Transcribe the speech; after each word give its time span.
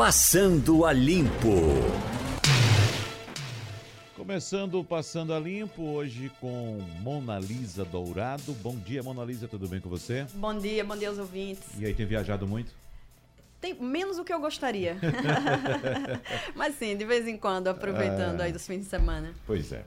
Passando 0.00 0.86
a 0.86 0.94
Limpo. 0.94 1.60
Começando 4.16 4.80
o 4.80 4.82
Passando 4.82 5.34
a 5.34 5.38
Limpo, 5.38 5.82
hoje 5.82 6.32
com 6.40 6.80
Mona 7.02 7.38
Lisa 7.38 7.84
Dourado. 7.84 8.54
Bom 8.62 8.76
dia, 8.76 9.02
Mona 9.02 9.22
Lisa, 9.22 9.46
tudo 9.46 9.68
bem 9.68 9.78
com 9.78 9.90
você? 9.90 10.26
Bom 10.32 10.56
dia, 10.56 10.82
bom 10.82 10.96
dia 10.96 11.10
aos 11.10 11.18
ouvintes. 11.18 11.64
E 11.78 11.84
aí, 11.84 11.92
tem 11.92 12.06
viajado 12.06 12.46
muito? 12.46 12.72
Tem 13.60 13.74
menos 13.74 14.16
do 14.16 14.24
que 14.24 14.32
eu 14.32 14.40
gostaria. 14.40 14.96
Mas 16.56 16.76
sim, 16.76 16.96
de 16.96 17.04
vez 17.04 17.28
em 17.28 17.36
quando, 17.36 17.68
aproveitando 17.68 18.40
Ah. 18.40 18.44
aí 18.44 18.52
dos 18.52 18.66
fins 18.66 18.78
de 18.78 18.86
semana. 18.86 19.34
Pois 19.46 19.70
é. 19.70 19.84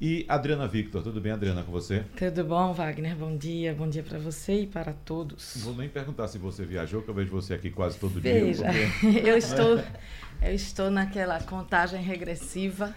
E 0.00 0.24
Adriana 0.28 0.68
Victor, 0.68 1.02
tudo 1.02 1.20
bem, 1.20 1.32
Adriana, 1.32 1.62
com 1.64 1.72
você? 1.72 2.04
Tudo 2.16 2.44
bom, 2.44 2.72
Wagner? 2.72 3.16
Bom 3.16 3.36
dia, 3.36 3.74
bom 3.74 3.88
dia 3.88 4.02
para 4.02 4.16
você 4.18 4.60
e 4.62 4.66
para 4.66 4.92
todos. 4.92 5.54
Não 5.56 5.62
vou 5.64 5.74
nem 5.76 5.88
perguntar 5.88 6.28
se 6.28 6.38
você 6.38 6.64
viajou, 6.64 7.02
que 7.02 7.08
eu 7.10 7.14
vejo 7.14 7.30
você 7.32 7.54
aqui 7.54 7.68
quase 7.68 7.98
todo 7.98 8.20
Veja, 8.20 8.70
dia. 8.70 8.88
porque- 9.00 9.18
eu 9.28 9.36
estou, 9.36 9.82
eu 10.40 10.54
estou 10.54 10.88
naquela 10.88 11.40
contagem 11.42 12.00
regressiva 12.00 12.94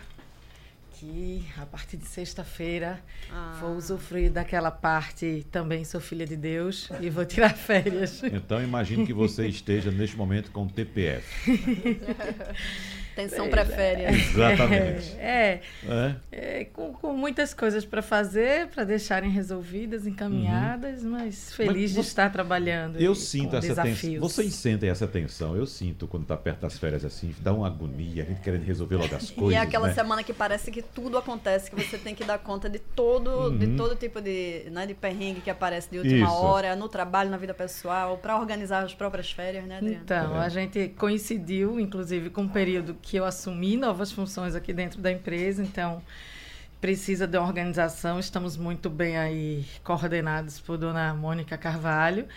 que 0.93 1.43
a 1.57 1.65
partir 1.65 1.97
de 1.97 2.05
sexta-feira 2.05 2.99
Ah. 3.33 3.57
vou 3.59 3.75
usufruir 3.75 4.29
daquela 4.31 4.69
parte 4.69 5.43
também 5.51 5.83
sou 5.83 5.99
filha 5.99 6.27
de 6.27 6.35
Deus 6.35 6.87
e 6.99 7.09
vou 7.09 7.25
tirar 7.25 7.49
férias. 7.57 8.21
Então, 8.23 8.61
imagino 8.63 9.07
que 9.07 9.13
você 9.13 9.47
esteja 9.47 9.89
neste 9.89 10.15
momento 10.15 10.51
com 10.51 10.67
TPF. 10.67 11.49
Tensão 13.15 13.49
pré-férias. 13.49 14.15
Exatamente. 14.31 15.11
É, 15.19 15.61
É? 15.87 16.15
é, 16.31 16.65
com, 16.65 16.93
com 16.93 17.13
muitas 17.13 17.53
coisas 17.53 17.83
para 17.85 18.01
fazer, 18.01 18.67
para 18.67 18.83
deixarem 18.83 19.29
resolvidas, 19.29 20.05
encaminhadas, 20.07 21.03
mas 21.03 21.53
feliz 21.53 21.91
de 21.91 21.97
Uhum. 21.97 22.03
você- 22.03 22.09
estar 22.09 22.31
trabalhando. 22.31 22.97
Eu 22.99 23.13
e 23.13 23.15
sinto 23.15 23.51
com 23.51 23.57
essa 23.57 23.81
tensão. 23.81 24.19
Vocês 24.19 24.53
sentem 24.53 24.89
essa 24.89 25.07
tensão? 25.07 25.55
Eu 25.55 25.65
sinto 25.65 26.07
quando 26.07 26.25
tá 26.25 26.37
perto 26.37 26.59
das 26.61 26.77
férias 26.77 27.03
assim, 27.05 27.33
dá 27.39 27.53
uma 27.53 27.67
agonia, 27.67 28.23
a 28.23 28.25
gente 28.25 28.41
querendo 28.41 28.63
resolver 28.63 28.95
logo 28.95 29.15
as 29.15 29.29
coisas. 29.29 29.51
e 29.53 29.55
é 29.55 29.59
aquela 29.59 29.87
né? 29.87 29.93
semana 29.93 30.23
que 30.23 30.33
parece 30.33 30.71
que 30.71 30.81
tudo 30.81 31.17
acontece, 31.17 31.69
que 31.69 31.75
você 31.75 31.97
tem 31.97 32.15
que 32.15 32.23
dar 32.23 32.37
conta 32.39 32.69
de 32.69 32.79
todo, 32.79 33.49
de 33.57 33.75
todo 33.75 33.95
tipo 33.95 34.21
de, 34.21 34.63
né, 34.71 34.85
de 34.85 34.93
perrengue 34.93 35.41
que 35.41 35.49
aparece 35.49 35.89
de 35.89 35.97
última 35.97 36.27
Uhum. 36.27 36.33
Isso. 36.35 36.43
hora, 36.45 36.75
no 36.75 36.87
trabalho, 36.89 37.29
na 37.29 37.37
vida 37.37 37.53
pessoal, 37.53 38.17
para 38.17 38.37
organizar 38.39 38.83
as 38.83 38.93
próprias 38.93 39.31
férias, 39.31 39.65
né, 39.65 39.77
Adriana? 39.77 40.01
Então, 40.03 40.41
É. 40.41 40.45
a 40.45 40.49
gente 40.49 40.89
coincidiu, 40.97 41.79
inclusive, 41.79 42.29
com 42.29 42.41
um 42.43 42.47
período 42.47 42.95
que 43.01 43.10
eu 43.17 43.25
assumi 43.25 43.77
novas 43.77 44.11
funções 44.11 44.55
aqui 44.55 44.73
dentro 44.73 45.01
da 45.01 45.11
empresa, 45.11 45.63
então 45.63 46.01
precisa 46.79 47.27
de 47.27 47.37
uma 47.37 47.47
organização. 47.47 48.19
Estamos 48.19 48.57
muito 48.57 48.89
bem 48.89 49.17
aí 49.17 49.65
coordenados 49.83 50.59
por 50.59 50.77
dona 50.77 51.13
Mônica 51.13 51.57
Carvalho, 51.57 52.27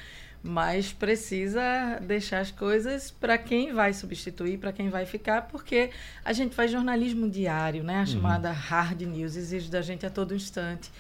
mas 0.43 0.93
precisa 0.93 1.99
deixar 2.03 2.41
as 2.41 2.51
coisas 2.51 3.11
para 3.11 3.39
quem 3.39 3.73
vai 3.73 3.95
substituir, 3.95 4.59
para 4.59 4.73
quem 4.73 4.91
vai 4.91 5.07
ficar, 5.07 5.43
porque 5.49 5.91
a 6.23 6.35
gente 6.35 6.55
faz 6.55 6.71
jornalismo 6.71 7.31
diário, 7.31 7.83
né? 7.83 8.01
A 8.01 8.07
chamada 8.07 8.53
hard 8.53 9.01
news 9.01 9.37
exige 9.37 9.71
da 9.71 9.81
gente 9.81 10.05
a 10.05 10.11
todo 10.11 10.35
instante. 10.35 10.91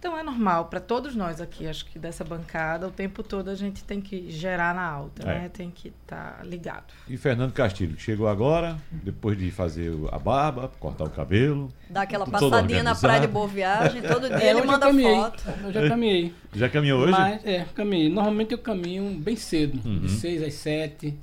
Então 0.00 0.16
é 0.18 0.22
normal 0.22 0.64
para 0.64 0.80
todos 0.80 1.14
nós 1.14 1.42
aqui, 1.42 1.66
acho 1.68 1.84
que 1.84 1.98
dessa 1.98 2.24
bancada, 2.24 2.88
o 2.88 2.90
tempo 2.90 3.22
todo 3.22 3.50
a 3.50 3.54
gente 3.54 3.84
tem 3.84 4.00
que 4.00 4.30
gerar 4.30 4.74
na 4.74 4.80
alta, 4.82 5.22
É. 5.22 5.26
né? 5.42 5.50
Tem 5.52 5.70
que 5.70 5.88
estar 5.88 6.40
ligado. 6.42 6.84
E 7.06 7.18
Fernando 7.18 7.52
Castilho, 7.52 7.94
que 7.94 8.00
chegou 8.02 8.26
agora, 8.26 8.78
depois 8.90 9.36
de 9.36 9.50
fazer 9.50 9.92
a 10.10 10.18
barba, 10.18 10.70
cortar 10.80 11.04
o 11.04 11.10
cabelo. 11.10 11.70
Dá 11.90 12.00
aquela 12.02 12.26
passadinha 12.26 12.82
na 12.82 12.94
praia 12.94 13.20
de 13.20 13.26
Boa 13.26 13.46
Viagem, 13.46 14.00
todo 14.00 14.26
dia 14.26 14.38
É, 14.42 14.50
ele 14.50 14.62
manda 14.62 14.86
eu 14.86 14.90
caminhei. 14.90 15.14
foto. 15.16 15.44
Eu 15.64 15.72
já 15.72 15.88
caminhei. 15.90 16.34
Já 16.54 16.68
caminhou 16.70 17.00
hoje? 17.02 17.12
Mas, 17.12 17.44
é, 17.44 17.66
caminhei. 17.74 18.08
Normalmente 18.08 18.52
eu 18.52 18.58
caminho 18.58 19.18
bem 19.20 19.36
cedo, 19.36 19.78
Uhum. 19.86 19.98
de 20.00 20.08
6 20.12 20.42
às 20.42 20.54
7. 20.54 21.14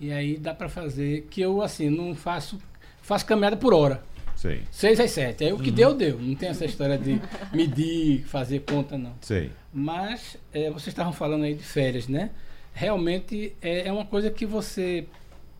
E 0.00 0.10
aí 0.12 0.36
dá 0.36 0.52
pra 0.52 0.68
fazer, 0.68 1.28
que 1.30 1.40
eu 1.40 1.62
assim, 1.62 1.88
não 1.88 2.16
faço. 2.16 2.58
Faço 3.00 3.24
caminhada 3.24 3.56
por 3.56 3.72
hora. 3.72 4.02
Sei, 4.38 4.62
6 4.70 5.00
às 5.00 5.10
7. 5.10 5.42
Aí 5.44 5.52
o 5.52 5.56
Uhum. 5.56 5.62
que 5.62 5.70
deu, 5.72 5.92
deu. 5.94 6.16
Não 6.16 6.36
tem 6.36 6.48
essa 6.48 6.64
história 6.64 6.96
de 6.96 7.20
medir, 7.52 8.22
fazer 8.24 8.60
conta, 8.60 8.96
não. 8.96 9.14
sei. 9.20 9.50
Mas 9.72 10.36
é, 10.54 10.70
vocês 10.70 10.88
estavam 10.88 11.12
falando 11.12 11.42
aí 11.42 11.54
de 11.54 11.64
férias, 11.64 12.06
né? 12.06 12.30
Realmente 12.72 13.52
é, 13.60 13.88
é 13.88 13.92
uma 13.92 14.04
coisa 14.04 14.30
que 14.30 14.46
você. 14.46 15.06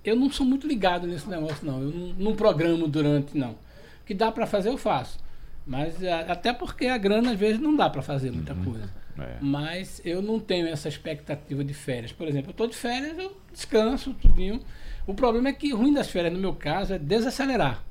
Eu 0.05 0.15
não 0.15 0.31
sou 0.31 0.47
muito 0.47 0.66
ligado 0.69 1.09
nesse 1.09 1.28
negócio, 1.28 1.66
não. 1.66 1.83
Eu 1.83 1.91
não, 1.91 2.06
não 2.15 2.37
programo 2.37 2.87
durante, 2.87 3.37
não. 3.37 3.50
O 3.50 4.05
que 4.06 4.15
dá 4.15 4.31
pra 4.31 4.47
fazer, 4.47 4.69
eu 4.69 4.78
faço. 4.78 5.19
Mas 5.66 6.00
é, 6.00 6.12
até 6.12 6.53
porque 6.53 6.87
a 6.87 6.97
grana, 6.97 7.33
às 7.33 7.39
vezes, 7.39 7.60
não 7.60 7.75
dá 7.77 7.91
pra 7.91 8.00
fazer 8.00 8.31
muita 8.31 8.55
coisa. 8.55 8.89
É. 9.19 9.37
Mas 9.41 10.00
eu 10.05 10.22
não 10.22 10.39
tenho 10.39 10.69
essa 10.69 10.89
expectativa 10.89 11.65
de 11.65 11.75
férias. 11.75 12.12
Por 12.12 12.28
exemplo, 12.28 12.50
eu 12.50 12.53
estou 12.53 12.69
de 12.69 12.77
férias, 12.77 13.19
eu 13.19 13.37
descanso, 13.53 14.15
tudinho. 14.15 14.60
O 15.05 15.12
problema 15.15 15.49
é 15.49 15.53
que 15.53 15.72
o 15.75 15.77
ruim 15.77 15.93
das 15.93 16.09
férias, 16.09 16.33
no 16.33 16.39
meu 16.39 16.55
caso, 16.55 16.95
é 16.95 16.99
desacelerar. 16.99 17.83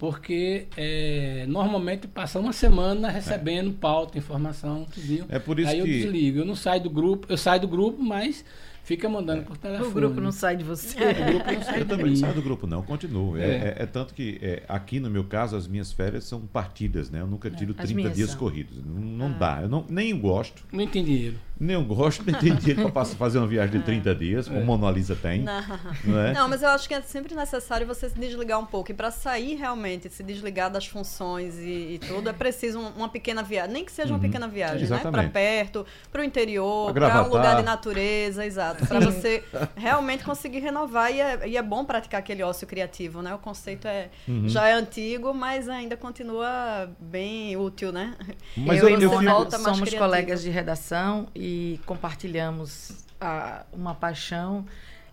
Porque 0.00 0.66
é, 0.78 1.44
normalmente 1.46 2.08
passa 2.08 2.38
uma 2.40 2.54
semana 2.54 3.10
recebendo 3.10 3.70
pauta, 3.70 4.16
informação, 4.16 4.86
tudinho. 4.90 5.26
É 5.28 5.38
por 5.38 5.60
isso 5.60 5.68
Aí 5.70 5.78
eu 5.80 5.84
que- 5.84 5.92
desligo. 6.04 6.38
Eu 6.38 6.46
não 6.46 6.56
saio 6.56 6.80
do 6.82 6.88
grupo, 6.88 7.26
eu 7.30 7.36
saio 7.36 7.60
do 7.60 7.68
grupo, 7.68 8.02
mas 8.02 8.42
fica 8.90 9.08
mandando 9.08 9.44
por 9.44 9.56
telefone. 9.56 9.88
O 9.88 9.92
grupo 9.92 10.20
não 10.20 10.32
sai 10.32 10.56
de 10.56 10.64
você. 10.64 10.96
O 10.98 11.24
grupo 11.32 11.52
não 11.52 11.62
sai 11.62 11.76
Eu 11.80 11.84
de 11.84 11.88
também 11.90 12.04
não 12.06 12.12
mim. 12.12 12.16
saio 12.16 12.34
do 12.34 12.42
grupo, 12.42 12.66
não, 12.66 12.82
continuo. 12.82 13.36
É, 13.36 13.42
É. 13.42 13.46
é- 13.46 13.76
é 13.82 13.86
tanto 13.86 14.12
que 14.14 14.38
é, 14.42 14.62
aqui 14.68 14.98
no 14.98 15.08
meu 15.08 15.22
caso 15.24 15.56
as 15.56 15.68
minhas 15.68 15.92
férias 15.92 16.24
são 16.24 16.40
partidas, 16.40 17.08
né? 17.10 17.20
Eu 17.20 17.26
nunca 17.28 17.48
tiro 17.50 17.70
As 17.78 17.84
30 17.86 17.94
minhas 17.94 18.14
dias 18.16 18.30
são. 18.30 18.38
corridos. 18.38 18.84
Não, 18.84 18.94
não 19.28 19.32
dá. 19.38 19.60
Eu 19.62 19.68
não, 19.68 19.84
nem 19.88 20.18
gosto, 20.18 20.64
Não 20.72 20.86
tem 20.86 21.04
dinheiro. 21.04 21.36
nem 21.58 21.76
eu 21.76 21.84
gosto, 21.84 22.24
nem 22.26 22.34
tem 22.34 22.54
dinheiro 22.56 22.90
para 22.90 23.04
fazer 23.04 23.38
uma 23.38 23.46
viagem 23.46 23.78
de 23.78 23.84
30 23.84 24.14
dias, 24.14 24.48
como 24.48 24.60
É. 24.60 24.64
Mona 24.64 24.90
Lisa 24.90 25.14
tem. 25.14 25.42
Não. 25.42 25.60
Não 26.04 26.18
é? 26.20 26.32
Não, 26.32 26.48
mas 26.48 26.62
eu 26.62 26.68
acho 26.70 26.88
que 26.88 26.94
é 26.94 27.00
sempre 27.00 27.34
necessário 27.34 27.86
você 27.86 28.08
se 28.08 28.18
desligar 28.18 28.58
um 28.58 28.66
pouco. 28.66 28.90
E 28.90 28.94
para 28.94 29.10
sair 29.10 29.54
realmente, 29.54 30.08
se 30.10 30.22
desligar 30.24 30.70
das 30.70 30.86
funções 30.86 31.56
e, 31.58 31.94
e 31.94 31.98
tudo, 32.00 32.28
é 32.28 32.32
preciso 32.32 32.78
um- 32.80 32.88
uma 32.96 33.08
pequena 33.08 33.42
viagem. 33.42 33.72
Nem 33.72 33.84
que 33.84 33.92
seja 33.92 34.08
uma 34.12 34.16
Uhum. 34.16 34.22
pequena 34.22 34.48
viagem, 34.48 34.80
né? 34.80 34.86
Para 34.88 34.96
Exatamente. 34.98 35.32
perto, 35.32 35.86
para 36.10 36.22
o 36.22 36.24
interior, 36.24 36.92
para 36.92 37.24
um 37.24 37.28
lugar 37.28 37.56
de 37.56 37.62
natureza, 37.62 38.44
exato. 38.44 38.79
Para 38.86 39.00
você 39.00 39.42
realmente 39.76 40.24
conseguir 40.24 40.60
renovar. 40.60 41.12
E 41.12 41.20
é, 41.20 41.48
e 41.48 41.56
é 41.56 41.62
bom 41.62 41.84
praticar 41.84 42.20
aquele 42.20 42.42
ócio 42.42 42.66
criativo, 42.66 43.22
né? 43.22 43.34
O 43.34 43.38
conceito 43.38 43.86
é, 43.86 44.08
Uhum. 44.28 44.48
já 44.48 44.66
é 44.68 44.72
antigo, 44.72 45.32
mas 45.34 45.68
ainda 45.68 45.96
continua 45.96 46.90
bem 46.98 47.56
útil, 47.56 47.92
né? 47.92 48.14
Mas 48.56 48.78
eu, 48.82 48.88
eu, 48.88 49.00
e 49.00 49.02
eu 49.04 49.10
fico- 49.10 49.22
volta 49.24 49.58
mais 49.58 49.62
somos 49.62 49.80
criativa. 49.80 50.04
colegas 50.04 50.42
de 50.42 50.50
redação 50.50 51.28
e 51.34 51.80
compartilhamos 51.86 53.04
a- 53.20 53.64
uma 53.72 53.94
paixão 53.94 54.64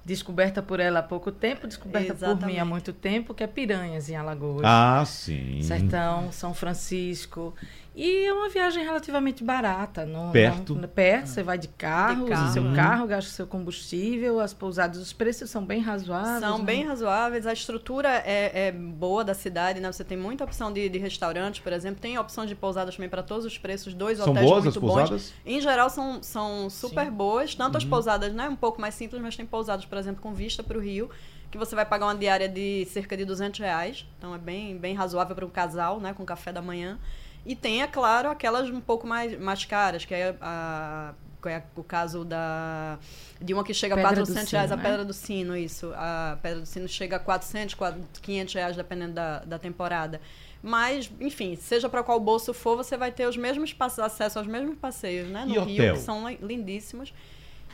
descoberta 0.05 0.61
por 0.61 0.79
ela 0.79 0.99
há 0.99 1.03
pouco 1.03 1.31
tempo, 1.33 1.67
descoberta 1.67 2.13
por 2.13 2.21
mim 2.25 2.31
Exatamente. 2.31 2.59
há 2.59 2.65
muito 2.65 2.93
tempo, 2.93 3.33
que 3.33 3.43
é 3.43 3.47
Piranhas 3.47 4.09
em 4.09 4.15
Alagoas. 4.15 4.61
Ah, 4.63 5.03
sim. 5.05 5.61
Sertão, 5.61 6.31
São 6.31 6.53
Francisco. 6.53 7.53
E 7.99 8.25
é 8.27 8.31
uma 8.31 8.47
viagem 8.47 8.83
relativamente 8.83 9.43
barata. 9.43 10.05
Não, 10.05 10.31
Perto. 10.31 10.75
não- 10.75 10.87
perto, 10.87 11.25
você 11.29 11.41
vai 11.41 11.57
de 11.57 11.67
carro, 11.67 12.15
De 12.17 12.21
usa 12.25 12.33
carro, 12.35 12.53
seu 12.53 12.63
né? 12.63 12.75
carro, 12.75 13.07
gasta 13.07 13.31
seu 13.31 13.47
combustível, 13.47 14.39
as 14.39 14.53
pousadas, 14.53 14.99
os 14.99 15.11
preços 15.13 15.49
são 15.49 15.65
bem 15.65 15.81
razoáveis. 15.81 16.39
São 16.39 16.59
não- 16.59 16.63
bem 16.63 16.85
razoáveis, 16.85 17.47
a 17.47 17.53
estrutura 17.53 18.09
é, 18.23 18.67
é 18.67 18.71
boa 18.71 19.23
da 19.23 19.33
cidade, 19.33 19.79
né? 19.79 19.91
Você 19.91 20.03
tem 20.03 20.15
muita 20.15 20.43
opção 20.43 20.71
de, 20.71 20.87
de 20.87 20.99
restaurantes, 20.99 21.59
por 21.59 21.73
exemplo, 21.73 21.99
tem 21.99 22.19
opções 22.19 22.47
de 22.47 22.53
pousadas 22.55 22.95
também 22.95 23.09
para 23.09 23.23
todos 23.23 23.45
os 23.45 23.57
preços, 23.57 23.95
dois 23.95 24.19
São 24.19 24.29
hotéis 24.29 24.45
boas 24.45 24.63
muito 24.65 24.77
as 24.77 24.81
bons. 24.81 24.93
pousadas? 24.93 25.33
Em 25.43 25.59
geral 25.59 25.89
são, 25.89 26.21
são 26.21 26.69
super 26.69 27.05
Sim. 27.05 27.11
boas, 27.11 27.55
tanto 27.55 27.77
as 27.79 27.83
Uhum. 27.83 27.89
pousadas, 27.89 28.31
né, 28.31 28.47
um 28.47 28.55
pouco 28.55 28.79
mais 28.79 28.93
simples, 28.93 29.19
mas 29.19 29.35
tem 29.35 29.45
pousadas, 29.45 29.85
por 29.85 29.97
exemplo, 29.97 30.21
com 30.21 30.35
vista 30.35 30.61
para 30.61 30.77
o 30.77 30.81
Rio, 30.81 31.09
que 31.49 31.57
você 31.57 31.73
vai 31.75 31.83
pagar 31.85 32.05
uma 32.05 32.15
diária 32.15 32.47
de 32.47 32.85
cerca 32.91 33.17
de 33.17 33.25
200 33.25 33.59
reais, 33.59 34.05
então 34.19 34.35
é 34.35 34.37
bem, 34.37 34.77
bem 34.77 34.93
razoável 34.93 35.35
para 35.35 35.45
um 35.47 35.49
casal, 35.49 35.99
né, 35.99 36.13
com 36.13 36.23
café 36.23 36.53
da 36.53 36.61
manhã. 36.61 36.99
E 37.47 37.55
tem, 37.55 37.81
é 37.81 37.87
claro, 37.87 38.29
aquelas 38.29 38.69
um 38.69 38.81
pouco 38.81 39.07
mais, 39.07 39.39
mais 39.39 39.63
caras, 39.65 40.03
que 40.05 40.13
é 40.13 40.35
a, 40.41 41.13
que 41.41 41.47
é 41.49 41.63
o 41.77 41.83
caso 41.83 42.25
da 42.25 42.99
de 43.41 43.53
uma 43.53 43.63
que 43.63 43.73
chega 43.73 43.93
a 43.95 43.97
Pedra 43.97 44.15
do 44.23 44.25
400 44.27 44.51
reais, 44.51 44.71
a 44.71 44.75
Sino, 44.75 44.83
né? 44.83 44.89
Pedra 44.89 45.05
do 45.05 45.13
Sino, 45.13 45.55
isso. 45.57 45.93
A 45.95 46.37
Pedra 46.41 46.59
do 46.59 46.65
Sino 46.65 46.87
chega 46.87 47.15
a 47.15 47.19
400, 47.19 47.73
400, 47.75 48.19
500 48.19 48.53
reais, 48.53 48.75
dependendo 48.75 49.13
da, 49.13 49.39
da 49.39 49.57
temporada. 49.57 50.19
Mas, 50.61 51.09
enfim, 51.21 51.55
seja 51.55 51.87
para 51.87 52.03
qual 52.03 52.19
bolso 52.19 52.53
for, 52.53 52.75
você 52.75 52.97
vai 52.97 53.11
ter 53.11 53.27
os 53.27 53.37
mesmos 53.37 53.71
passe- 53.71 54.01
acesso 54.01 54.39
aos 54.39 54.47
mesmos 54.47 54.77
passeios, 54.77 55.29
né? 55.29 55.45
No 55.45 55.53
E 55.55 55.59
Rio, 55.59 55.83
hotel? 55.83 55.93
que 55.95 56.01
são 56.01 56.27
li- 56.27 56.39
lindíssimos. 56.41 57.13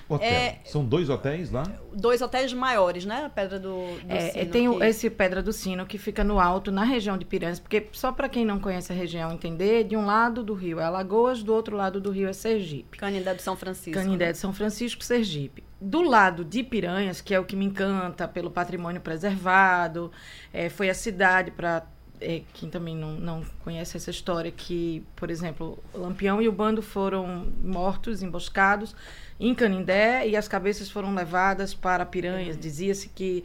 Hotel. 0.10 0.28
É- 0.28 0.60
São 0.66 0.84
dois 0.84 1.10
hotéis 1.10 1.50
lá? 1.50 1.64
Dois 1.94 2.22
hotéis 2.22 2.52
maiores, 2.54 3.06
né? 3.06 3.26
A 3.26 3.30
Pedra 3.30 3.58
do, 3.60 3.70
do 4.02 4.12
É, 4.14 4.32
Sino. 4.32 4.52
tem 4.52 4.78
que- 4.80 4.84
esse 4.86 5.10
Pedra 5.10 5.42
do 5.42 5.54
Sino 5.54 5.86
que 5.86 5.98
fica 5.98 6.24
no 6.24 6.40
alto, 6.40 6.72
na 6.72 6.84
região 6.84 7.18
de 7.18 7.26
Piranhas, 7.26 7.60
porque 7.60 7.88
só 7.94 8.12
para 8.12 8.28
quem 8.28 8.46
não 8.46 8.60
conhece 8.60 8.92
a 8.92 8.96
região 8.96 9.32
entender, 9.32 9.86
de 9.86 9.96
um 9.96 10.06
lado 10.06 10.44
do 10.44 10.54
rio 10.54 10.80
é 10.80 10.84
Alagoas, 10.84 11.42
do 11.42 11.54
outro 11.54 11.76
lado 11.78 12.02
do 12.02 12.12
rio 12.12 12.28
é 12.28 12.34
Sergipe. 12.34 12.98
Canindé 12.98 13.34
do 13.34 13.42
São 13.42 13.56
Francisco. 13.56 14.00
Canindé 14.00 14.32
de 14.32 14.38
São 14.38 14.52
Francisco, 14.54 15.04
Sergipe. 15.04 15.64
Do 15.80 16.02
lado 16.02 16.46
de 16.46 16.64
Piranhas, 16.64 17.20
que 17.20 17.34
é 17.34 17.40
o 17.40 17.44
que 17.46 17.56
me 17.56 17.66
encanta 17.66 18.28
pelo 18.28 18.50
patrimônio 18.52 19.02
preservado, 19.02 20.12
é, 20.54 20.70
foi 20.70 20.90
a 20.90 20.94
cidade 20.94 21.52
para 21.52 21.84
é, 22.24 22.42
quem 22.54 22.70
também 22.70 22.96
não, 22.96 23.12
não 23.14 23.46
conhece 23.64 23.98
essa 23.98 24.10
história, 24.10 24.52
que, 24.52 25.04
por 25.16 25.30
exemplo, 25.30 25.78
Lampião 25.94 26.42
e 26.42 26.48
o 26.48 26.52
bando 26.52 26.81
foram 26.81 27.48
mortos, 27.62 28.24
emboscados 28.24 28.96
em 29.40 29.54
Canindé 29.54 30.28
e 30.28 30.36
as 30.38 30.48
cabeças 30.48 30.90
foram 30.90 31.14
levadas 31.14 31.74
para 31.74 32.06
Piranhas. 32.06 32.58
Dizia-se 32.58 33.10
que 33.10 33.44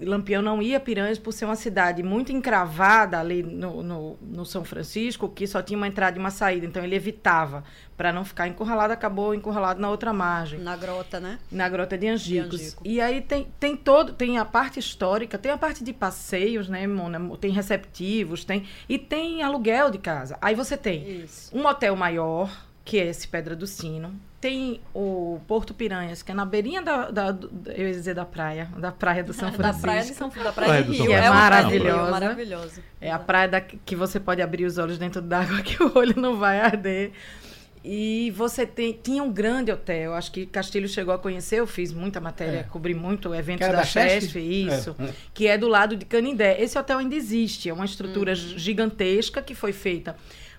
Lampião 0.00 0.42
não 0.42 0.60
ia 0.60 0.78
a 0.78 0.80
Piranhas 0.80 1.18
por 1.18 1.32
ser 1.32 1.44
uma 1.44 1.54
cidade 1.54 2.02
muito 2.02 2.32
encravada 2.32 3.18
ali 3.18 3.42
no, 3.42 3.82
no, 3.82 4.18
no, 4.20 4.44
São 4.44 4.64
Francisco, 4.64 5.28
que 5.28 5.46
só 5.46 5.62
tinha 5.62 5.76
uma 5.76 5.86
entrada 5.86 6.16
e 6.16 6.20
uma 6.20 6.30
saída. 6.30 6.66
Então 6.66 6.82
ele 6.82 6.96
evitava 6.96 7.62
para 7.96 8.12
não 8.12 8.24
ficar 8.24 8.48
encurralado, 8.48 8.92
acabou 8.92 9.34
encurralado 9.34 9.80
na 9.80 9.88
outra 9.88 10.12
margem. 10.12 10.58
Na 10.58 10.76
grota, 10.76 11.20
né? 11.20 11.38
Na 11.50 11.68
grota 11.68 11.96
de 11.96 12.08
Angicos. 12.08 12.58
De 12.58 12.64
Angico. 12.66 12.82
E 12.84 13.00
aí 13.00 13.20
tem, 13.20 13.46
tem 13.60 13.76
todo, 13.76 14.12
tem 14.12 14.36
a 14.36 14.44
parte 14.44 14.80
histórica, 14.80 15.38
tem 15.38 15.52
a 15.52 15.58
parte 15.58 15.84
de 15.84 15.92
passeios, 15.92 16.68
né, 16.68 16.86
Mona? 16.88 17.20
Tem 17.36 17.52
receptivos, 17.52 18.44
tem 18.44 18.66
e 18.88 18.98
tem 18.98 19.44
aluguel 19.44 19.90
de 19.90 19.98
casa. 19.98 20.36
Aí 20.42 20.56
você 20.56 20.76
tem 20.76 21.22
Isso. 21.22 21.56
um 21.56 21.64
hotel 21.66 21.94
maior, 21.94 22.66
que 22.84 22.98
é 22.98 23.06
esse 23.06 23.28
Pedra 23.28 23.54
do 23.54 23.66
Sino 23.66 24.12
tem 24.44 24.78
o 24.92 25.40
Porto 25.48 25.72
Piranhas, 25.72 26.22
que 26.22 26.30
é 26.30 26.34
na 26.34 26.44
beirinha 26.44 26.82
da, 26.82 27.10
da, 27.10 27.34
eu 27.74 27.88
ia 27.88 27.94
dizer 27.94 28.14
da 28.14 28.26
praia, 28.26 28.68
da 28.76 28.92
praia 28.92 29.24
do 29.24 29.32
São 29.32 29.48
Francisco. 29.56 29.62
da 29.62 29.80
praia 29.80 30.02
de 30.02 30.14
São 30.14 30.28
da 30.28 30.52
praia 30.52 30.82
de 30.82 30.92
Rio. 30.92 31.06
Que 31.06 31.12
é, 31.14 31.16
é 31.16 31.30
maravilhosa. 31.30 32.10
maravilhoso. 32.10 32.80
É 33.00 33.10
a 33.10 33.18
praia 33.18 33.48
da, 33.48 33.62
que 33.62 33.96
você 33.96 34.20
pode 34.20 34.42
abrir 34.42 34.66
os 34.66 34.76
olhos 34.76 34.98
dentro 34.98 35.22
d'água 35.22 35.60
que 35.64 35.82
o 35.82 35.90
olho 35.96 36.20
não 36.20 36.36
vai 36.36 36.60
arder. 36.60 37.12
E 37.82 38.32
você 38.32 38.66
tem, 38.66 38.92
tinha 38.92 39.22
um 39.22 39.32
grande 39.32 39.72
hotel, 39.72 40.12
acho 40.12 40.30
que 40.30 40.44
Castilho 40.44 40.88
chegou 40.88 41.14
a 41.14 41.18
conhecer, 41.18 41.60
eu 41.60 41.66
fiz 41.66 41.90
muita 41.90 42.20
matéria, 42.20 42.58
é. 42.58 42.62
cobri 42.64 42.92
muito 42.92 43.34
eventos 43.34 43.66
da, 43.66 43.76
da 43.76 43.84
Chesf, 43.84 44.36
isso, 44.36 44.94
é. 45.00 45.08
que 45.32 45.46
é 45.46 45.56
do 45.56 45.68
lado 45.68 45.96
de 45.96 46.04
Canindé. 46.04 46.60
Esse 46.60 46.78
hotel 46.78 46.98
ainda 46.98 47.14
existe, 47.14 47.70
é 47.70 47.72
uma 47.72 47.86
estrutura 47.86 48.32
uhum. 48.32 48.58
gigantesca 48.58 49.40
que 49.40 49.54
foi 49.54 49.72
feita 49.72 50.14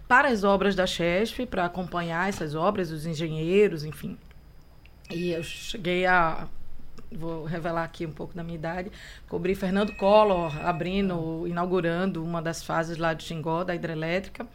para 0.07 0.29
as 0.29 0.43
obras 0.43 0.75
da 0.75 0.85
Chesf, 0.85 1.45
para 1.45 1.65
acompanhar 1.65 2.29
essas 2.29 2.55
obras, 2.55 2.91
os 2.91 3.05
engenheiros, 3.05 3.83
enfim. 3.83 4.17
E 5.09 5.31
eu 5.31 5.43
cheguei 5.43 6.05
a 6.05 6.47
vou 7.11 7.45
revelar 7.45 7.83
aqui 7.83 8.05
um 8.05 8.11
pouco 8.11 8.35
da 8.35 8.43
minha 8.43 8.55
idade, 8.55 8.91
cobri 9.27 9.55
Fernando 9.55 9.93
Collor 9.93 10.53
abrindo, 10.65 11.47
inaugurando 11.47 12.23
uma 12.23 12.41
das 12.41 12.63
fases 12.63 12.97
lá 12.97 13.13
de 13.13 13.23
Xingó, 13.23 13.63
da 13.63 13.73
hidrelétrica. 13.73 14.45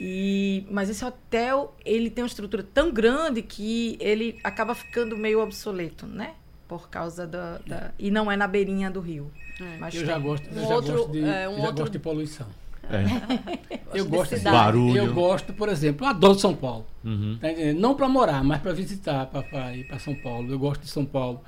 E, 0.00 0.66
mas 0.70 0.90
esse 0.90 1.04
hotel, 1.04 1.74
ele 1.84 2.10
tem 2.10 2.24
uma 2.24 2.28
estrutura 2.28 2.62
tão 2.62 2.92
grande 2.92 3.42
que 3.42 3.96
ele 4.00 4.38
acaba 4.42 4.74
ficando 4.74 5.16
meio 5.16 5.40
obsoleto, 5.40 6.06
né? 6.06 6.34
Por 6.66 6.88
causa 6.88 7.26
da... 7.26 7.58
da 7.58 7.92
e 7.98 8.10
não 8.10 8.30
é 8.30 8.36
na 8.36 8.48
beirinha 8.48 8.90
do 8.90 9.00
rio. 9.00 9.30
É. 9.60 9.76
Mas 9.78 9.94
eu 9.94 10.04
já 10.04 10.18
gosto, 10.18 10.48
eu 10.48 10.62
um 10.62 10.68
já 10.68 10.74
outro, 10.74 10.92
gosto 10.94 11.12
de, 11.12 11.20
é, 11.24 11.48
um 11.48 11.60
outro... 11.60 11.76
gosto 11.76 11.92
de 11.92 11.98
poluição. 12.00 12.46
É. 12.90 13.98
eu 13.98 14.06
gosto 14.06 14.36
de 14.36 14.42
barulho. 14.42 14.96
Eu 14.96 15.14
gosto, 15.14 15.52
por 15.52 15.68
exemplo, 15.68 16.06
eu 16.06 16.10
adoro 16.10 16.38
São 16.38 16.54
Paulo. 16.54 16.86
Uhum. 17.04 17.38
Tá 17.40 17.48
Não 17.76 17.94
para 17.94 18.08
morar, 18.08 18.42
mas 18.44 18.60
para 18.60 18.72
visitar, 18.72 19.26
para 19.26 19.76
ir 19.76 19.86
para 19.86 19.98
São 19.98 20.14
Paulo. 20.14 20.50
Eu 20.50 20.58
gosto 20.58 20.82
de 20.82 20.90
São 20.90 21.04
Paulo. 21.04 21.40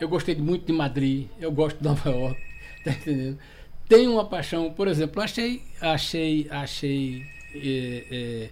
Eu 0.00 0.08
gostei 0.08 0.34
muito 0.36 0.66
de 0.66 0.72
Madrid. 0.72 1.26
Eu 1.40 1.50
gosto 1.50 1.78
de 1.78 1.84
Nova 1.84 2.10
York. 2.10 2.40
Tá 2.86 2.92
entendendo? 2.92 3.36
Tenho 3.88 4.12
uma 4.12 4.24
paixão, 4.24 4.72
por 4.72 4.86
exemplo, 4.86 5.20
achei, 5.20 5.60
achei, 5.80 6.46
achei 6.48 7.26
é, 7.52 8.04
é, 8.08 8.50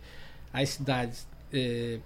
as 0.52 0.70
cidades 0.70 1.24
é, 1.52 2.00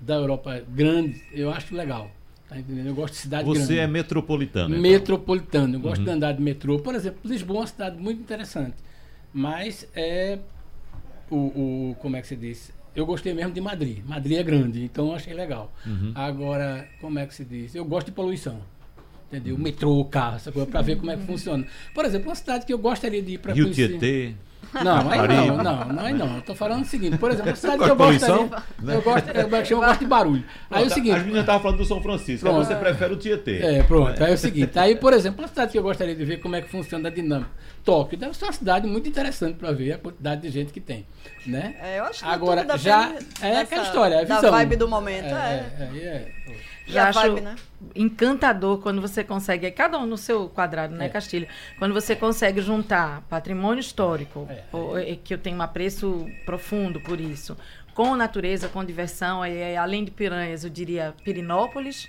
da 0.00 0.14
Europa 0.14 0.62
grandes. 0.68 1.20
Eu 1.32 1.50
acho 1.50 1.74
legal. 1.74 2.08
Tá 2.48 2.58
entendendo? 2.58 2.86
Eu 2.86 2.94
gosto 2.94 3.14
de 3.14 3.20
cidade 3.20 3.44
Você 3.44 3.58
grande. 3.58 3.78
é 3.80 3.86
metropolitano. 3.86 4.68
Então. 4.68 4.82
Metropolitano. 4.82 5.74
Eu 5.74 5.80
gosto 5.80 5.98
uhum. 5.98 6.04
de 6.04 6.10
andar 6.10 6.32
de 6.32 6.42
metrô. 6.42 6.78
Por 6.78 6.94
exemplo, 6.94 7.18
Lisboa 7.24 7.58
é 7.58 7.60
uma 7.60 7.66
cidade 7.66 7.96
muito 7.98 8.20
interessante. 8.20 8.76
Mas 9.36 9.86
é 9.94 10.38
o, 11.30 11.36
o 11.90 11.96
como 12.00 12.16
é 12.16 12.22
que 12.22 12.26
se 12.26 12.36
diz? 12.36 12.72
Eu 12.94 13.04
gostei 13.04 13.34
mesmo 13.34 13.52
de 13.52 13.60
Madrid. 13.60 14.02
Madrid 14.02 14.38
é 14.38 14.42
grande, 14.42 14.82
então 14.82 15.08
eu 15.08 15.14
achei 15.14 15.34
legal. 15.34 15.70
Uhum. 15.84 16.12
Agora, 16.14 16.88
como 17.02 17.18
é 17.18 17.26
que 17.26 17.34
se 17.34 17.44
diz? 17.44 17.74
Eu 17.74 17.84
gosto 17.84 18.06
de 18.06 18.12
poluição. 18.12 18.62
Entendeu? 19.28 19.54
Uhum. 19.56 19.62
Metrô, 19.62 20.04
carro, 20.04 20.36
essa 20.36 20.52
coisa, 20.52 20.70
para 20.70 20.82
ver 20.82 20.96
como 20.96 21.10
é 21.10 21.16
que 21.16 21.26
funciona. 21.26 21.66
Por 21.94 22.04
exemplo, 22.04 22.28
uma 22.28 22.34
cidade 22.34 22.64
que 22.64 22.72
eu 22.72 22.78
gostaria 22.78 23.22
de 23.22 23.32
ir 23.32 23.38
para 23.38 23.52
conhecer. 23.52 23.88
Rio 23.88 23.98
Tietê. 23.98 24.34
Não, 24.84 25.10
aí 25.10 25.28
não, 25.28 25.56
não, 25.56 25.84
não, 25.86 26.04
aí 26.04 26.12
não. 26.12 26.36
Eu 26.36 26.42
tô 26.42 26.54
falando 26.54 26.82
o 26.82 26.86
seguinte, 26.86 27.16
por 27.18 27.30
exemplo, 27.30 27.52
a 27.52 27.56
cidade 27.56 27.82
que 27.82 27.90
eu 27.90 27.96
gosto 27.96 28.24
ali, 28.24 28.50
eu 28.88 29.02
gosto, 29.02 29.28
eu, 29.28 29.42
eu 29.42 29.80
gosto 29.80 30.00
de 30.00 30.06
barulho. 30.06 30.44
Aí 30.70 30.84
é 30.84 30.86
o 30.86 30.90
seguinte. 30.90 31.16
A 31.16 31.20
menina 31.20 31.44
tava 31.44 31.60
falando 31.60 31.78
do 31.78 31.84
São 31.84 32.02
Francisco, 32.02 32.46
pronto, 32.46 32.60
aí 32.60 32.66
você 32.66 32.74
prefere 32.74 33.14
o 33.14 33.16
Tietê. 33.16 33.58
É, 33.58 33.82
pronto. 33.82 34.22
Aí 34.22 34.32
é 34.32 34.34
o 34.34 34.38
seguinte, 34.38 34.78
aí, 34.78 34.96
por 34.96 35.12
exemplo, 35.12 35.40
uma 35.40 35.48
cidade 35.48 35.72
que 35.72 35.78
eu 35.78 35.82
gostaria 35.82 36.14
de 36.14 36.24
ver 36.24 36.40
como 36.40 36.56
é 36.56 36.62
que 36.62 36.68
funciona 36.68 37.08
a 37.08 37.12
dinâmica. 37.12 37.50
Tóquio 37.84 38.18
deve 38.18 38.36
ser 38.36 38.44
uma 38.44 38.52
cidade 38.52 38.86
muito 38.86 39.08
interessante 39.08 39.54
para 39.54 39.70
ver 39.72 39.92
a 39.92 39.98
quantidade 39.98 40.42
de 40.42 40.50
gente 40.50 40.72
que 40.72 40.80
tem, 40.80 41.06
né? 41.46 41.76
É, 41.80 42.00
eu 42.00 42.04
acho 42.04 42.24
que 42.24 42.28
Agora 42.28 42.66
já 42.76 43.14
é 43.40 43.58
aquela 43.58 43.84
história, 43.84 44.14
é 44.16 44.18
a 44.18 44.22
visão. 44.22 44.42
Da 44.42 44.50
vibe 44.50 44.76
do 44.76 44.88
momento, 44.88 45.26
é. 45.26 45.66
é, 45.78 45.98
é, 45.98 46.32
já 46.86 47.08
acho 47.08 47.20
vibe, 47.20 47.40
né? 47.40 47.56
encantador 47.94 48.78
quando 48.78 49.00
você 49.00 49.24
consegue, 49.24 49.70
cada 49.70 49.98
um 49.98 50.06
no 50.06 50.16
seu 50.16 50.48
quadrado, 50.48 50.94
né, 50.94 51.06
é. 51.06 51.08
Castilho? 51.08 51.48
Quando 51.78 51.92
você 51.92 52.14
consegue 52.14 52.60
juntar 52.60 53.22
patrimônio 53.28 53.80
histórico, 53.80 54.46
é, 54.48 55.12
é. 55.12 55.16
que 55.16 55.34
eu 55.34 55.38
tenho 55.38 55.56
um 55.56 55.62
apreço 55.62 56.26
profundo 56.44 57.00
por 57.00 57.20
isso, 57.20 57.56
com 57.94 58.14
natureza, 58.14 58.68
com 58.68 58.84
diversão, 58.84 59.44
e, 59.44 59.76
além 59.76 60.04
de 60.04 60.10
piranhas, 60.10 60.64
eu 60.64 60.70
diria 60.70 61.14
Pirinópolis, 61.24 62.08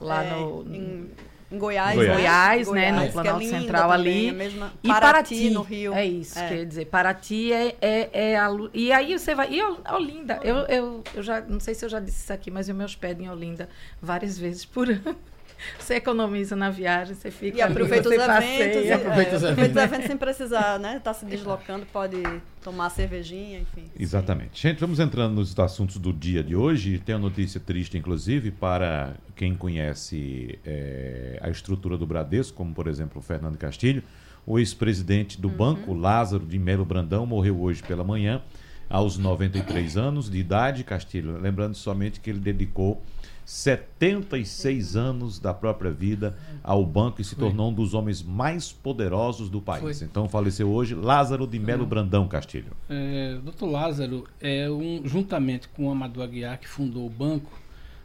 lá 0.00 0.24
é, 0.24 0.30
no. 0.30 0.66
Em 0.74 1.10
em 1.50 1.58
Goiás, 1.58 1.96
Goiás, 1.96 2.08
né? 2.10 2.14
Goiás, 2.14 2.68
né? 2.68 2.92
No 2.92 3.12
Planalto 3.12 3.42
é 3.42 3.48
Central 3.48 3.90
ali. 3.90 4.32
Mesma, 4.32 4.72
e 4.82 4.88
Paraty, 4.88 5.34
Paraty, 5.34 5.50
no 5.50 5.62
Rio. 5.62 5.94
É 5.94 6.04
isso, 6.04 6.38
é. 6.38 6.48
quer 6.48 6.66
dizer, 6.66 6.84
Paraty 6.86 7.52
é, 7.52 7.76
é, 7.80 8.10
é 8.12 8.38
a, 8.38 8.48
E 8.74 8.92
aí 8.92 9.18
você 9.18 9.34
vai. 9.34 9.50
E 9.50 9.62
Olinda, 9.62 10.40
eu, 10.42 10.56
eu, 10.66 11.04
eu 11.14 11.22
já. 11.22 11.40
Não 11.40 11.58
sei 11.58 11.74
se 11.74 11.84
eu 11.84 11.88
já 11.88 12.00
disse 12.00 12.22
isso 12.22 12.32
aqui, 12.32 12.50
mas 12.50 12.68
eu 12.68 12.74
me 12.74 12.84
hospedo 12.84 13.22
em 13.22 13.30
Olinda 13.30 13.68
várias 14.00 14.38
vezes 14.38 14.66
por 14.66 14.88
ano. 14.90 15.16
Você 15.78 15.94
economiza 15.94 16.54
na 16.54 16.70
viagem, 16.70 17.14
você 17.14 17.30
fica. 17.30 17.58
E 17.58 17.62
aproveita 17.62 18.08
ali, 18.08 18.18
os 18.18 18.24
eventos. 18.24 18.84
E, 18.84 18.92
aproveita, 18.92 19.30
é, 19.30 19.36
os, 19.36 19.44
aproveita 19.44 19.78
os 19.78 19.84
eventos 19.84 20.06
sem 20.06 20.16
precisar, 20.16 20.78
né? 20.78 21.00
Tá 21.02 21.12
se 21.12 21.24
deslocando, 21.24 21.86
pode 21.86 22.22
tomar 22.62 22.90
cervejinha, 22.90 23.60
enfim. 23.60 23.84
Exatamente. 23.98 24.60
Sim. 24.60 24.68
Gente, 24.68 24.80
vamos 24.80 25.00
entrando 25.00 25.34
nos 25.34 25.58
assuntos 25.58 25.96
do 25.96 26.12
dia 26.12 26.42
de 26.42 26.54
hoje. 26.54 26.98
Tem 26.98 27.14
uma 27.14 27.28
notícia 27.28 27.60
triste, 27.60 27.96
inclusive, 27.96 28.50
para 28.50 29.14
quem 29.34 29.54
conhece 29.54 30.58
é, 30.64 31.38
a 31.42 31.50
estrutura 31.50 31.96
do 31.96 32.06
Bradesco, 32.06 32.56
como 32.56 32.72
por 32.74 32.86
exemplo 32.86 33.20
o 33.20 33.22
Fernando 33.22 33.56
Castilho. 33.56 34.02
O 34.46 34.58
ex-presidente 34.58 35.40
do 35.40 35.48
uhum. 35.48 35.54
banco, 35.54 35.92
Lázaro 35.92 36.46
de 36.46 36.58
Melo 36.58 36.84
Brandão, 36.84 37.26
morreu 37.26 37.60
hoje 37.60 37.82
pela 37.82 38.02
manhã, 38.02 38.40
aos 38.88 39.18
93 39.18 39.96
anos 39.96 40.30
de 40.30 40.38
idade. 40.38 40.84
Castilho, 40.84 41.38
lembrando 41.38 41.74
somente 41.74 42.18
que 42.20 42.30
ele 42.30 42.38
dedicou 42.38 43.02
76 43.48 44.94
anos 44.94 45.38
da 45.38 45.54
própria 45.54 45.90
vida 45.90 46.36
ao 46.62 46.84
banco 46.84 47.22
e 47.22 47.24
se 47.24 47.34
tornou 47.34 47.70
um 47.70 47.72
dos 47.72 47.94
homens 47.94 48.22
mais 48.22 48.70
poderosos 48.70 49.48
do 49.48 49.58
país. 49.58 50.00
Foi. 50.00 50.06
Então 50.06 50.28
faleceu 50.28 50.68
hoje 50.68 50.94
Lázaro 50.94 51.46
de 51.46 51.58
Melo. 51.58 51.86
Brandão 51.86 52.28
Castilho. 52.28 52.72
É, 52.90 53.38
doutor 53.42 53.70
Lázaro, 53.70 54.28
é 54.38 54.70
um, 54.70 55.00
juntamente 55.02 55.66
com 55.68 55.86
o 55.86 55.90
Amador 55.90 56.24
Aguiar, 56.24 56.60
que 56.60 56.68
fundou 56.68 57.06
o 57.06 57.08
banco, 57.08 57.50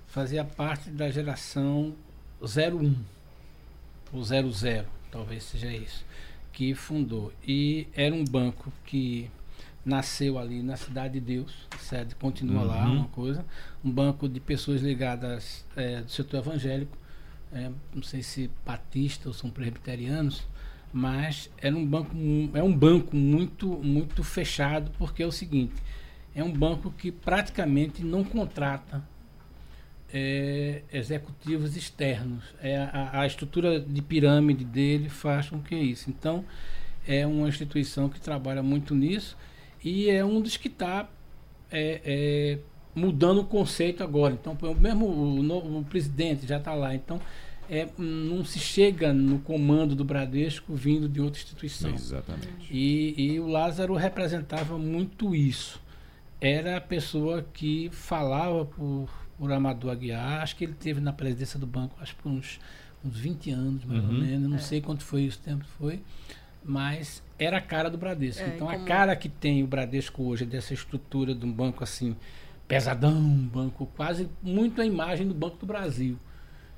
fazia 0.07 0.45
parte 0.45 0.89
da 0.89 1.11
geração 1.11 1.93
01, 2.41 2.95
ou 4.13 4.23
00, 4.23 4.85
talvez 5.11 5.43
seja 5.43 5.69
isso, 5.73 6.05
que 6.53 6.73
fundou. 6.73 7.33
E 7.45 7.85
era 7.93 8.15
um 8.15 8.23
banco 8.23 8.71
que 8.85 9.29
nasceu 9.85 10.39
ali 10.39 10.63
na 10.63 10.77
Cidade 10.77 11.15
de 11.15 11.19
Deus, 11.19 11.53
sede 11.79 12.15
continua 12.15 12.61
uhum. 12.61 12.67
lá, 12.67 12.85
uma 12.85 13.07
coisa, 13.09 13.45
um 13.83 13.91
banco 13.91 14.29
de 14.29 14.39
pessoas 14.39 14.81
ligadas 14.81 15.65
é, 15.75 16.01
do 16.01 16.11
setor 16.11 16.37
evangélico, 16.37 16.97
é, 17.51 17.69
não 17.93 18.03
sei 18.03 18.23
se 18.23 18.49
batista 18.65 19.27
ou 19.27 19.33
são 19.33 19.49
presbiterianos, 19.49 20.47
mas 20.91 21.49
era 21.57 21.75
um 21.75 21.85
banco, 21.85 22.15
é 22.53 22.63
um 22.63 22.75
banco 22.75 23.15
muito, 23.15 23.67
muito 23.67 24.23
fechado, 24.23 24.91
porque 24.97 25.21
é 25.21 25.25
o 25.25 25.31
seguinte, 25.31 25.75
é 26.35 26.43
um 26.43 26.51
banco 26.51 26.91
que 26.91 27.11
praticamente 27.11 28.03
não 28.03 28.23
contrata 28.23 29.03
é, 30.13 30.83
executivos 30.93 31.75
externos. 31.75 32.43
É 32.61 32.77
a, 32.77 33.21
a, 33.21 33.27
estrutura 33.27 33.79
de 33.79 34.01
pirâmide 34.01 34.63
dele 34.63 35.09
faz 35.09 35.49
com 35.49 35.59
que 35.59 35.75
isso. 35.75 36.09
Então, 36.09 36.45
é 37.07 37.25
uma 37.25 37.47
instituição 37.47 38.07
que 38.07 38.21
trabalha 38.21 38.61
muito 38.61 38.93
nisso 38.93 39.35
e 39.83 40.09
é 40.09 40.23
um 40.23 40.39
dos 40.39 40.57
que 40.57 40.67
está 40.67 41.09
é, 41.71 42.01
é, 42.05 42.59
mudando 42.95 43.41
o 43.41 43.45
conceito 43.45 44.03
agora. 44.03 44.33
Então, 44.33 44.57
mesmo 44.79 45.05
o, 45.05 45.79
o 45.79 45.85
presidente 45.85 46.47
já 46.47 46.57
está 46.57 46.73
lá. 46.73 46.95
Então, 46.95 47.19
é, 47.69 47.87
não 47.97 48.45
se 48.45 48.59
chega 48.59 49.13
no 49.13 49.39
comando 49.39 49.95
do 49.95 50.05
Bradesco 50.05 50.73
vindo 50.73 51.09
de 51.09 51.19
outra 51.19 51.39
instituição. 51.39 51.93
Exatamente. 51.93 52.67
E, 52.71 53.15
e 53.17 53.39
o 53.39 53.47
Lázaro 53.47 53.95
representava 53.95 54.77
muito 54.77 55.35
isso. 55.35 55.81
Era 56.39 56.77
a 56.77 56.81
pessoa 56.81 57.45
que 57.53 57.89
falava 57.91 58.65
por, 58.65 59.09
por 59.37 59.51
Amador 59.51 59.91
Aguiar. 59.91 60.41
Acho 60.41 60.55
que 60.55 60.65
ele 60.65 60.73
teve 60.73 60.99
na 60.99 61.13
presidência 61.13 61.59
do 61.59 61.65
banco, 61.65 61.95
acho 61.99 62.15
por 62.17 62.29
uns, 62.29 62.59
uns 63.03 63.17
20 63.17 63.51
anos, 63.51 63.85
mais 63.85 64.03
uhum. 64.03 64.09
ou 64.09 64.21
menos. 64.21 64.49
Não 64.49 64.57
é. 64.57 64.61
sei 64.61 64.81
quanto 64.81 65.03
foi 65.03 65.23
isso 65.23 65.39
tempo 65.39 65.65
foi 65.77 66.01
mas 66.63 67.21
era 67.43 67.57
a 67.57 67.61
cara 67.61 67.89
do 67.89 67.97
Bradesco. 67.97 68.43
É, 68.43 68.47
então 68.55 68.69
a 68.69 68.73
como- 68.73 68.85
cara 68.85 69.15
que 69.15 69.29
tem 69.29 69.63
o 69.63 69.67
Bradesco 69.67 70.23
hoje, 70.23 70.45
dessa 70.45 70.73
estrutura 70.73 71.33
de 71.35 71.45
um 71.45 71.51
banco 71.51 71.83
assim, 71.83 72.15
pesadão, 72.67 73.11
um 73.17 73.47
banco 73.47 73.85
quase 73.95 74.29
muito 74.41 74.81
a 74.81 74.85
imagem 74.85 75.27
do 75.27 75.33
Banco 75.33 75.57
do 75.57 75.65
Brasil. 75.65 76.17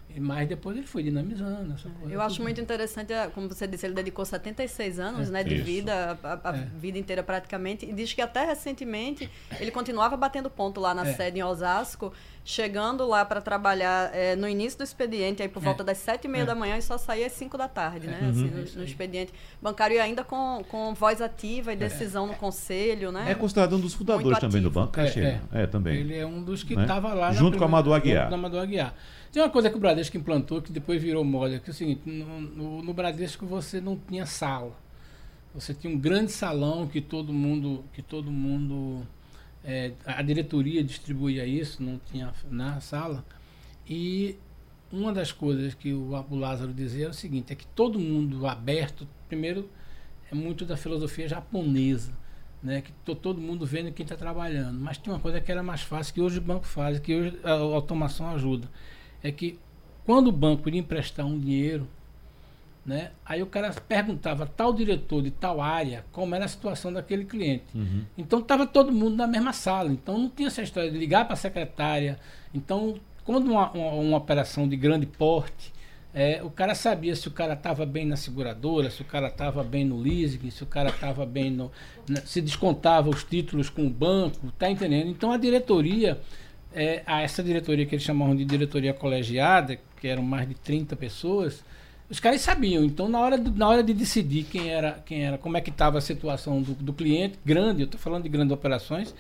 E- 0.10 0.20
Mas 0.20 0.48
depois 0.48 0.78
ele 0.78 0.88
foi 0.88 1.04
dinamizando 1.04 1.74
essa 1.74 1.90
coisa. 1.90 2.14
Eu 2.14 2.22
acho 2.22 2.42
muito 2.42 2.60
interessante, 2.62 3.12
a- 3.14 3.28
como 3.30 3.48
você 3.50 3.68
disse, 3.68 3.86
ele 3.86 3.94
dedicou 3.94 4.24
76 4.24 4.98
anos 5.00 5.28
É. 5.28 5.32
né, 5.32 5.44
de 5.44 5.56
Isso. 5.56 5.64
vida, 5.66 6.18
a, 6.24 6.34
a- 6.34 6.52
a 6.52 6.58
É. 6.58 6.66
vida 6.78 6.98
inteira 6.98 7.22
praticamente, 7.22 7.86
e 7.86 7.92
diz 7.94 8.14
que 8.14 8.22
até 8.22 8.46
recentemente 8.46 9.30
ele 9.60 9.72
continuava 9.72 10.16
batendo 10.16 10.50
ponto 10.50 10.80
lá 10.80 10.94
na 10.94 11.06
É. 11.08 11.14
sede 11.14 11.40
em 11.40 11.44
Osasco, 11.44 12.14
chegando 12.48 13.08
lá 13.08 13.26
para 13.26 13.42
trabalhar 13.42 14.12
eh, 14.14 14.36
no 14.36 14.48
início 14.48 14.78
do 14.78 14.84
expediente, 14.84 15.42
aí 15.42 15.50
por 15.50 15.62
É. 15.64 15.66
volta 15.66 15.84
das 15.84 15.98
sete 15.98 16.26
e 16.26 16.28
meia 16.28 16.44
É. 16.44 16.46
da 16.46 16.54
manhã 16.54 16.78
e 16.78 16.82
só 16.82 16.96
saía 16.96 17.26
às 17.26 17.32
5 17.32 17.58
da 17.58 17.68
tarde, 17.68 18.06
né? 18.06 18.20
Uhum. 18.22 18.30
assim, 18.30 18.48
É 18.48 18.52
no, 18.74 18.78
no 18.80 18.84
expediente 18.84 19.34
bancário 19.60 19.98
e 19.98 20.00
ainda 20.00 20.24
com, 20.24 20.64
com 20.70 20.94
voz 20.94 21.24
ativa 21.24 21.74
e 21.74 21.76
decisão 21.76 22.28
no 22.28 22.36
conselho, 22.36 23.12
né? 23.12 23.32
É 23.32 23.34
considerado 23.34 23.76
um 23.76 23.80
dos 23.80 23.96
fundadores 23.96 24.38
também 24.38 24.62
do 24.62 24.70
banco, 24.70 24.92
Castilho. 24.92 25.42
É, 25.52 25.66
também. 25.66 25.98
Ele 25.98 26.16
é 26.16 26.26
um 26.26 26.44
dos 26.44 26.64
que 26.64 26.76
Né? 26.76 26.84
estava 26.84 27.16
lá. 27.16 27.30
na 27.30 27.34
Junto 27.34 27.44
com 27.44 27.50
primeira- 27.52 27.66
Amador 27.66 27.96
Aguiar. 27.96 28.30
com 28.30 28.36
Amador 28.36 28.62
Aguiar. 28.62 28.94
Tem 29.32 29.42
uma 29.42 29.50
coisa 29.50 29.70
que 29.72 29.76
o 29.76 29.80
Bradesco 29.80 30.16
implantou 30.16 30.62
que 30.62 30.72
depois 30.72 31.02
virou 31.02 31.24
moda, 31.26 31.58
que 31.60 31.70
é 31.70 31.72
o 31.72 31.76
seguinte, 31.76 32.02
no, 32.06 32.40
no, 32.42 32.82
no 32.84 32.94
Bradesco 32.94 33.46
você 33.48 33.82
não 33.82 33.98
tinha 34.08 34.26
sala. 34.28 34.72
Você 35.56 35.74
tinha 35.74 35.92
um 35.92 35.98
grande 35.98 36.32
salão 36.32 36.86
que 36.88 37.02
todo 37.02 37.34
mundo, 37.34 37.84
que 37.92 38.02
todo 38.04 38.30
mundo, 38.32 39.06
é, 39.66 39.94
a 40.06 40.22
diretoria 40.22 40.84
distribuía 40.84 41.46
isso, 41.46 41.82
não 41.82 42.00
tinha 42.12 42.32
na 42.50 42.80
sala. 42.80 43.26
E 43.88 44.38
uma 44.92 45.12
das 45.12 45.32
coisas 45.32 45.74
que 45.74 45.92
o, 45.92 46.12
o 46.30 46.36
Lázaro 46.36 46.72
dizia 46.72 47.06
era 47.06 47.12
o 47.12 47.16
seguinte, 47.16 47.52
é 47.52 47.56
que 47.56 47.66
todo 47.68 48.00
mundo 48.00 48.46
aberto, 48.46 49.08
primeiro, 49.28 49.68
é 50.32 50.36
muito 50.36 50.66
da 50.66 50.78
filosofia 50.78 51.28
japonesa, 51.28 52.14
né? 52.62 52.82
Que 52.82 52.92
to, 53.04 53.16
todo 53.16 53.42
mundo 53.42 53.66
vendo 53.66 53.92
quem 53.92 54.04
está 54.04 54.16
trabalhando. 54.16 54.80
Mas 54.80 54.98
tinha 54.98 55.14
uma 55.14 55.22
coisa 55.22 55.42
que 55.42 55.52
era 55.52 55.64
mais 55.64 55.82
fácil, 55.82 56.14
que 56.14 56.22
hoje 56.22 56.38
o 56.38 56.42
banco 56.42 56.66
faz, 56.66 57.00
que 57.00 57.16
hoje 57.16 57.40
a, 57.44 57.52
automação 57.52 58.30
ajuda. 58.30 58.70
É 59.24 59.32
que 59.32 59.60
quando 60.06 60.28
o 60.28 60.32
banco 60.32 60.70
ia 60.70 60.80
emprestar 60.80 61.26
um 61.26 61.40
dinheiro, 61.40 61.88
né? 62.86 63.12
Aí 63.26 63.42
o 63.42 63.48
cara 63.48 63.74
perguntava 63.88 64.46
tal 64.46 64.72
diretor 64.72 65.22
de 65.24 65.32
tal 65.32 65.60
área 65.60 66.06
como 66.12 66.36
era 66.36 66.46
a 66.46 66.48
situação 66.48 66.94
daquele 66.94 67.26
cliente. 67.26 67.64
Uhum. 67.74 68.04
Então 68.18 68.40
estava 68.40 68.68
todo 68.68 68.92
mundo 68.92 69.16
na 69.16 69.26
mesma 69.26 69.54
sala. 69.54 69.92
Então 69.92 70.18
não 70.18 70.30
tinha 70.30 70.48
essa 70.48 70.62
história 70.62 70.92
de 70.92 70.98
ligar 70.98 71.26
para 71.26 71.34
a 71.34 71.38
secretária. 71.38 72.20
Então, 72.54 72.96
quando 73.24 73.50
uma, 73.52 73.72
uma, 73.72 73.92
uma 73.94 74.18
operação 74.18 74.68
de 74.68 74.76
grande 74.76 75.08
porte, 75.08 75.74
é, 76.14 76.42
o 76.44 76.50
cara 76.50 76.74
sabia 76.76 77.14
se 77.16 77.28
o 77.28 77.32
cara 77.32 77.54
estava 77.56 77.86
bem 77.86 78.06
na 78.06 78.16
seguradora, 78.16 78.90
se 78.90 79.02
o 79.02 79.06
cara 79.06 79.28
estava 79.28 79.64
bem 79.64 79.84
no 79.84 79.98
leasing, 80.00 80.50
se 80.52 80.64
o 80.64 80.66
cara 80.68 80.90
estava 80.90 81.26
bem 81.26 81.50
no. 81.52 81.72
na- 82.08 82.22
se 82.22 82.40
descontava 82.40 83.10
os 83.10 83.24
títulos 83.24 83.68
com 83.70 83.86
o 83.86 83.90
banco, 83.90 84.52
tá 84.58 84.70
entendendo? 84.70 85.10
Então 85.10 85.32
a 85.32 85.38
diretoria, 85.38 86.18
é, 86.74 87.02
a 87.06 87.22
essa 87.22 87.44
diretoria 87.44 87.86
que 87.86 87.96
eles 87.96 88.06
chamavam 88.06 88.36
de 88.36 88.46
diretoria 88.46 88.94
colegiada, 88.94 89.78
que 90.00 90.08
eram 90.08 90.24
mais 90.24 90.48
de 90.48 90.54
30 90.56 90.96
pessoas, 90.96 91.66
os 92.10 92.20
caras 92.20 92.42
sabiam. 92.42 92.84
Então, 92.84 93.08
na 93.10 93.20
hora, 93.20 93.38
de- 93.38 93.52
na 93.58 93.68
hora 93.68 93.84
de 93.84 93.94
decidir 93.94 94.44
quem 94.44 94.70
era, 94.70 95.02
quem 95.06 95.26
era, 95.26 95.38
como 95.38 95.58
é 95.58 95.62
que 95.62 95.70
estava 95.70 95.98
a 95.98 96.02
situação 96.02 96.62
do, 96.62 96.74
do 96.74 96.94
cliente, 96.94 97.38
grande, 97.44 97.82
eu 97.82 97.86
estou 97.86 98.00
falando 98.00 98.24
de 98.24 98.30
grandes 98.30 98.54
operações, 98.54 99.14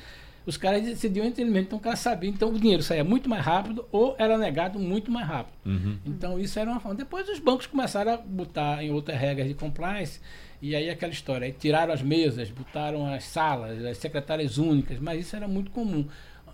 os 0.45 0.57
caras 0.57 0.83
decidiam 0.83 1.25
entre 1.25 1.41
eles. 1.43 1.55
Então, 1.57 1.79
o 1.79 1.81
cara 1.81 1.95
sabia. 1.95 2.29
Então, 2.29 2.49
o 2.49 2.59
dinheiro 2.59 2.83
saía 2.83 3.03
muito 3.03 3.27
mais 3.27 3.43
rápido 3.43 3.83
ou 3.91 4.15
era 4.19 4.37
negado 4.37 4.77
muito 4.77 5.09
mais 5.11 5.27
rápido. 5.27 5.55
Uhum. 5.65 5.97
Então, 6.05 6.39
isso 6.39 6.59
era 6.59 6.69
uma 6.69 6.79
forma. 6.79 6.95
Depois, 6.95 7.27
os 7.27 7.39
bancos 7.39 7.65
começaram 7.65 8.13
a 8.13 8.17
botar 8.17 8.83
em 8.83 8.91
outras 8.91 9.19
regras 9.19 9.47
de 9.47 9.55
compliance. 9.55 10.19
E 10.61 10.75
aí, 10.75 10.87
aquela 10.89 11.11
história. 11.11 11.45
Aí 11.47 11.51
tiraram 11.51 11.91
as 11.91 12.03
mesas, 12.03 12.49
botaram 12.51 13.07
as 13.11 13.23
salas, 13.23 13.83
as 13.83 13.97
secretárias 13.97 14.59
únicas. 14.59 14.99
Mas 14.99 15.21
isso 15.21 15.35
era 15.35 15.47
muito 15.47 15.71
comum. 15.71 16.05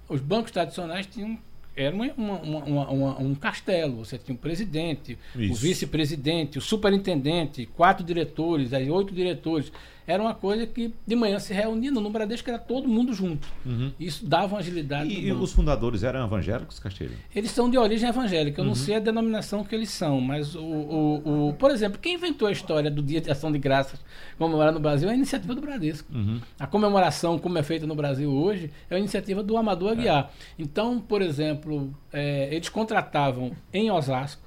Os 0.08 0.22
bancos 0.22 0.52
tradicionais 0.52 1.06
tinham. 1.06 1.38
Era 1.76 1.96
uma, 1.96 2.08
uma- 2.16 2.90
uma- 2.90 3.20
um 3.20 3.34
castelo. 3.34 4.04
Você 4.06 4.18
tinha 4.18 4.36
o 4.36 4.38
presidente, 4.38 5.18
o 5.36 5.42
Isso. 5.42 5.62
vice-presidente, 5.62 6.58
o 6.58 6.62
superintendente, 6.62 7.66
quatro 7.66 8.04
diretores, 8.06 8.74
aí 8.74 8.90
oito 8.90 9.14
diretores. 9.14 9.72
Era 10.12 10.22
uma 10.22 10.34
coisa 10.34 10.66
que 10.68 10.94
de 11.08 11.16
manhã 11.16 11.40
se 11.40 11.54
reuniam. 11.54 11.94
No 11.94 12.10
Bradesco 12.10 12.50
era 12.50 12.60
todo 12.60 12.88
mundo 12.88 13.14
junto. 13.14 13.48
Uhum. 13.66 13.92
Isso 14.00 14.26
dava 14.26 14.56
uma 14.56 14.60
agilidade. 14.60 15.10
E, 15.10 15.28
e 15.28 15.32
os 15.32 15.52
fundadores 15.54 16.04
eram 16.04 16.26
evangélicos, 16.26 16.80
Castilho? 16.80 17.16
Eles 17.36 17.52
são 17.52 17.70
de 17.70 17.78
origem 17.78 18.10
evangélica. 18.10 18.60
Eu 18.60 18.64
Uhum. 18.64 18.70
não 18.70 18.76
sei 18.76 18.96
a 18.96 19.00
denominação 19.00 19.64
que 19.64 19.74
eles 19.74 19.90
são, 19.90 20.20
mas 20.20 20.56
o, 20.56 20.62
o, 20.62 21.48
o- 21.50 21.54
por 21.54 21.72
exemplo, 21.72 21.98
quem 22.00 22.16
inventou 22.16 22.48
a 22.48 22.52
história 22.52 22.92
do 22.92 23.02
Dia 23.02 23.22
de 23.22 23.32
Ação 23.32 23.52
de 23.52 23.58
Graças 23.60 24.00
comemorado 24.38 24.76
no 24.76 24.80
Brasil 24.82 25.08
é 25.10 25.12
a 25.12 25.16
iniciativa 25.16 25.54
do 25.56 25.62
Bradesco. 25.62 26.08
Uhum. 26.14 26.40
A 26.60 26.68
comemoração, 26.68 27.38
como 27.40 27.58
é 27.58 27.64
feita 27.64 27.86
no 27.88 27.96
Brasil 27.96 28.32
hoje, 28.32 28.72
é 28.90 28.96
a 28.96 29.00
iniciativa 29.00 29.42
do 29.44 29.56
Amador 29.58 29.92
Aguiar. 29.92 30.32
Então, 30.58 31.00
por 31.00 31.22
exemplo, 31.22 31.94
é, 32.12 32.54
eles 32.54 32.70
contratavam 32.70 33.52
em 33.74 33.90
Osasco. 33.92 34.42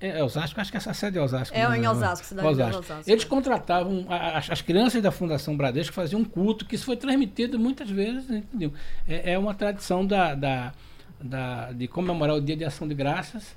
É, 0.00 0.18
é 0.18 0.24
Osasco, 0.24 0.60
acho 0.60 0.70
que 0.70 0.76
essa 0.76 0.92
sede 0.92 1.18
é 1.18 1.22
Osasco. 1.22 1.56
É 1.56 1.68
né? 1.68 1.78
em 1.78 1.86
Osasco, 1.86 2.26
cidade 2.26 2.54
de 2.54 2.62
Osasco. 2.62 3.10
Eles 3.10 3.24
contratavam 3.24 4.06
as, 4.08 4.50
as 4.50 4.60
crianças 4.60 5.02
da 5.02 5.10
Fundação 5.10 5.56
Bradesco 5.56 5.94
faziam 5.94 6.20
um 6.20 6.24
culto 6.24 6.64
que 6.66 6.74
isso 6.74 6.84
foi 6.84 6.96
transmitido 6.96 7.58
muitas 7.58 7.88
vezes, 7.88 8.28
entendeu? 8.28 8.72
É, 9.08 9.32
é 9.32 9.38
uma 9.38 9.54
tradição 9.54 10.06
da, 10.06 10.34
da, 10.34 10.72
da- 11.20 11.72
de 11.72 11.86
comemorar 11.88 12.36
o 12.36 12.40
Dia 12.40 12.56
de 12.56 12.64
Ação 12.64 12.86
de 12.86 12.94
Graças. 12.94 13.56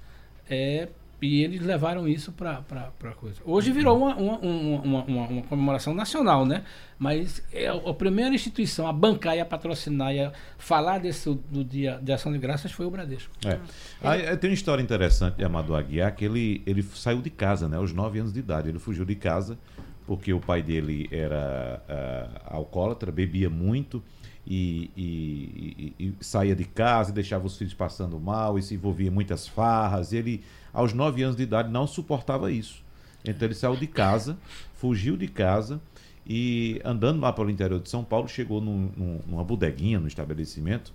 É, 0.49 0.87
e 1.21 1.43
eles 1.43 1.61
levaram 1.61 2.07
isso 2.07 2.31
para 2.31 2.63
a 3.03 3.11
coisa. 3.13 3.41
Hoje 3.43 3.71
virou 3.71 3.97
uma, 3.97 4.15
uma, 4.15 4.37
uma, 4.39 4.81
uma- 5.03 5.27
uma- 5.27 5.41
comemoração 5.43 5.93
nacional, 5.93 6.45
né? 6.45 6.63
Mas 6.99 7.43
é 7.51 7.67
a, 7.67 7.93
primeira 7.93 8.33
instituição 8.35 8.87
a 8.87 8.93
bancar 8.93 9.35
e 9.35 9.39
a 9.39 9.45
patrocinar 9.45 10.13
e 10.13 10.19
a 10.19 10.31
falar 10.57 10.99
desse 10.99 11.33
do 11.49 11.63
Dia 11.63 11.99
de 12.01 12.11
Ação 12.11 12.31
de 12.31 12.37
Graças 12.37 12.71
foi 12.71 12.85
o 12.85 12.91
Bradesco. 12.91 13.31
É. 13.45 13.59
Aí, 14.01 14.21
eh, 14.21 14.35
tem 14.35 14.49
uma 14.51 14.53
história 14.55 14.81
interessante 14.81 15.35
de 15.37 15.43
Amador 15.43 15.77
Aguiar, 15.79 16.15
que 16.15 16.25
ele, 16.25 16.61
ele 16.65 16.83
saiu 16.83 17.21
de 17.21 17.29
casa, 17.29 17.67
né? 17.67 17.77
Aos 17.77 17.91
9 17.93 18.19
anos 18.19 18.33
de 18.33 18.39
idade. 18.39 18.69
Ele 18.69 18.79
fugiu 18.79 19.03
de 19.05 19.15
casa 19.15 19.57
porque 20.05 20.31
o 20.33 20.39
pai 20.39 20.61
dele 20.61 21.07
era 21.11 21.81
ah, 21.89 22.55
alcoólatra, 22.55 23.11
bebia 23.11 23.49
muito 23.49 24.01
e, 24.45 24.89
e- 24.95 25.93
e- 25.99 26.05
e 26.07 26.15
saía 26.21 26.55
de 26.55 26.63
casa 26.63 27.11
e 27.11 27.13
deixava 27.13 27.45
os 27.45 27.57
filhos 27.57 27.73
passando 27.73 28.17
mal 28.19 28.57
e 28.57 28.61
se 28.61 28.73
envolvia 28.75 29.07
em 29.07 29.11
muitas 29.11 29.47
farras. 29.47 30.13
E 30.13 30.17
ele, 30.17 30.43
aos 30.77 30.93
9 30.93 31.23
anos 31.23 31.35
de 31.35 31.43
idade, 31.43 31.69
não 31.71 31.87
suportava 31.87 32.51
isso. 32.51 32.83
Então 33.25 33.47
ele 33.47 33.55
saiu 33.55 33.75
de 33.75 33.87
casa, 33.87 34.37
fugiu 34.75 35.17
de 35.17 35.27
casa 35.27 35.81
e 36.25 36.79
andando 36.85 37.19
lá 37.19 37.33
pelo 37.33 37.49
interior 37.49 37.79
de 37.79 37.89
São 37.89 38.03
Paulo, 38.03 38.27
chegou 38.27 38.61
num- 38.61 38.91
num- 38.95 39.19
numa 39.27 39.43
bodeguinha, 39.43 39.99
no 39.99 40.07
estabelecimento, 40.07 40.93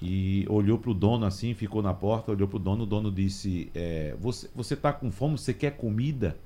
e 0.00 0.44
olhou 0.48 0.78
pro 0.78 0.92
dono 0.92 1.24
assim, 1.24 1.54
ficou 1.54 1.82
na 1.82 1.94
porta, 1.94 2.30
olhou 2.32 2.46
pro 2.46 2.58
dono, 2.58 2.84
o 2.84 2.86
dono 2.86 3.10
disse: 3.10 3.70
é, 3.74 4.14
você, 4.20 4.48
você 4.54 4.76
tá 4.76 4.92
com 4.92 5.10
fome? 5.10 5.38
Você 5.38 5.54
quer 5.54 5.72
comida? 5.76 6.36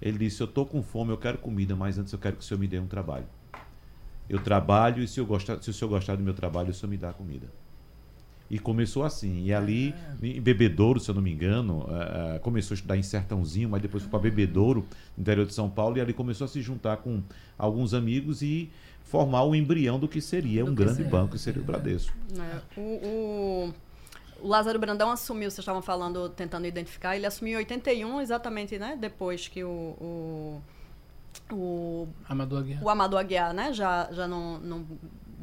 Ele 0.00 0.18
disse: 0.18 0.40
Eu 0.42 0.46
tô 0.46 0.64
com 0.64 0.82
fome, 0.82 1.10
eu 1.12 1.18
quero 1.18 1.36
comida, 1.38 1.76
mas 1.76 1.98
antes 1.98 2.12
eu 2.12 2.18
quero 2.18 2.36
que 2.36 2.42
o 2.42 2.44
senhor 2.46 2.58
me 2.58 2.66
dê 2.66 2.78
um 2.78 2.86
trabalho. 2.86 3.26
Eu 4.28 4.38
trabalho 4.40 5.02
e 5.02 5.06
se, 5.08 5.20
eu 5.20 5.26
gostar, 5.26 5.62
se 5.62 5.68
o 5.70 5.72
senhor 5.74 5.90
gostar 5.90 6.16
do 6.16 6.22
meu 6.22 6.32
trabalho, 6.34 6.70
o 6.70 6.74
senhor 6.74 6.90
me 6.90 6.96
dá 6.96 7.12
comida. 7.12 7.46
E 8.50 8.58
começou 8.58 9.04
assim. 9.04 9.44
E 9.44 9.54
ali, 9.54 9.94
em 10.22 10.40
Bebedouro, 10.40 10.98
se 10.98 11.08
eu 11.08 11.14
não 11.14 11.22
me 11.22 11.32
engano, 11.32 11.86
ah, 11.88 12.34
ah, 12.34 12.38
começou 12.40 12.74
a 12.74 12.76
estudar 12.76 12.96
em 12.96 13.02
Sertãozinho, 13.02 13.68
mas 13.68 13.80
depois 13.80 14.02
foi 14.02 14.10
para 14.10 14.18
Bebedouro, 14.18 14.84
no 15.16 15.20
interior 15.22 15.46
de 15.46 15.54
São 15.54 15.70
Paulo, 15.70 15.96
e 15.96 16.00
ali 16.00 16.12
começou 16.12 16.44
a 16.46 16.48
se 16.48 16.60
juntar 16.60 16.96
com 16.96 17.22
alguns 17.56 17.94
amigos 17.94 18.42
e 18.42 18.68
formar 19.04 19.44
o 19.44 19.54
embrião 19.54 19.98
do 20.00 20.08
que 20.08 20.20
seria 20.20 20.64
Do 20.64 20.72
um 20.72 20.74
que 20.74 20.82
grande 20.82 20.96
seria. 20.96 21.10
banco, 21.10 21.32
que 21.32 21.38
seria 21.38 21.62
o 21.62 21.64
Bradesco. 21.64 22.12
É, 22.38 22.80
o, 22.80 22.82
o- 22.82 23.74
o 24.42 24.48
Lázaro 24.48 24.78
Brandão 24.78 25.10
assumiu, 25.10 25.50
vocês 25.50 25.58
estavam 25.58 25.82
falando, 25.82 26.28
tentando 26.30 26.66
identificar, 26.66 27.14
ele 27.14 27.26
assumiu 27.26 27.54
em 27.54 27.56
81, 27.58 28.20
exatamente, 28.22 28.78
né? 28.78 28.96
Depois 28.98 29.46
que 29.48 29.62
o, 29.62 29.68
o, 30.00 30.62
o, 31.52 32.08
Amador 32.28 32.60
Aguiar. 32.60 32.82
o 32.82 32.88
Amador 32.88 33.20
Aguiar, 33.20 33.52
né? 33.52 33.72
Já, 33.72 34.08
já 34.12 34.26
não, 34.26 34.58
não 34.58 34.86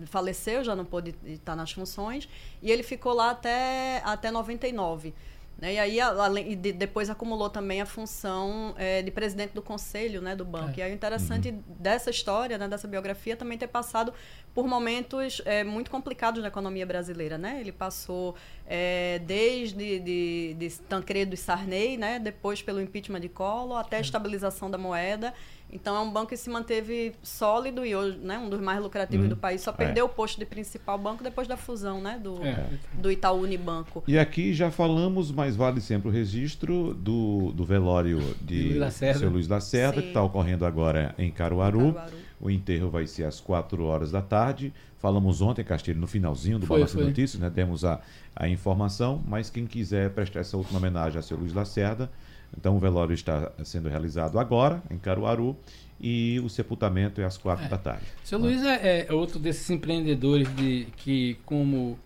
faleceu, 0.05 0.63
já 0.63 0.75
não 0.75 0.85
pôde 0.85 1.15
estar 1.25 1.55
nas 1.55 1.71
funções, 1.71 2.27
e 2.61 2.71
ele 2.71 2.83
ficou 2.83 3.13
lá 3.13 3.31
até, 3.31 4.01
até 4.05 4.31
99. 4.31 5.13
Né? 5.59 5.73
E 5.73 5.79
aí, 5.79 5.99
além, 5.99 6.51
e 6.51 6.55
de- 6.55 6.71
depois 6.71 7.09
acumulou 7.09 7.49
também 7.49 7.81
a 7.81 7.85
função 7.85 8.75
eh, 8.77 9.01
de 9.01 9.09
presidente 9.09 9.53
do 9.53 9.61
conselho 9.61 10.21
né, 10.21 10.35
do 10.35 10.45
banco. 10.45 10.73
É. 10.75 10.79
E 10.79 10.81
aí, 10.83 10.91
o 10.91 10.93
interessante 10.93 11.51
dessa 11.51 12.11
história, 12.11 12.57
né, 12.59 12.67
dessa 12.67 12.87
biografia, 12.87 13.35
também 13.35 13.57
ter 13.57 13.67
passado 13.67 14.13
por 14.53 14.67
momentos 14.67 15.41
eh, 15.45 15.63
muito 15.63 15.89
complicados 15.89 16.41
na 16.41 16.49
economia 16.49 16.85
brasileira. 16.85 17.39
Né? 17.39 17.59
Ele 17.59 17.71
passou 17.71 18.35
eh, 18.67 19.19
desde 19.25 19.99
de, 19.99 20.53
de 20.53 20.69
Tancredo 20.81 21.33
e 21.33 21.37
Sarney, 21.37 21.97
né? 21.97 22.19
depois 22.19 22.61
pelo 22.61 22.79
impeachment 22.79 23.21
de 23.21 23.29
Collor, 23.29 23.79
até 23.79 23.97
a 23.97 24.01
estabilização 24.01 24.69
da 24.69 24.77
moeda 24.77 25.33
Então 25.71 25.95
é 25.97 25.99
um 25.99 26.09
banco 26.09 26.29
que 26.29 26.37
se 26.37 26.49
manteve 26.49 27.13
sólido 27.21 27.85
e 27.85 27.93
hoje, 27.93 28.17
né, 28.19 28.37
um 28.37 28.49
dos 28.49 28.59
mais 28.61 28.81
lucrativos 28.81 29.25
Uhum. 29.25 29.29
do 29.29 29.35
país. 29.35 29.61
Só 29.61 29.71
É. 29.71 29.73
perdeu 29.73 30.05
o 30.05 30.09
posto 30.09 30.39
de 30.39 30.45
principal 30.45 30.97
banco 30.97 31.23
depois 31.23 31.45
da 31.47 31.57
fusão, 31.57 32.01
né, 32.01 32.17
do, 32.23 32.41
É. 32.43 32.67
do 32.93 33.11
Itaú 33.11 33.41
Unibanco. 33.41 34.01
E 34.07 34.17
aqui 34.17 34.53
já 34.53 34.71
falamos, 34.71 35.29
mas 35.31 35.55
vale 35.57 35.81
sempre 35.81 36.07
o 36.07 36.11
registro 36.11 36.93
do, 36.93 37.51
do 37.51 37.65
velório 37.65 38.19
de 38.41 38.63
Luiz 38.69 38.77
Lacerda. 38.77 39.19
seu 39.19 39.29
Luiz 39.29 39.47
Lacerda, 39.47 39.95
Sim. 39.97 40.01
que 40.03 40.07
está 40.07 40.23
ocorrendo 40.23 40.65
agora 40.65 41.13
em 41.17 41.29
Caruaru. 41.29 41.93
Caruaru. 41.93 42.17
O 42.39 42.49
enterro 42.49 42.89
vai 42.89 43.05
ser 43.07 43.23
às 43.25 43.39
4 43.41 43.83
horas 43.83 44.11
da 44.11 44.21
tarde. 44.21 44.71
Falamos 44.99 45.41
ontem, 45.41 45.63
Castilho, 45.65 45.99
no 45.99 46.07
finalzinho 46.07 46.59
do 46.59 46.65
Foi, 46.65 46.77
Balanço 46.79 46.97
de. 46.97 47.03
Notícias, 47.03 47.41
né? 47.41 47.49
Demos 47.49 47.83
a, 47.83 47.99
a 48.35 48.47
informação, 48.47 49.21
mas 49.27 49.49
quem 49.49 49.65
quiser 49.65 50.11
prestar 50.11 50.39
essa 50.41 50.55
última 50.55 50.77
homenagem 50.79 51.17
a 51.19 51.21
seu 51.21 51.35
Luiz 51.37 51.53
Lacerda, 51.53 52.09
então 52.57 52.75
o 52.75 52.79
velório 52.79 53.13
está 53.13 53.51
sendo 53.63 53.87
realizado 53.87 54.39
agora, 54.39 54.81
em 54.89 54.97
Caruaru, 54.97 55.55
e 55.99 56.39
o 56.43 56.49
sepultamento 56.49 57.21
é 57.21 57.25
às 57.25 57.37
4 57.37 57.69
da 57.69 57.77
tarde. 57.77 58.05
Seu 58.23 58.39
Luiz 58.39 58.63
é, 58.63 59.07
é 59.07 59.13
outro 59.13 59.39
desses 59.39 59.69
empreendedores 59.69 60.53
de, 60.55 60.87
que, 60.97 61.37
como 61.45 61.97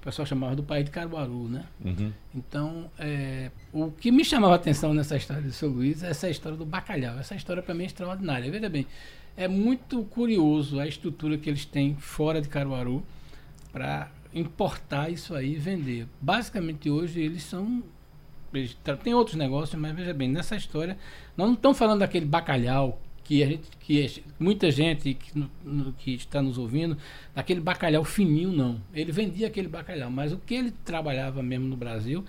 o 0.00 0.04
pessoal 0.04 0.26
chamava 0.26 0.54
do 0.54 0.62
país 0.62 0.84
de 0.84 0.90
Caruaru, 0.90 1.48
né? 1.48 1.64
Uhum. 1.84 2.12
Então, 2.34 2.90
é, 2.98 3.50
o 3.72 3.90
que 3.90 4.12
me 4.12 4.24
chamava 4.24 4.54
a 4.54 4.56
atenção 4.56 4.92
nessa 4.92 5.16
história 5.16 5.42
do 5.42 5.52
seu 5.52 5.68
Luiz 5.68 6.02
é 6.02 6.10
essa 6.10 6.28
história 6.28 6.58
do 6.58 6.66
bacalhau. 6.66 7.18
Essa 7.18 7.34
história 7.34 7.62
para 7.62 7.74
mim 7.74 7.84
é 7.84 7.86
extraordinária. 7.86 8.50
Veja 8.50 8.68
bem, 8.68 8.86
é 9.36 9.48
muito 9.48 10.02
curioso 10.04 10.78
a 10.78 10.86
estrutura 10.86 11.38
que 11.38 11.48
eles 11.48 11.64
têm 11.64 11.96
fora 11.96 12.40
de 12.40 12.48
Caruaru 12.48 13.02
para 13.72 14.10
importar 14.32 15.10
isso 15.10 15.34
aí 15.34 15.54
e 15.54 15.58
vender. 15.58 16.06
Basicamente 16.20 16.90
hoje 16.90 17.20
eles 17.20 17.42
são 17.42 17.82
tem 19.02 19.14
outros 19.14 19.36
negócios, 19.36 19.80
mas 19.80 19.94
veja 19.94 20.14
bem, 20.14 20.28
nessa 20.28 20.56
história 20.56 20.96
nós 21.36 21.46
não 21.46 21.54
estamos 21.54 21.76
falando 21.78 22.00
daquele 22.00 22.26
bacalhau 22.26 23.00
que 23.24 23.42
a 23.42 23.46
gente 23.46 23.68
que 23.80 24.22
muita 24.38 24.70
gente 24.70 25.14
que, 25.14 25.38
no- 25.38 25.92
que 25.98 26.14
está 26.14 26.42
nos 26.42 26.58
ouvindo, 26.58 26.96
daquele 27.34 27.60
bacalhau 27.60 28.04
fininho 28.04 28.52
não. 28.52 28.80
Ele 28.92 29.10
vendia 29.12 29.46
aquele 29.46 29.68
bacalhau, 29.68 30.10
mas 30.10 30.32
o 30.32 30.36
que 30.38 30.54
ele 30.54 30.70
trabalhava 30.84 31.42
mesmo 31.42 31.66
no 31.66 31.76
Brasil 31.76 32.22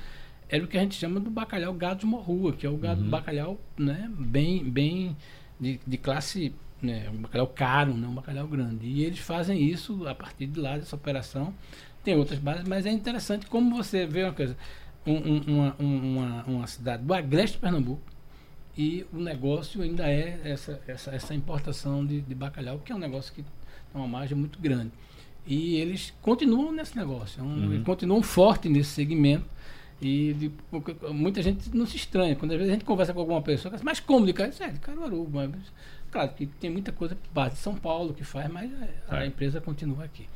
era 0.50 0.64
o 0.64 0.68
que 0.68 0.78
a 0.78 0.82
gente 0.82 0.96
chama 0.96 1.20
do 1.20 1.30
bacalhau 1.30 1.74
gado 1.74 2.02
de 2.02 2.06
morrua, 2.06 2.54
que 2.54 2.66
é 2.66 2.70
o 2.70 2.78
gado 2.78 3.04
bacalhau, 3.04 3.60
né, 3.78 4.10
bem 4.18 4.64
bem 4.64 5.18
de, 5.60 5.80
de 5.86 5.98
classe, 5.98 6.54
né, 6.82 7.10
um 7.14 7.18
bacalhau 7.18 7.48
caro, 7.48 7.94
né, 7.94 8.08
um 8.08 8.14
bacalhau 8.14 8.48
grande. 8.48 8.86
E 8.88 9.04
eles 9.04 9.20
fazem 9.20 9.62
isso 9.62 10.08
a 10.08 10.16
partir 10.16 10.46
de 10.48 10.60
lá 10.60 10.78
dessa 10.78 10.96
operação. 10.96 11.54
Tem 12.04 12.16
outras 12.16 12.38
bases, 12.40 12.68
mas 12.68 12.86
é 12.86 12.92
interessante 12.92 13.48
como 13.48 13.76
você 13.76 14.06
vê 14.06 14.24
uma 14.24 14.32
coisa, 14.34 14.56
um- 15.06 15.12
um- 15.14 15.42
uma, 15.48 15.76
uma, 15.80 16.44
uma 16.46 16.68
cidade 16.68 17.04
do 17.04 17.14
agreste 17.14 17.58
de 17.58 17.62
Pernambuco 17.62 18.02
e 18.78 19.06
o 19.14 19.18
negócio 19.20 19.82
ainda 19.82 20.10
é 20.10 20.40
essa, 20.44 20.82
essa, 20.88 21.12
essa 21.12 21.34
importação 21.34 22.06
de, 22.06 22.22
de 22.22 22.36
bacalhau, 22.36 22.80
que 22.80 22.92
é 22.92 22.96
um 22.96 23.00
negócio 23.00 23.34
que 23.34 23.42
tem 23.42 23.52
uma 23.94 24.08
margem 24.08 24.38
muito 24.38 24.60
grande. 24.60 24.92
E 25.48 25.76
eles 25.76 26.12
continuam 26.22 26.72
nesse 26.72 26.96
negócio, 26.98 27.40
é 27.40 27.44
um- 27.44 27.72
eles 27.74 27.86
continuam 27.86 28.22
forte 28.22 28.68
nesse 28.68 28.90
segmento. 28.92 29.46
E 30.02 30.34
de- 30.34 30.52
muita 31.14 31.42
gente 31.42 31.74
não 31.74 31.86
se 31.86 31.96
estranha. 31.96 32.36
Quando 32.36 32.52
às 32.52 32.58
vezes 32.58 32.70
a 32.70 32.74
gente 32.76 32.84
conversa 32.84 33.14
com 33.14 33.20
alguma 33.22 33.42
pessoa, 33.42 33.64
fala 33.72 33.76
assim, 33.76 33.86
mas 33.86 34.00
como 34.02 34.26
de 34.26 34.34
Caruaru? 34.34 34.64
É, 34.64 34.68
de 34.70 34.80
Caruaru. 34.82 35.30
Mas, 35.32 35.52
claro 36.12 36.30
que 36.34 36.46
tem 36.48 36.70
muita 36.70 36.92
coisa 36.92 37.18
parte 37.34 37.54
de 37.54 37.60
São 37.60 37.76
Paulo 37.76 38.14
que 38.14 38.22
faz, 38.26 38.52
mas 38.52 38.70
a, 39.10 39.16
a 39.20 39.24
É. 39.24 39.28
empresa 39.28 39.62
continua 39.62 40.04
aqui. 40.04 40.28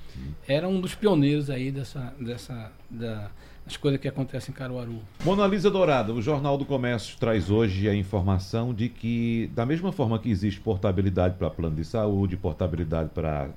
Era 0.47 0.65
um 0.65 0.79
dos 0.79 0.95
pioneiros 0.95 1.49
aí 1.49 1.71
dessa, 1.71 2.13
dessa, 2.17 2.71
da, 2.89 3.29
das 3.69 3.77
coisas 3.77 3.99
que 4.01 4.07
acontecem 4.07 4.51
em 4.51 4.55
Caruaru. 4.57 4.95
Mona 5.23 5.45
Lisa 5.45 5.69
Dourada, 5.69 6.11
o 6.11 6.19
Jornal 6.21 6.57
do 6.57 6.65
Comércio 6.65 7.15
traz 7.19 7.51
hoje 7.51 7.87
a 7.87 7.93
informação 7.93 8.73
de 8.73 8.89
que, 8.89 9.51
da 9.53 9.63
mesma 9.63 9.91
forma 9.91 10.17
que 10.17 10.29
existe 10.29 10.59
portabilidade 10.59 11.35
para 11.37 11.51
plano 11.51 11.75
de 11.75 11.85
saúde, 11.85 12.35
portabilidade 12.35 13.09
para 13.13 13.49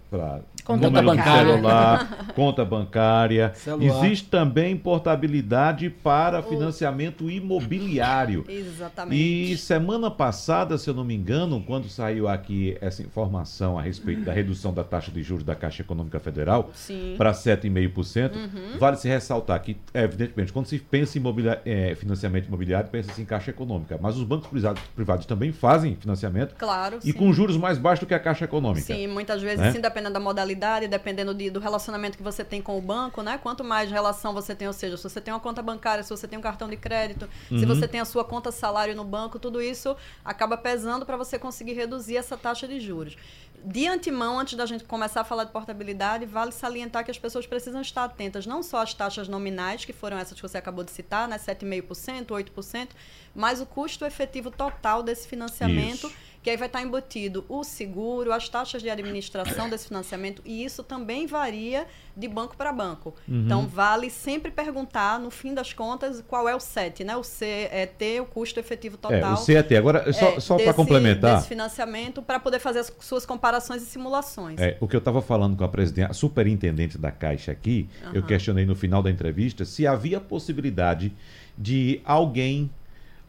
Conta 0.64 0.86
número 0.90 1.10
de 1.10 1.16
bancária. 1.16 1.50
celular, 1.54 2.26
conta 2.36 2.64
bancária, 2.64 3.52
Celular. 3.54 4.04
existe 4.04 4.28
também 4.28 4.76
portabilidade 4.76 5.88
para 5.88 6.42
financiamento 6.42 7.30
imobiliário. 7.30 8.44
Exatamente. 8.50 9.52
E 9.52 9.56
semana 9.56 10.10
passada, 10.10 10.76
se 10.76 10.90
eu 10.90 10.94
não 10.94 11.04
me 11.04 11.14
engano, 11.14 11.62
quando 11.66 11.88
saiu 11.88 12.28
aqui 12.28 12.76
essa 12.82 13.02
informação 13.02 13.78
a 13.78 13.82
respeito 13.82 14.22
da 14.24 14.32
redução 14.32 14.74
da 14.74 14.84
taxa 14.84 15.10
de 15.10 15.22
juros 15.22 15.42
da 15.42 15.54
Caixa 15.54 15.80
Econômica 15.82 16.20
Federal 16.20 16.70
para 17.16 17.32
7,5%, 17.32 18.32
Uhum. 18.42 18.78
vale 18.78 18.96
se 18.96 19.08
ressaltar 19.08 19.60
que, 19.62 19.76
evidentemente, 20.04 20.52
quando 20.52 20.66
se 20.66 20.78
pensa 20.78 21.18
em 21.18 21.22
eh, 21.64 21.94
financiamento 21.94 22.46
imobiliário, 22.46 22.88
pensa-se 22.90 23.20
em 23.20 23.24
Caixa 23.24 23.50
Econômica, 23.50 23.98
mas 24.00 24.16
os 24.16 24.24
bancos 24.24 24.48
privados, 24.48 24.82
privados 24.94 25.26
também 25.26 25.52
fazem 25.52 25.96
financiamento 25.96 26.54
Claro. 26.56 26.98
e 27.04 27.10
sim. 27.10 27.12
com 27.12 27.32
juros 27.32 27.56
mais 27.56 27.78
baixos 27.78 28.00
do 28.00 28.06
que 28.06 28.14
a 28.14 28.20
Caixa 28.20 28.44
Econômica. 28.44 28.86
Sim, 28.86 29.06
muitas 29.06 29.40
vezes, 29.42 29.60
né? 29.60 29.72
sim, 29.72 29.80
dependendo 29.80 30.14
da 30.14 30.20
modalidade, 30.20 30.86
dependendo 30.88 31.34
de- 31.34 31.50
do 31.50 31.60
relacionamento 31.60 32.16
que 32.16 32.22
você 32.22 32.44
tem 32.44 32.60
com 32.62 32.76
o 32.78 32.80
banco, 32.80 33.22
né? 33.22 33.38
Quanto 33.42 33.62
mais 33.64 33.90
relação 33.90 34.32
você 34.34 34.54
tem, 34.54 34.66
ou 34.66 34.74
seja, 34.74 34.96
se 34.96 35.02
você 35.02 35.20
tem 35.20 35.32
uma 35.32 35.40
conta 35.40 35.62
bancária, 35.62 36.02
se 36.02 36.10
você 36.10 36.26
tem 36.28 36.38
um 36.38 36.42
cartão 36.42 36.68
de 36.68 36.76
crédito, 36.76 37.28
Uhum. 37.50 37.58
se 37.58 37.66
você 37.66 37.86
tem 37.88 38.00
a 38.00 38.04
sua 38.04 38.24
conta 38.24 38.50
salário 38.52 38.94
no 38.96 39.04
banco, 39.04 39.38
tudo 39.38 39.60
isso 39.62 39.96
acaba 40.24 40.56
pesando 40.56 41.04
para 41.06 41.16
você 41.16 41.38
conseguir 41.38 41.72
reduzir 41.74 42.16
essa 42.16 42.36
taxa 42.36 42.66
de 42.68 42.80
juros. 42.80 43.16
De 43.64 43.86
antemão, 43.86 44.40
antes 44.40 44.54
da 44.54 44.66
gente 44.66 44.82
começar 44.84 45.20
a 45.20 45.24
falar 45.24 45.44
de 45.44 45.52
portabilidade, 45.52 46.26
vale 46.26 46.50
salientar 46.50 47.04
que 47.04 47.10
as 47.12 47.18
pessoas 47.18 47.46
precisam 47.46 47.80
estar 47.80 48.04
atentas 48.04 48.44
não 48.44 48.60
só 48.62 48.82
às 48.82 48.92
taxas 48.92 49.28
nominais, 49.28 49.84
que 49.84 49.92
foram 49.92 50.18
essas 50.18 50.34
que 50.34 50.42
você 50.42 50.58
acabou 50.58 50.82
de 50.82 50.90
citar, 50.90 51.28
né? 51.28 51.38
7,5%, 51.38 52.26
8%, 52.26 52.88
mas 53.34 53.60
o 53.60 53.66
custo 53.66 54.04
efetivo 54.04 54.50
total 54.50 55.02
desse 55.02 55.28
financiamento 55.28 56.08
Isso. 56.08 56.31
Que 56.42 56.50
aí 56.50 56.56
vai 56.56 56.66
estar 56.66 56.82
embutido 56.82 57.44
o 57.48 57.62
seguro, 57.62 58.32
as 58.32 58.48
taxas 58.48 58.82
de 58.82 58.90
administração 58.90 59.70
desse 59.70 59.88
financiamento, 59.88 60.42
e 60.44 60.64
isso 60.64 60.82
também 60.82 61.26
varia 61.26 61.86
de 62.16 62.26
banco 62.26 62.56
para 62.56 62.72
banco. 62.72 63.14
Uhum. 63.28 63.44
Então, 63.44 63.66
vale 63.66 64.10
sempre 64.10 64.50
perguntar, 64.50 65.20
no 65.20 65.30
fim 65.30 65.54
das 65.54 65.72
contas, 65.72 66.22
qual 66.26 66.48
é 66.48 66.54
o 66.54 66.60
CET, 66.60 67.04
né? 67.04 67.16
O 67.16 67.22
C 67.22 67.68
é 67.70 67.86
ter 67.86 68.20
o 68.20 68.24
custo 68.24 68.58
efetivo 68.58 68.96
É, 68.96 68.98
total. 68.98 69.34
o 69.34 69.36
CET. 69.36 69.76
Agora, 69.76 70.12
só, 70.12 70.28
é, 70.30 70.40
só 70.40 70.56
para 70.56 70.74
complementar, 70.74 71.36
Desse 71.36 71.48
financiamento, 71.48 72.20
para 72.20 72.40
poder 72.40 72.58
fazer 72.58 72.80
as 72.80 72.92
suas 73.00 73.24
comparações 73.24 73.82
e 73.82 73.86
simulações. 73.86 74.60
É, 74.60 74.76
o 74.80 74.88
que 74.88 74.96
eu 74.96 74.98
estava 74.98 75.22
falando 75.22 75.56
com 75.56 75.64
a 75.64 75.68
presidente, 75.68 76.10
a 76.10 76.14
superintendente 76.14 76.98
da 76.98 77.10
Caixa 77.10 77.52
aqui, 77.52 77.88
eu 78.12 78.20
Aham. 78.20 78.26
questionei 78.26 78.66
no 78.66 78.74
final 78.74 79.02
da 79.02 79.10
entrevista 79.10 79.64
se 79.64 79.86
havia 79.86 80.20
possibilidade 80.20 81.12
de 81.56 82.00
alguém, 82.04 82.70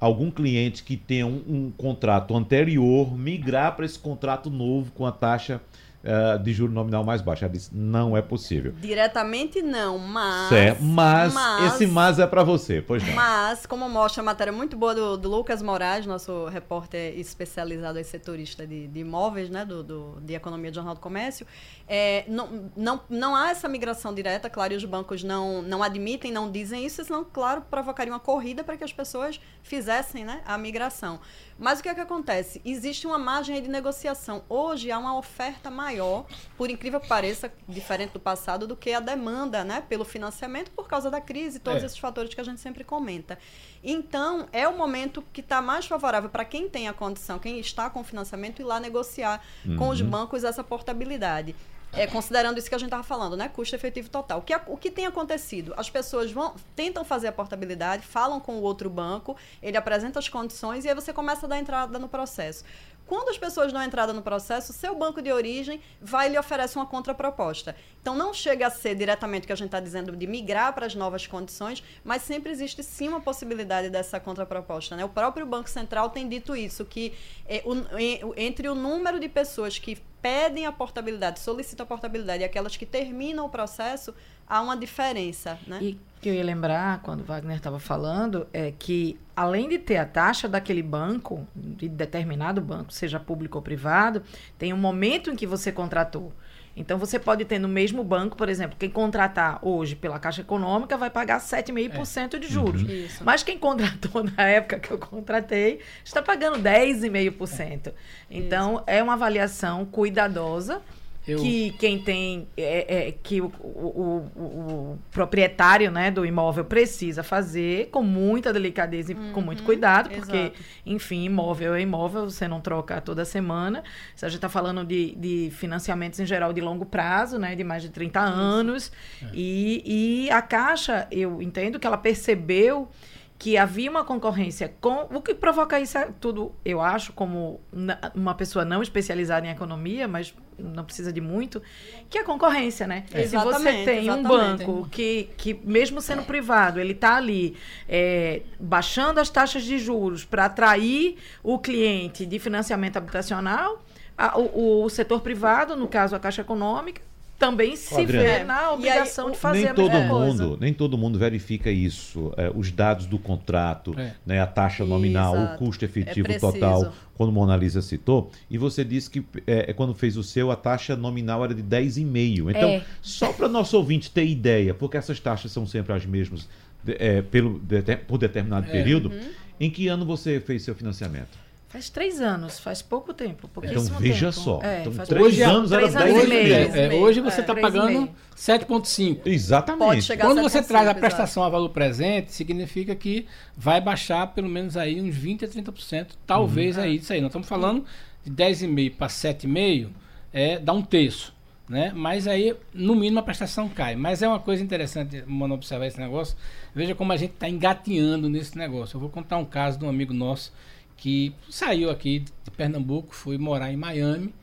algum 0.04 0.30
cliente 0.30 0.84
que 0.84 0.98
tenha 0.98 1.26
um, 1.26 1.42
um 1.48 1.72
contrato 1.72 2.36
anterior, 2.36 3.18
migrar 3.18 3.74
para 3.74 3.86
esse 3.86 3.98
contrato 3.98 4.50
novo 4.50 4.92
com 4.92 5.06
a 5.06 5.14
taxa 5.14 5.62
eh, 6.04 6.38
de 6.38 6.54
juro 6.54 6.72
nominal 6.74 7.04
mais 7.04 7.22
baixa. 7.22 7.46
Ela 7.46 7.54
disse, 7.54 7.70
não 7.74 8.16
é 8.18 8.22
possível. 8.22 8.74
Diretamente 8.80 9.62
não, 9.62 9.98
mas. 9.98 10.50
certo, 10.50 10.84
mas, 10.84 11.34
esse 11.68 11.88
mas 11.88 12.20
é 12.20 12.28
para 12.28 12.44
você, 12.44 12.82
pois 12.82 13.06
não. 13.08 13.14
Mas, 13.16 13.66
como 13.66 13.88
mostra 13.90 14.22
a 14.22 14.26
matéria 14.26 14.52
muito 14.54 14.76
boa 14.76 14.94
do, 14.94 15.18
do 15.18 15.30
Lucas 15.30 15.62
Moraes, 15.62 16.06
nosso 16.06 16.46
repórter 16.48 17.18
especializado 17.18 18.00
em 18.00 18.04
setorista 18.04 18.66
de, 18.68 18.88
de 18.88 19.00
imóveis, 19.00 19.50
né, 19.50 19.66
do, 19.66 19.82
do- 19.84 20.18
de 20.22 20.34
economia 20.34 20.72
do 20.72 20.76
Jornal 20.76 20.94
do 20.96 21.00
Comércio, 21.00 21.46
é, 21.88 22.26
não, 22.28 22.70
não, 22.76 23.02
não 23.10 23.36
há 23.36 23.50
essa 23.52 23.68
migração 23.68 24.14
direta, 24.14 24.50
claro, 24.50 24.74
e 24.74 24.76
os 24.76 24.86
bancos 24.86 25.24
não, 25.24 25.62
não 25.62 25.82
admitem, 25.84 26.32
não 26.32 26.52
dizem 26.52 26.86
isso, 26.86 27.04
senão, 27.04 27.24
claro, 27.26 27.62
provocaria 27.70 28.12
uma 28.12 28.20
corrida 28.20 28.64
para 28.64 28.76
que 28.78 28.84
as 28.84 28.92
pessoas 28.94 29.40
fizessem 29.62 30.26
né, 30.26 30.42
a 30.46 30.58
migração. 30.58 31.20
Mas 31.64 31.80
o 31.80 31.84
que 31.84 31.88
é 31.88 31.96
que 31.96 32.02
acontece? 32.02 32.62
Existe 32.66 33.08
uma 33.08 33.18
margem 33.18 33.62
de 33.62 33.70
negociação. 33.70 34.44
Hoje 34.50 34.92
há 34.92 35.00
uma 35.00 35.18
oferta 35.18 35.72
maior, 35.72 36.26
por 36.58 36.70
incrível 36.70 37.00
que 37.00 37.08
pareça, 37.08 37.50
diferente 37.70 38.12
do 38.12 38.20
passado, 38.20 38.68
do 38.68 38.76
que 38.76 38.92
a 38.92 39.00
demanda 39.00 39.64
né, 39.64 39.82
pelo 39.88 40.04
financiamento 40.04 40.72
por 40.72 40.90
causa 40.90 41.10
da 41.10 41.22
crise 41.22 41.56
e 41.56 41.60
todos 41.62 41.82
É. 41.82 41.86
esses 41.86 41.98
fatores 41.98 42.34
que 42.34 42.42
a 42.42 42.44
gente 42.44 42.60
sempre 42.60 42.84
comenta. 42.84 43.40
Então, 43.82 44.46
é 44.52 44.68
o 44.68 44.76
momento 44.78 45.24
que 45.32 45.40
está 45.40 45.62
mais 45.62 45.86
favorável 45.86 46.30
para 46.30 46.44
quem 46.44 46.68
tem 46.68 46.90
a 46.90 46.94
condição, 46.94 47.40
quem 47.40 47.58
está 47.62 47.90
com 47.90 48.04
financiamento, 48.04 48.62
ir 48.62 48.66
lá 48.66 48.78
negociar 48.78 49.42
com 49.78 49.88
os 49.88 50.02
bancos 50.02 50.44
essa 50.44 50.66
portabilidade. 50.66 51.56
É, 51.96 52.08
considerando 52.08 52.58
isso 52.58 52.68
que 52.68 52.74
a 52.74 52.78
gente 52.80 52.88
estava 52.88 53.04
falando, 53.04 53.38
né? 53.38 53.48
Custo 53.50 53.76
efetivo 53.76 54.10
total. 54.10 54.40
O 54.40 54.42
que, 54.42 54.54
o 54.68 54.76
que 54.78 54.90
tem 54.90 55.06
acontecido? 55.06 55.76
As 55.78 55.92
pessoas 55.92 56.32
vão, 56.32 56.56
tentam 56.76 57.06
fazer 57.06 57.28
a 57.28 57.32
portabilidade, 57.32 58.04
falam 58.04 58.40
com 58.40 58.56
o 58.56 58.62
outro 58.62 58.90
banco, 58.90 59.38
ele 59.62 59.78
apresenta 59.78 60.18
as 60.18 60.28
condições 60.28 60.86
e 60.86 60.90
aí 60.90 60.96
você 60.96 61.14
começa 61.14 61.46
a 61.46 61.50
dar 61.50 61.60
entrada 61.60 62.00
no 62.00 62.10
processo. 62.10 62.64
Quando 63.06 63.30
as 63.30 63.38
pessoas 63.38 63.72
dão 63.72 63.84
entrada 63.84 64.12
no 64.12 64.24
processo, 64.24 64.74
seu 64.74 64.96
banco 64.96 65.22
de 65.22 65.32
origem 65.32 65.82
vai 66.02 66.30
lhe 66.30 66.40
oferece 66.40 66.78
uma 66.78 66.86
contraproposta. 66.88 67.76
Então 68.02 68.16
não 68.16 68.34
chega 68.34 68.66
a 68.66 68.72
ser 68.72 68.96
diretamente 68.96 69.44
o 69.44 69.48
que 69.48 69.54
a 69.54 69.56
gente 69.58 69.68
está 69.68 69.80
dizendo 69.80 70.16
de 70.16 70.26
migrar 70.26 70.74
para 70.74 70.88
as 70.88 70.96
novas 70.96 71.28
condições, 71.28 71.84
mas 72.04 72.24
sempre 72.24 72.52
existe 72.52 72.82
sim 72.82 73.10
uma 73.10 73.22
possibilidade 73.22 73.90
dessa 73.92 74.20
contraproposta. 74.20 74.96
Né? 74.96 75.06
O 75.06 75.10
próprio 75.10 75.46
Banco 75.46 75.70
Central 75.70 76.10
tem 76.10 76.28
dito 76.28 76.56
isso, 76.56 76.86
que 76.86 77.14
em- 77.48 78.24
o- 78.24 78.34
entre 78.36 78.68
o 78.68 78.74
número 78.74 79.20
de 79.20 79.30
pessoas 79.30 79.78
que 79.78 79.98
pedem 80.24 80.66
a 80.66 80.72
portabilidade, 80.72 81.42
solicitam 81.42 81.84
a 81.84 81.88
portabilidade 81.88 82.42
e 82.42 82.46
aquelas 82.46 82.78
que 82.78 82.86
terminam 82.86 83.46
o 83.46 83.50
processo, 83.50 84.16
há 84.48 84.62
uma 84.62 84.78
diferença, 84.78 85.60
né? 85.68 85.80
E 85.82 86.00
que 86.22 86.30
eu 86.30 86.34
ia 86.34 86.44
lembrar, 86.44 87.02
quando 87.02 87.26
Wagner 87.26 87.58
estava 87.58 87.78
falando, 87.78 88.48
é 88.54 88.72
que 88.72 89.20
além 89.36 89.68
de 89.68 89.78
ter 89.78 89.98
a 89.98 90.06
taxa 90.06 90.48
daquele 90.48 90.82
banco, 90.82 91.46
de 91.54 91.90
determinado 91.90 92.62
banco, 92.62 92.94
seja 92.94 93.20
público 93.20 93.58
ou 93.58 93.62
privado, 93.62 94.24
tem 94.58 94.72
um 94.72 94.78
momento 94.78 95.30
em 95.30 95.36
que 95.36 95.46
você 95.46 95.70
contratou. 95.70 96.32
Então 96.76 96.98
você 96.98 97.20
pode 97.20 97.46
ter 97.46 97.60
no 97.60 97.68
mesmo 97.68 98.04
banco, 98.04 98.36
por 98.36 98.50
exemplo, 98.50 98.76
quem 98.78 98.90
contratar 98.90 99.60
hoje 99.62 99.96
pela 99.96 100.20
Caixa 100.20 100.42
Econômica 100.42 100.98
vai 100.98 101.10
pagar 101.10 101.40
7,5% 101.40 102.40
de 102.40 102.48
juros. 102.48 102.82
Isso. 102.82 103.24
Mas 103.24 103.44
quem 103.44 103.58
contratou 103.58 104.24
na 104.36 104.44
época 104.44 104.80
que 104.80 104.92
eu 104.92 104.98
contratei 104.98 105.80
está 106.04 106.22
pagando 106.22 106.58
10,5%. 106.60 107.94
Então 108.30 108.84
é 108.88 109.04
uma 109.04 109.14
avaliação 109.14 109.86
cuidadosa 109.86 110.82
Eu- 111.28 111.40
que 111.40 111.72
quem 111.80 112.00
tem 112.00 112.48
é, 112.58 113.08
é, 113.08 113.12
que 113.14 113.40
o, 113.40 113.46
o- 113.62 114.30
o- 114.36 114.40
o 114.42 115.00
proprietário 115.10 115.90
né, 115.90 116.12
do 116.12 116.26
imóvel 116.26 116.66
precisa 116.66 117.24
fazer 117.24 117.88
com 117.92 118.04
muita 118.04 118.52
delicadeza 118.52 119.14
e 119.14 119.16
com 119.32 119.40
muito 119.42 119.64
cuidado, 119.64 120.10
porque, 120.10 120.38
exato. 120.38 120.56
enfim, 120.86 121.24
imóvel 121.24 121.76
é 121.76 121.82
imóvel, 121.82 122.30
você 122.30 122.48
não 122.48 122.60
troca 122.60 123.00
toda 123.00 123.24
semana. 123.24 123.84
Se 124.16 124.26
a 124.26 124.30
gente 124.30 124.36
está 124.38 124.50
falando 124.50 124.84
de, 124.86 125.16
de 125.16 125.50
financiamentos 125.52 126.20
em 126.20 126.26
geral 126.26 126.52
de 126.52 126.60
longo 126.60 126.86
prazo, 126.86 127.40
né, 127.40 127.56
de 127.56 127.64
mais 127.64 127.82
de 127.84 127.90
30 127.90 128.20
anos, 128.20 128.92
e, 129.34 130.26
e 130.26 130.32
a 130.32 130.42
Caixa, 130.42 131.08
eu 131.10 131.42
entendo 131.42 131.80
que 131.80 131.88
ela 131.88 131.98
percebeu 131.98 132.90
que 133.38 133.58
havia 133.58 133.90
uma 133.92 134.06
concorrência 134.06 134.74
com 134.80 135.08
o 135.14 135.22
que 135.22 135.34
provoca 135.34 135.80
isso 135.80 135.98
é 135.98 136.08
tudo 136.22 136.54
eu 136.64 136.80
acho 136.80 137.12
como 137.14 137.60
na- 137.72 138.00
uma 138.16 138.34
pessoa 138.36 138.64
não 138.64 138.82
especializada 138.82 139.46
em 139.46 139.50
economia 139.50 140.08
mas 140.08 140.34
não 140.58 140.86
precisa 140.86 141.12
de 141.12 141.20
muito 141.20 141.62
que 142.10 142.18
é 142.18 142.22
a 142.22 142.24
concorrência 142.24 142.86
né? 142.88 143.04
Se 143.10 143.14
você 143.14 143.22
Exatamente, 143.24 143.86
tem 143.86 144.10
um 144.12 144.24
banco 144.24 144.88
que, 144.90 145.30
que 145.36 145.54
mesmo 145.64 146.00
sendo 146.00 146.24
privado 146.24 146.80
ele 146.80 146.94
está 146.94 147.16
ali 147.18 147.58
é, 147.90 148.44
baixando 148.60 149.20
as 149.20 149.30
taxas 149.30 149.64
de 149.64 149.78
juros 149.80 150.24
para 150.24 150.46
atrair 150.46 151.18
o 151.42 151.58
cliente 151.60 152.26
de 152.26 152.40
financiamento 152.40 152.98
habitacional 152.98 153.84
a- 154.18 154.38
o, 154.40 154.84
o 154.86 154.90
setor 154.90 155.22
privado 155.22 155.76
no 155.76 155.88
caso 155.88 156.16
a 156.16 156.20
caixa 156.20 156.42
econômica 156.42 157.02
também 157.40 157.76
se 157.76 157.94
Adriana. 158.00 158.24
vê 158.28 158.34
É. 158.36 158.44
na 158.44 158.60
aí, 158.60 158.74
obrigação 158.74 159.28
o- 159.28 159.32
de 159.32 159.38
fazer 159.38 159.60
nem 159.62 159.68
a 159.70 159.74
todo 159.74 159.90
coisa. 159.92 160.08
mundo, 160.44 160.58
nem 160.62 160.74
todo 160.74 160.98
mundo 160.98 161.20
verifica 161.20 161.70
isso. 161.70 162.32
É, 162.38 162.50
os 162.56 162.72
dados 162.72 163.06
do 163.06 163.20
contrato, 163.20 163.94
É. 164.00 164.14
né, 164.26 164.40
a 164.40 164.48
taxa 164.48 164.86
nominal, 164.86 165.34
o 165.34 165.38
Exato. 165.38 165.58
custo 165.58 165.84
efetivo 165.84 166.32
É 166.32 166.40
total, 166.40 166.94
quando 167.16 167.32
Mona 167.34 167.56
Lisa 167.58 167.82
citou, 167.82 168.32
e 168.50 168.58
você 168.58 168.84
disse 168.86 169.10
que 169.10 169.24
é, 169.46 169.72
é, 169.72 169.74
quando 169.74 169.94
fez 169.94 170.16
o 170.16 170.24
seu, 170.24 170.52
a 170.52 170.56
taxa 170.56 170.96
nominal 170.96 171.44
era 171.44 171.54
de 171.54 171.62
10,5. 171.62 172.50
Então, 172.50 172.70
É. 172.70 172.84
só 173.02 173.34
para 173.34 173.48
nosso 173.50 173.76
ouvinte 173.78 174.10
ter 174.10 174.26
ideia, 174.26 174.74
porque 174.74 174.96
essas 174.98 175.20
taxas 175.20 175.52
são 175.52 175.66
sempre 175.66 175.94
as 175.94 176.06
mesmas 176.06 176.48
é, 176.86 177.22
pelo, 177.22 177.60
de- 177.60 177.96
por 177.96 178.18
determinado 178.18 178.68
É. 178.68 178.70
período, 178.72 179.10
Uhum. 179.10 179.30
em 179.60 179.70
que 179.70 179.88
ano 179.88 180.06
você 180.06 180.40
fez 180.42 180.64
seu 180.64 180.76
financiamento? 180.76 181.30
Faz 181.74 181.90
três 181.90 182.22
anos, 182.22 182.60
faz 182.60 182.84
pouco 182.84 183.16
tempo. 183.16 183.50
Então 183.64 183.84
veja 184.00 184.28
tempo. 184.32 184.44
só. 184.44 184.60
É, 184.62 184.82
então, 184.82 184.94
faz 184.94 185.10
três 185.10 185.26
Hoje 185.26 185.42
é- 185.42 185.46
anos 185.46 185.72
era 185.72 185.82
três 185.82 185.96
anos 185.96 186.24
e 186.24 186.28
10 186.28 186.30
meio. 186.30 186.72
meio. 186.72 186.92
É, 186.92 186.96
hoje 186.96 187.20
você 187.20 187.38
É. 187.38 187.42
está 187.42 187.54
Três 187.56 187.68
e 187.68 187.72
pagando 187.72 187.88
meio. 188.02 188.10
7,5. 188.36 189.22
Exatamente. 189.28 189.80
Pode 189.88 190.02
chegar 190.04 190.26
Quando 190.28 190.42
você 190.44 190.60
7,5, 190.60 190.68
traz 190.68 190.88
a 190.88 190.94
prestação 190.94 191.44
a 191.44 191.50
valor 191.50 191.70
presente, 191.70 192.32
significa 192.32 192.94
que 192.96 193.26
vai 193.58 193.82
baixar 193.82 194.28
pelo 194.28 194.48
menos 194.48 194.78
aí 194.78 195.02
uns 195.02 195.16
20 195.16 195.46
a 195.46 195.48
30%, 195.48 196.16
talvez 196.28 196.78
aí 196.78 197.00
disso 197.00 197.12
aí. 197.12 197.22
Nós 197.22 197.30
estamos 197.30 197.48
falando 197.48 197.84
de 198.24 198.30
10,5 198.30 198.96
para 198.96 199.08
7,5, 199.10 199.90
é, 200.32 200.60
dá 200.60 200.74
um 200.74 200.82
terço. 200.84 201.34
Né? 201.68 201.92
Mas 201.96 202.28
aí, 202.28 202.54
no 202.74 202.94
mínimo, 202.94 203.20
a 203.20 203.24
prestação 203.24 203.68
cai. 203.70 203.96
Mas 203.96 204.22
é 204.22 204.28
uma 204.28 204.38
coisa 204.40 204.62
interessante, 204.62 205.24
mano, 205.26 205.56
observar 205.56 205.88
esse 205.88 206.00
negócio. 206.00 206.36
Veja 206.76 206.94
como 206.94 207.12
a 207.14 207.18
gente 207.18 207.32
está 207.32 207.48
engateando 207.50 208.30
nesse 208.30 208.56
negócio. 208.58 208.98
Eu 208.98 209.00
vou 209.00 209.10
contar 209.10 209.38
um 209.38 209.46
caso 209.46 209.80
de 209.80 209.86
um 209.86 209.90
amigo 209.90 210.14
nosso 210.14 210.52
que 210.98 211.34
saiu 211.50 211.90
aqui 211.90 212.20
de 212.20 212.52
Pernambuco, 212.52 213.14
foi 213.14 213.38
morar 213.38 213.72
em 213.72 213.78
Miami 213.78 214.34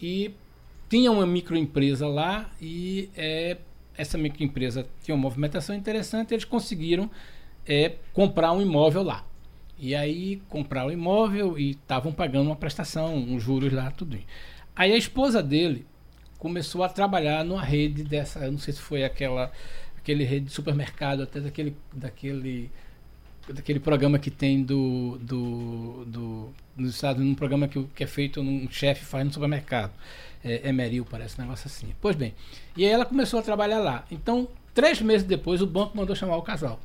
e 0.00 0.30
tinha 0.88 1.10
uma 1.12 1.26
microempresa 1.26 2.06
lá 2.06 2.50
e 2.60 3.10
é, 3.16 3.58
essa 3.96 4.16
microempresa 4.16 4.86
tinha 5.02 5.14
uma 5.14 5.20
movimentação 5.20 5.74
interessante, 5.74 6.32
eles 6.32 6.44
conseguiram 6.44 7.10
é, 7.66 7.96
comprar 8.12 8.52
um 8.52 8.62
imóvel 8.62 9.02
lá. 9.02 9.24
E 9.78 9.94
aí 9.94 10.42
compraram 10.48 10.88
o 10.88 10.92
imóvel 10.92 11.58
e 11.58 11.70
estavam 11.70 12.12
pagando 12.12 12.46
uma 12.46 12.56
prestação, 12.56 13.14
uns 13.14 13.42
juros 13.42 13.72
lá, 13.72 13.90
tudo. 13.90 14.18
Aí 14.74 14.92
a 14.92 14.96
esposa 14.96 15.42
dele 15.42 15.86
começou 16.38 16.82
a 16.82 16.88
trabalhar 16.88 17.44
numa 17.44 17.62
rede 17.62 18.02
dessa, 18.02 18.40
eu 18.40 18.52
não 18.52 18.58
sei 18.58 18.72
se 18.72 18.80
foi 18.80 19.04
aquela 19.04 19.52
aquele 19.96 20.24
rede 20.24 20.46
de 20.46 20.52
supermercado, 20.52 21.22
até 21.22 21.40
daquele 21.40 21.76
daquele 21.92 22.70
daquele 23.52 23.80
programa 23.80 24.18
que 24.18 24.30
tem 24.30 24.62
do, 24.62 25.18
do, 25.18 26.04
do 26.06 26.48
nos 26.76 26.94
Estados 26.94 27.20
Unidos, 27.20 27.34
um 27.34 27.38
programa 27.38 27.66
que, 27.66 27.82
que 27.94 28.04
é 28.04 28.06
feito 28.06 28.42
num 28.42 28.70
chefe 28.70 29.04
faz 29.04 29.24
no 29.24 29.32
supermercado. 29.32 29.92
É, 30.44 30.68
Emeril, 30.68 31.04
parece 31.04 31.38
um 31.38 31.42
negócio 31.42 31.66
assim. 31.66 31.88
Pois 32.00 32.14
bem, 32.14 32.34
e 32.76 32.84
aí 32.84 32.90
ela 32.90 33.04
começou 33.04 33.40
a 33.40 33.42
trabalhar 33.42 33.80
lá. 33.80 34.04
Então, 34.10 34.48
três 34.72 35.00
meses 35.02 35.26
depois, 35.26 35.60
o 35.60 35.66
banco 35.66 35.96
mandou 35.96 36.14
chamar 36.14 36.36
o 36.36 36.42
casal. 36.42 36.78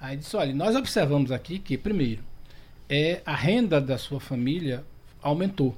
Aí 0.00 0.16
disse: 0.16 0.36
olha, 0.36 0.54
nós 0.54 0.76
observamos 0.76 1.32
aqui 1.32 1.58
que, 1.58 1.78
primeiro, 1.78 2.22
é, 2.88 3.22
a 3.24 3.34
renda 3.34 3.80
da 3.80 3.96
sua 3.96 4.20
família 4.20 4.84
aumentou, 5.22 5.74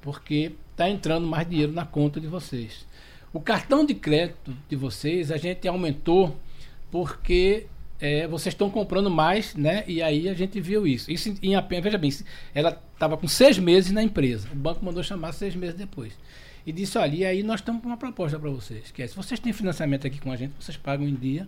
porque 0.00 0.52
está 0.70 0.88
entrando 0.88 1.26
mais 1.26 1.48
dinheiro 1.48 1.72
na 1.72 1.84
conta 1.84 2.20
de 2.20 2.26
vocês. 2.26 2.86
O 3.32 3.40
cartão 3.40 3.84
de 3.84 3.94
crédito 3.94 4.56
de 4.68 4.76
vocês 4.76 5.30
a 5.30 5.36
gente 5.36 5.68
aumentou 5.68 6.34
porque 6.90 7.66
é, 8.00 8.26
vocês 8.26 8.52
estão 8.54 8.70
comprando 8.70 9.10
mais, 9.10 9.54
né? 9.54 9.84
E 9.86 10.02
aí 10.02 10.28
a 10.28 10.34
gente 10.34 10.60
viu 10.60 10.86
isso. 10.86 11.10
Isso 11.10 11.34
em 11.42 11.54
apenas, 11.54 11.84
veja 11.84 11.98
bem, 11.98 12.12
ela 12.54 12.80
estava 12.92 13.16
com 13.16 13.26
seis 13.26 13.58
meses 13.58 13.90
na 13.90 14.02
empresa. 14.02 14.48
O 14.52 14.56
banco 14.56 14.84
mandou 14.84 15.02
chamar 15.02 15.32
seis 15.32 15.54
meses 15.54 15.74
depois. 15.74 16.12
E 16.66 16.72
disse, 16.72 16.98
olha, 16.98 17.14
e 17.14 17.24
aí 17.24 17.42
nós 17.42 17.60
estamos 17.60 17.80
com 17.80 17.88
uma 17.88 17.96
proposta 17.96 18.38
para 18.38 18.50
vocês, 18.50 18.90
que 18.90 19.02
é, 19.02 19.06
se 19.06 19.14
vocês 19.14 19.38
têm 19.38 19.52
financiamento 19.52 20.06
aqui 20.06 20.20
com 20.20 20.32
a 20.32 20.36
gente, 20.36 20.52
vocês 20.58 20.76
pagam 20.76 21.06
em 21.06 21.14
dia, 21.14 21.46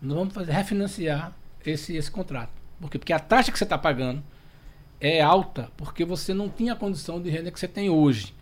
nós 0.00 0.16
vamos 0.16 0.32
fazer, 0.32 0.52
refinanciar 0.52 1.36
esse, 1.66 1.96
esse 1.96 2.10
contrato. 2.10 2.52
Por 2.80 2.88
quê? 2.88 2.98
Porque 2.98 3.12
a 3.12 3.18
taxa 3.18 3.50
que 3.50 3.58
você 3.58 3.64
está 3.64 3.76
pagando 3.76 4.22
é 5.00 5.20
alta 5.20 5.68
porque 5.76 6.04
você 6.04 6.32
não 6.32 6.48
tinha 6.48 6.74
a 6.74 6.76
condição 6.76 7.20
de 7.20 7.28
renda 7.28 7.50
que 7.50 7.58
você 7.58 7.66
tem 7.66 7.90
hoje. 7.90 8.32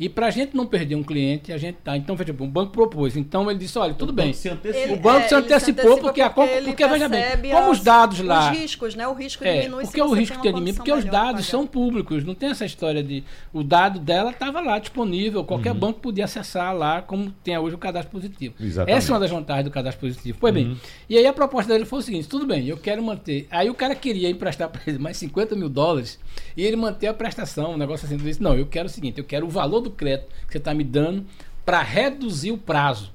E 0.00 0.08
para 0.08 0.28
a 0.28 0.30
gente 0.30 0.56
não 0.56 0.64
perder 0.66 0.94
um 0.94 1.02
cliente, 1.02 1.52
a 1.52 1.58
gente 1.58 1.76
tá. 1.84 1.94
Então, 1.94 2.16
veja 2.16 2.32
bem, 2.32 2.48
o 2.48 2.50
banco 2.50 2.72
propôs. 2.72 3.18
Então 3.18 3.50
ele 3.50 3.58
disse: 3.60 3.78
olha, 3.78 3.92
tudo 3.92 4.14
bem. 4.14 4.32
Se 4.32 4.48
antecipou. 4.48 4.82
Ele- 4.82 4.94
O 4.94 4.96
banco 4.96 5.18
é, 5.18 5.28
se 5.28 5.34
ele 5.34 5.44
antecipou 5.44 5.98
porque 5.98 6.22
a 6.22 6.30
porque, 6.30 6.88
veja 6.88 7.06
bem, 7.08 7.22
como 7.52 7.70
os 7.70 7.80
dados 7.80 8.20
lá- 8.20 8.50
Os 8.50 8.58
riscos, 8.58 8.94
né? 8.94 9.06
O 9.06 9.12
risco 9.12 9.44
É, 9.44 9.58
diminui 9.60 9.82
porque 9.84 9.98
se 10.00 10.02
o 10.06 10.12
risco 10.12 10.34
tem 10.36 10.42
tem 10.44 10.52
uma 10.52 10.58
de 10.58 10.64
mim, 10.64 10.70
condição 10.72 10.84
porque 10.84 10.92
os 10.98 11.04
dados 11.12 11.44
são 11.46 11.66
públicos, 11.66 12.24
não 12.24 12.34
tem 12.34 12.48
essa 12.48 12.64
história 12.64 13.02
de. 13.02 13.22
O 13.52 13.62
dado 13.62 13.98
dela 14.00 14.30
estava 14.30 14.60
lá 14.62 14.78
disponível, 14.78 15.44
qualquer 15.44 15.74
banco 15.74 16.00
podia 16.00 16.24
acessar 16.24 16.74
lá, 16.74 17.02
como 17.02 17.30
tem 17.44 17.58
hoje 17.58 17.74
o 17.74 17.78
cadastro 17.78 18.10
positivo. 18.10 18.54
Exatamente. 18.58 18.96
Essa 18.96 19.10
é 19.10 19.12
uma 19.12 19.20
das 19.20 19.30
vantagens 19.30 19.64
do 19.64 19.70
cadastro 19.70 20.00
positivo. 20.00 20.38
Pois 20.40 20.54
bem, 20.54 20.78
e 21.10 21.18
aí 21.18 21.26
a 21.26 21.32
proposta 21.32 21.70
dele 21.72 21.84
foi 21.84 21.98
o 21.98 22.02
seguinte: 22.02 22.26
tudo 22.26 22.46
bem, 22.46 22.66
eu 22.66 22.78
quero 22.78 23.02
manter. 23.02 23.46
Aí 23.50 23.68
o 23.68 23.74
cara 23.74 23.94
queria 23.94 24.30
emprestar 24.30 24.68
para 24.70 24.80
ele 24.86 24.98
mais 24.98 25.18
50 25.18 25.54
mil 25.54 25.68
dólares 25.68 26.18
e 26.56 26.64
ele 26.64 26.76
manter 26.76 27.08
a 27.08 27.12
prestação, 27.12 27.72
um 27.72 27.76
negócio 27.76 28.06
assim. 28.06 28.14
Ele 28.14 28.24
disse: 28.24 28.42
não, 28.42 28.54
eu 28.56 28.64
quero 28.64 28.86
o 28.86 28.90
seguinte, 28.90 29.18
eu 29.18 29.24
quero 29.24 29.44
o 29.44 29.50
valor 29.50 29.80
do 29.80 29.89
crédito 29.90 30.28
que 30.46 30.52
você 30.52 30.58
está 30.58 30.72
me 30.74 30.84
dando 30.84 31.24
para 31.64 31.80
reduzir 31.82 32.52
o 32.52 32.58
prazo. 32.58 33.12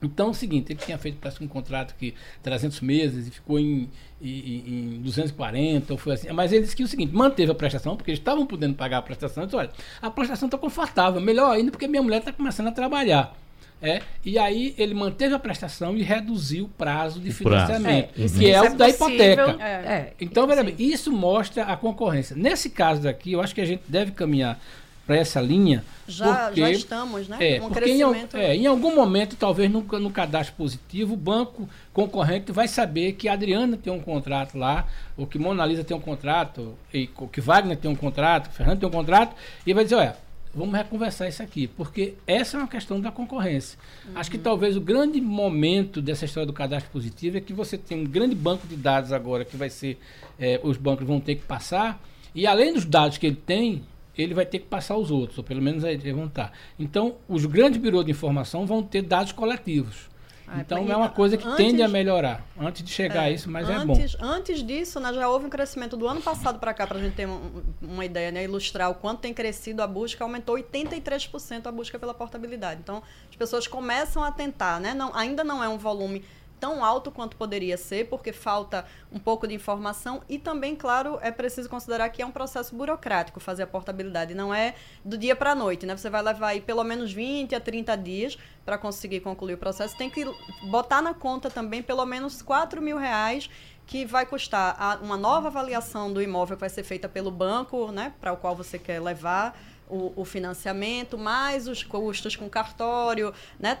Então 0.00 0.28
é 0.28 0.30
o 0.30 0.34
seguinte, 0.34 0.72
ele 0.72 0.78
tinha 0.78 0.96
feito 0.96 1.18
parece 1.20 1.42
um 1.42 1.48
contrato 1.48 1.92
que 1.98 2.14
300 2.44 2.80
meses 2.82 3.26
e 3.26 3.30
ficou 3.32 3.58
em, 3.58 3.90
em, 4.22 4.94
em 4.96 5.00
240, 5.02 5.92
ou 5.92 5.98
foi 5.98 6.14
assim. 6.14 6.30
Mas 6.30 6.52
ele 6.52 6.62
disse 6.62 6.76
que 6.76 6.84
o 6.84 6.86
seguinte, 6.88 7.12
manteve 7.12 7.50
a 7.50 7.54
prestação, 7.54 7.96
porque 7.96 8.12
eles 8.12 8.20
estavam 8.20 8.46
podendo 8.46 8.74
pagar 8.74 8.98
a 8.98 9.02
prestação. 9.02 9.42
Ele 9.42 9.46
disse, 9.48 9.56
olha, 9.56 9.70
a 10.00 10.08
prestação 10.08 10.46
está 10.46 10.56
confortável, 10.56 11.20
melhor 11.20 11.50
ainda 11.50 11.72
porque 11.72 11.88
minha 11.88 12.02
mulher 12.02 12.18
está 12.18 12.32
começando 12.32 12.68
a 12.68 12.72
trabalhar. 12.72 13.36
É, 13.82 14.00
e 14.24 14.38
aí 14.38 14.72
ele 14.78 14.94
manteve 14.94 15.34
a 15.34 15.38
prestação 15.38 15.96
e 15.96 16.02
reduziu 16.02 16.64
o 16.66 16.68
prazo 16.68 17.18
de 17.20 17.30
O 17.30 17.34
prazo. 17.34 17.66
financiamento, 17.66 18.20
isso- 18.20 18.38
que 18.38 18.46
é 18.50 18.60
isso 18.64 18.74
o 18.74 18.76
da 18.78 18.88
hipoteca. 18.88 19.56
É, 19.60 19.66
é, 19.66 20.12
Então, 20.20 20.46
veja 20.46 20.64
sim. 20.64 20.70
bem, 20.72 20.86
isso 20.92 21.12
mostra 21.12 21.64
a 21.64 21.76
concorrência. 21.76 22.36
Nesse 22.36 22.70
caso 22.70 23.02
daqui, 23.02 23.32
eu 23.32 23.40
acho 23.40 23.52
que 23.54 23.60
a 23.60 23.64
gente 23.64 23.82
deve 23.88 24.10
caminhar 24.12 24.60
para 25.08 25.16
essa 25.16 25.40
linha. 25.40 25.82
Já, 26.06 26.34
porque, 26.34 26.60
já 26.60 26.70
estamos, 26.70 27.28
né? 27.28 27.38
É, 27.40 27.62
um 27.62 27.68
porque 27.70 27.90
em, 27.90 27.98
crescimento. 27.98 28.36
é, 28.36 28.54
em 28.54 28.66
algum 28.66 28.94
momento, 28.94 29.36
talvez 29.36 29.70
no, 29.70 29.80
no 29.80 30.10
cadastro 30.10 30.54
positivo, 30.54 31.14
o 31.14 31.16
banco 31.16 31.66
concorrente 31.94 32.52
vai 32.52 32.68
saber 32.68 33.14
que 33.14 33.26
a 33.26 33.32
Adriana 33.32 33.78
tem 33.78 33.90
um 33.90 34.00
contrato 34.00 34.58
lá, 34.58 34.86
ou 35.16 35.26
que 35.26 35.38
Mona 35.38 35.64
Lisa 35.64 35.82
tem 35.82 35.96
um 35.96 36.00
contrato, 36.00 36.74
e, 36.92 37.08
ou 37.16 37.26
que 37.26 37.40
Wagner 37.40 37.78
tem 37.78 37.90
um 37.90 37.94
contrato, 37.94 38.50
que 38.50 38.56
Fernando 38.56 38.80
tem 38.80 38.86
um 38.86 38.92
contrato, 38.92 39.34
e 39.66 39.72
vai 39.72 39.82
dizer, 39.82 39.96
olha, 39.96 40.16
vamos 40.54 40.76
reconversar 40.76 41.26
isso 41.26 41.42
aqui, 41.42 41.66
porque 41.66 42.12
essa 42.26 42.58
é 42.58 42.60
uma 42.60 42.68
questão 42.68 43.00
da 43.00 43.10
concorrência. 43.10 43.78
Acho 44.14 44.30
que 44.30 44.36
talvez 44.36 44.76
o 44.76 44.80
grande 44.80 45.22
momento 45.22 46.02
dessa 46.02 46.26
história 46.26 46.46
do 46.46 46.52
cadastro 46.52 46.92
positivo 46.92 47.38
é 47.38 47.40
que 47.40 47.54
você 47.54 47.78
tem 47.78 47.98
um 47.98 48.04
grande 48.04 48.34
banco 48.34 48.66
de 48.66 48.76
dados 48.76 49.10
agora 49.10 49.42
que 49.42 49.56
vai 49.56 49.70
ser, 49.70 49.98
eh, 50.38 50.60
os 50.62 50.76
bancos 50.76 51.06
vão 51.06 51.18
ter 51.18 51.36
que 51.36 51.46
passar, 51.46 51.98
e 52.34 52.46
além 52.46 52.74
dos 52.74 52.84
dados 52.84 53.16
que 53.16 53.26
ele 53.26 53.36
tem, 53.36 53.82
ele 54.18 54.34
vai 54.34 54.44
ter 54.44 54.58
que 54.58 54.66
passar 54.66 54.94
aos 54.94 55.10
outros, 55.10 55.38
ou 55.38 55.44
pelo 55.44 55.62
menos 55.62 55.84
aí 55.84 55.96
vão 56.12 56.26
estar. 56.26 56.52
Então, 56.78 57.16
os 57.28 57.46
grandes 57.46 57.80
birôs 57.80 58.04
de 58.04 58.10
informação 58.10 58.66
vão 58.66 58.82
ter 58.82 59.02
dados 59.02 59.32
coletivos. 59.32 60.08
Ah, 60.50 60.60
então 60.60 60.86
e 60.86 60.90
é 60.90 60.96
uma 60.96 61.10
coisa 61.10 61.36
que 61.36 61.46
antes- 61.46 61.58
tende 61.58 61.82
a 61.82 61.88
melhorar 61.88 62.42
antes 62.58 62.82
de 62.82 62.90
chegar 62.90 63.24
a 63.24 63.30
isso, 63.30 63.50
mas 63.50 63.68
é 63.68 63.84
bom. 63.84 63.92
antes, 63.92 64.16
Antes 64.18 64.62
disso, 64.62 64.98
né, 64.98 65.12
já 65.12 65.28
houve 65.28 65.44
um 65.44 65.50
crescimento 65.50 65.94
do 65.94 66.08
ano 66.08 66.22
passado 66.22 66.58
para 66.58 66.72
cá, 66.72 66.86
para 66.86 66.96
a 66.96 67.02
gente 67.02 67.14
ter 67.14 67.28
um- 67.28 67.62
uma 67.82 68.02
ideia, 68.02 68.32
né, 68.32 68.44
ilustrar 68.44 68.90
o 68.90 68.94
quanto 68.94 69.20
tem 69.20 69.34
crescido 69.34 69.82
a 69.82 69.86
busca, 69.86 70.24
aumentou 70.24 70.54
83% 70.54 71.66
a 71.66 71.72
busca 71.72 71.98
pela 71.98 72.14
portabilidade. 72.14 72.80
Então, 72.82 73.02
as 73.28 73.36
pessoas 73.36 73.66
começam 73.66 74.24
a 74.24 74.32
tentar, 74.32 74.80
né? 74.80 74.94
Não, 74.94 75.14
ainda 75.14 75.44
não 75.44 75.62
é 75.62 75.68
um 75.68 75.76
volume 75.76 76.24
tão 76.58 76.84
alto 76.84 77.10
quanto 77.10 77.36
poderia 77.36 77.76
ser, 77.76 78.08
porque 78.08 78.32
falta 78.32 78.84
um 79.12 79.18
pouco 79.18 79.46
de 79.46 79.54
informação 79.54 80.22
e 80.28 80.38
também, 80.38 80.74
claro, 80.74 81.18
é 81.22 81.30
preciso 81.30 81.68
considerar 81.68 82.08
que 82.10 82.22
é 82.22 82.26
um 82.26 82.30
processo 82.30 82.74
burocrático 82.74 83.40
fazer 83.40 83.64
a 83.64 83.66
portabilidade, 83.66 84.34
não 84.34 84.52
é 84.52 84.74
do 85.04 85.16
dia 85.16 85.34
para 85.34 85.52
a 85.52 85.54
noite, 85.54 85.86
né? 85.86 85.96
Você 85.96 86.10
vai 86.10 86.22
levar 86.22 86.48
aí 86.48 86.60
pelo 86.60 86.84
menos 86.84 87.12
20 87.12 87.54
a 87.54 87.60
30 87.60 87.96
dias 87.96 88.38
para 88.64 88.76
conseguir 88.76 89.20
concluir 89.20 89.54
o 89.54 89.58
processo. 89.58 89.96
Tem 89.96 90.10
que 90.10 90.24
botar 90.70 91.00
na 91.00 91.14
conta 91.14 91.50
também 91.50 91.82
pelo 91.82 92.04
menos 92.04 92.42
4 92.42 92.80
mil 92.82 92.98
reais 92.98 93.48
que 93.86 94.04
vai 94.04 94.26
custar 94.26 95.00
uma 95.02 95.16
nova 95.16 95.48
avaliação 95.48 96.12
do 96.12 96.20
imóvel 96.20 96.56
que 96.56 96.60
vai 96.60 96.68
ser 96.68 96.82
feita 96.82 97.08
pelo 97.08 97.30
banco, 97.30 97.90
né, 97.90 98.12
para 98.20 98.32
o 98.32 98.36
qual 98.36 98.54
você 98.54 98.78
quer 98.78 99.00
levar 99.00 99.58
o, 99.88 100.12
o 100.16 100.24
financiamento, 100.24 101.16
mais 101.18 101.66
os 101.68 101.82
custos 101.82 102.36
com 102.36 102.48
cartório, 102.48 103.32
né, 103.58 103.78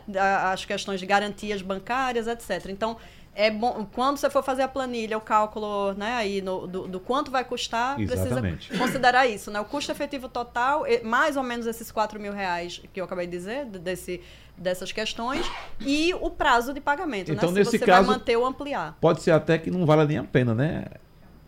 as 0.52 0.64
questões 0.64 1.00
de 1.00 1.06
garantias 1.06 1.62
bancárias, 1.62 2.26
etc. 2.26 2.66
Então, 2.70 2.96
é 3.34 3.50
bom 3.50 3.86
quando 3.92 4.16
você 4.16 4.28
for 4.28 4.42
fazer 4.42 4.62
a 4.62 4.68
planilha, 4.68 5.16
o 5.16 5.20
cálculo, 5.20 5.92
né, 5.94 6.14
aí 6.16 6.42
no- 6.42 6.66
do, 6.66 6.88
do 6.88 6.98
quanto 6.98 7.30
vai 7.30 7.44
custar, 7.44 8.00
Exatamente. 8.00 8.66
precisa 8.68 8.78
considerar 8.84 9.26
isso, 9.28 9.50
né, 9.50 9.60
o 9.60 9.64
custo 9.64 9.92
efetivo 9.92 10.28
total, 10.28 10.84
mais 11.04 11.36
ou 11.36 11.42
menos 11.42 11.66
esses 11.66 11.92
4 11.92 12.18
mil 12.18 12.32
reais 12.32 12.80
que 12.92 13.00
eu 13.00 13.04
acabei 13.04 13.26
de 13.26 13.32
dizer, 13.36 13.64
de- 13.66 13.78
desse, 13.78 14.20
dessas 14.56 14.90
questões, 14.90 15.46
e 15.80 16.12
o 16.14 16.30
prazo 16.30 16.72
de 16.74 16.80
pagamento, 16.80 17.30
Então, 17.30 17.48
né, 17.50 17.54
se 17.54 17.58
nesse 17.60 17.78
você 17.78 17.86
caso- 17.86 18.08
vai 18.08 18.16
manter 18.18 18.36
ou 18.36 18.44
ampliar. 18.44 18.96
Pode 19.00 19.22
ser 19.22 19.30
até 19.30 19.56
que 19.56 19.70
não 19.70 19.86
vale 19.86 20.04
nem 20.06 20.18
a 20.18 20.24
pena, 20.24 20.52
né, 20.52 20.86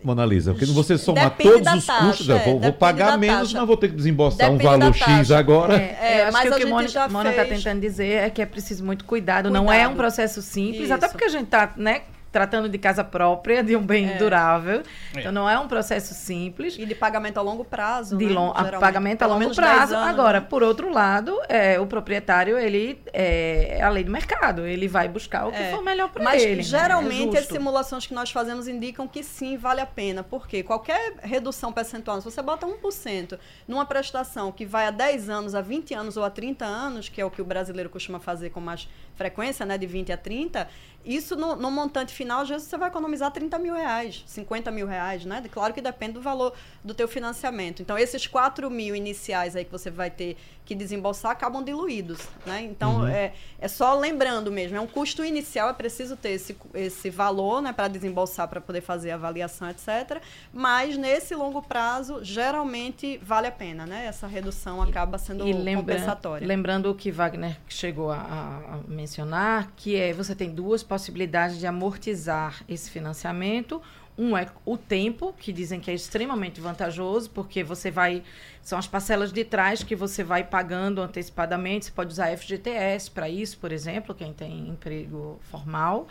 Mona 0.03 0.25
Lisa? 0.25 0.53
Porque 0.53 0.65
você 0.67 0.97
somar 0.97 1.31
Depende 1.31 1.51
todos 1.65 1.75
os 1.75 1.87
taxa, 1.87 2.07
custos, 2.07 2.29
eu 2.29 2.37
é, 2.37 2.45
vou, 2.45 2.59
vou 2.61 2.73
pagar 2.73 3.19
menos, 3.19 3.39
taxa. 3.49 3.59
mas 3.59 3.67
vou 3.67 3.77
ter 3.77 3.89
que 3.89 3.97
desembolsar 3.97 4.51
um 4.51 4.57
Depende 4.57 4.79
da 4.79 4.79
valor 4.79 4.95
X 4.97 5.31
agora. 5.31 5.75
É, 5.77 5.99
É, 6.01 6.21
eu 6.21 6.25
acho 6.25 6.33
mas 6.33 6.43
que 6.43 6.49
o 6.49 6.55
a 6.55 6.59
que 6.59 6.65
Mônica 7.13 7.31
está 7.31 7.45
fez- 7.45 7.63
tentando 7.63 7.81
dizer 7.81 8.07
é 8.25 8.31
que 8.31 8.41
é 8.41 8.47
preciso 8.47 8.85
muito 8.85 9.05
cuidado. 9.05 9.51
Não 9.51 9.65
é 9.71 9.79
um 9.87 9.91
Cuidado. 9.91 9.97
processo 9.97 10.41
simples, 10.41 10.85
Isso. 10.85 10.95
até 10.95 11.07
porque 11.09 11.25
a 11.25 11.29
gente 11.29 11.45
está 11.45 11.73
né, 11.77 12.03
tratando 12.33 12.69
de 12.69 12.79
casa 12.79 13.03
própria, 13.03 13.62
de 13.62 13.75
um 13.77 13.83
bem 13.83 14.11
É. 14.11 14.16
durável. 14.16 14.83
É. 15.16 15.21
Então 15.21 15.33
não 15.33 15.49
é 15.51 15.59
um 15.59 15.66
processo 15.66 16.14
simples. 16.14 16.77
E 16.79 16.87
de 16.87 16.95
pagamento 16.95 17.38
a 17.38 17.43
longo 17.43 17.64
prazo. 17.64 18.16
De 18.16 18.27
né? 18.27 18.33
long, 18.33 18.53
a 18.55 18.79
pagamento 18.79 19.23
a 19.23 19.27
longo 19.27 19.40
menos 19.40 19.57
10 19.57 19.69
prazo. 19.69 19.95
anos, 19.97 20.09
Agora, 20.09 20.40
né? 20.40 20.47
por 20.49 20.62
outro 20.62 20.93
lado, 20.93 21.37
é, 21.49 21.79
o 21.81 21.87
proprietário, 21.87 22.57
ele 22.59 23.01
é, 23.12 23.79
é 23.79 23.83
a 23.83 23.88
lei 23.88 24.05
do 24.05 24.12
mercado. 24.12 24.66
Ele 24.66 24.87
vai 24.87 25.09
buscar 25.09 25.47
o 25.47 25.53
que 25.53 25.59
É. 25.59 25.71
for 25.73 25.83
melhor 25.83 26.09
para 26.11 26.23
Mas 26.23 26.43
ele. 26.43 26.57
né? 26.57 26.62
geralmente 26.62 27.37
É 27.37 27.40
as 27.40 27.47
simulações 27.47 28.07
que 28.07 28.14
nós 28.14 28.31
fazemos 28.31 28.69
indicam 28.69 29.09
que 29.09 29.23
sim, 29.23 29.57
vale 29.57 29.81
a 29.81 29.87
pena. 29.87 30.23
Porque 30.23 30.62
qualquer 30.62 31.14
redução 31.23 31.73
percentual, 31.73 32.21
se 32.21 32.25
você 32.25 32.40
bota 32.43 32.66
1% 32.66 33.38
numa 33.66 33.85
prestação 33.85 34.53
que 34.53 34.64
vai 34.64 34.87
a 34.87 34.90
10 34.90 35.29
anos, 35.29 35.55
a 35.55 35.61
20 35.61 35.95
anos 35.95 36.16
ou 36.16 36.25
a 36.25 36.31
30 36.31 36.64
anos, 36.64 37.09
que 37.09 37.21
é 37.21 37.25
o 37.25 37.31
que 37.31 37.43
o 37.43 37.45
brasileiro 37.45 37.90
costuma 37.90 38.21
fazer 38.21 38.51
com 38.51 38.61
mais 38.61 38.88
frequência, 39.16 39.66
né, 39.66 39.77
de 39.77 39.87
20 39.87 40.12
a 40.12 40.16
30, 40.16 40.66
isso 41.05 41.35
no, 41.35 41.57
no 41.57 41.71
montante 41.71 42.13
final, 42.13 42.43
às 42.43 42.49
vezes 42.49 42.69
você 42.69 42.77
vai 42.77 42.89
economizar 42.89 43.31
30 43.31 43.59
mil 43.59 43.75
reais, 43.75 44.23
50 44.27 44.71
mil 44.71 44.87
reais, 44.87 45.25
né? 45.25 45.43
Claro 45.51 45.73
que 45.73 45.81
depende 45.81 46.15
do 46.15 46.21
valor 46.21 46.53
do 46.85 46.93
teu 46.93 47.09
financiamento. 47.09 47.81
Então, 47.81 47.97
esses 47.97 48.27
4 48.27 48.71
mil 48.71 48.95
iniciais 48.95 49.57
aí 49.57 49.65
que 49.65 49.73
você 49.73 49.91
vai 49.91 50.11
ter 50.11 50.37
que 50.70 50.74
desembolsar 50.76 51.33
acabam 51.33 51.64
diluídos, 51.64 52.20
né? 52.46 52.62
Então, 52.62 53.04
é, 53.04 53.33
é 53.59 53.66
só 53.66 53.92
lembrando 53.98 54.52
mesmo, 54.52 54.76
é 54.76 54.80
um 54.80 54.87
custo 54.87 55.24
inicial, 55.24 55.68
é 55.68 55.72
preciso 55.72 56.14
ter 56.16 56.28
esse, 56.30 56.56
esse 56.74 57.11
valor, 57.11 57.61
né, 57.61 57.72
para 57.72 57.88
desembolsar, 57.88 58.46
para 58.46 58.61
poder 58.61 58.80
fazer 58.80 59.11
a 59.11 59.16
avaliação, 59.16 59.68
etc. 59.68 60.22
Mas, 60.52 60.96
nesse 60.96 61.35
longo 61.35 61.61
prazo, 61.61 62.20
geralmente 62.22 63.18
vale 63.20 63.48
a 63.48 63.50
pena, 63.50 63.85
né? 63.85 64.06
Essa 64.06 64.28
redução 64.28 64.80
acaba 64.80 65.18
sendo 65.18 65.44
E 65.44 65.52
lembra, 65.52 65.96
compensatória. 65.96 66.46
lembrando 66.46 66.88
o 66.88 66.94
que 66.94 67.11
Wagner 67.11 67.56
chegou 67.68 68.12
a, 68.12 68.18
a- 68.18 68.74
a 68.74 68.78
mencionar, 68.87 69.72
que 69.74 69.96
é 69.96 70.12
você 70.12 70.37
tem 70.37 70.50
duas 70.50 70.85
possibilidades 70.85 71.59
de 71.59 71.66
amortizar 71.66 72.62
esse 72.68 72.88
financiamento. 72.88 73.83
Um 74.20 74.37
é 74.37 74.46
o 74.66 74.76
tempo, 74.76 75.35
que 75.38 75.50
dizem 75.50 75.80
que 75.80 75.90
é 75.90 75.94
extremamente 75.94 76.61
vantajoso, 76.61 77.30
porque 77.30 77.64
você 77.64 77.90
vai. 77.90 78.22
São 78.61 78.78
as 78.78 78.87
parcelas 78.87 79.33
de 79.33 79.42
trás 79.44 79.83
que 79.83 79.96
você 79.96 80.22
vai 80.22 80.44
pagando 80.44 81.00
antecipadamente. 81.00 81.87
Você 81.87 81.90
pode 81.90 82.12
usar 82.12 82.37
FGTS 82.37 83.11
para 83.11 83.30
isso, 83.30 83.56
por 83.56 83.72
exemplo, 83.72 84.14
quem 84.14 84.35
tem 84.35 84.68
emprego 84.68 85.40
formal. 85.50 86.06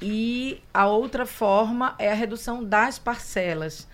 E 0.00 0.62
a 0.72 0.86
outra 0.86 1.26
forma 1.26 1.96
é 1.98 2.08
a 2.12 2.14
redução 2.14 2.62
das 2.62 3.00
parcelas 3.00 3.88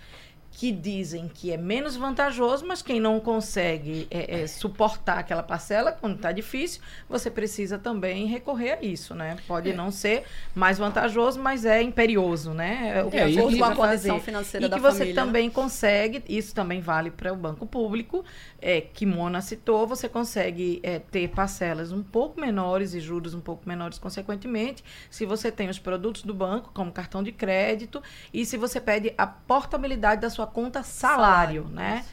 que 0.57 0.71
dizem 0.71 1.27
que 1.31 1.51
é 1.51 1.57
menos 1.57 1.95
vantajoso, 1.95 2.65
mas 2.65 2.81
quem 2.81 2.99
não 2.99 3.19
consegue 3.19 4.07
é, 4.09 4.41
é, 4.41 4.47
suportar 4.47 5.19
aquela 5.19 5.43
parcela, 5.43 5.91
quando 5.91 6.15
está 6.15 6.31
difícil, 6.31 6.81
você 7.07 7.29
precisa 7.29 7.77
também 7.77 8.25
recorrer 8.25 8.71
a 8.71 8.81
isso, 8.83 9.13
né? 9.13 9.37
Pode 9.47 9.71
não 9.73 9.91
ser 9.91 10.23
mais 10.55 10.79
vantajoso, 10.79 11.39
mas 11.39 11.63
é 11.63 11.79
imperioso, 11.83 12.55
né? 12.55 12.93
É 12.97 13.03
o 13.03 13.11
que 13.11 13.17
É, 13.17 13.23
a 13.25 13.29
e- 13.29 13.35
com 13.35 13.75
condição 13.75 14.19
financeira 14.19 14.65
E 14.65 14.69
da 14.69 14.77
que 14.77 14.81
você 14.81 14.97
família, 14.97 15.13
né? 15.13 15.21
também 15.27 15.47
consegue, 15.47 16.23
isso 16.27 16.55
também 16.55 16.81
vale 16.81 17.11
para 17.11 17.31
o 17.31 17.35
banco 17.35 17.67
público, 17.67 18.25
é, 18.59 18.81
que 18.81 19.05
Mona 19.05 19.41
citou, 19.41 19.85
você 19.85 20.09
consegue 20.09 20.79
é, 20.81 20.97
ter 20.97 21.27
parcelas 21.27 21.91
um 21.91 22.01
pouco 22.01 22.41
menores 22.41 22.95
e 22.95 22.99
juros 22.99 23.35
um 23.35 23.39
pouco 23.41 23.61
menores 23.69 23.99
consequentemente, 23.99 24.83
se 25.11 25.23
você 25.23 25.51
tem 25.51 25.69
os 25.69 25.77
produtos 25.77 26.23
do 26.23 26.33
banco, 26.33 26.71
como 26.73 26.91
cartão 26.91 27.21
de 27.21 27.31
crédito, 27.31 28.01
e 28.33 28.43
se 28.43 28.57
você 28.57 28.81
pede 28.81 29.13
a 29.19 29.27
portabilidade 29.27 30.19
da 30.19 30.31
sua 30.31 30.46
conta 30.47 30.83
salário, 30.83 31.67
Salário, 31.67 31.69
né? 31.69 32.05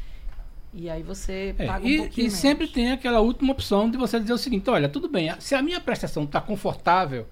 E 0.72 0.90
aí 0.90 1.02
você 1.02 1.56
É, 1.56 1.64
paga 1.64 1.86
um 1.86 1.90
e, 1.90 1.92
pouquinho 1.92 2.26
e 2.26 2.30
menos. 2.30 2.30
sempre 2.30 2.66
tem 2.66 2.90
aquela 2.92 3.20
última 3.20 3.52
opção 3.52 3.88
de 3.90 3.96
você 3.96 4.18
dizer 4.18 4.32
o 4.32 4.38
seguinte: 4.38 4.68
olha, 4.70 4.88
tudo 4.88 5.08
bem, 5.08 5.32
se 5.40 5.54
a 5.54 5.62
minha 5.62 5.80
prestação 5.80 6.24
está 6.24 6.40
confortável, 6.40 7.28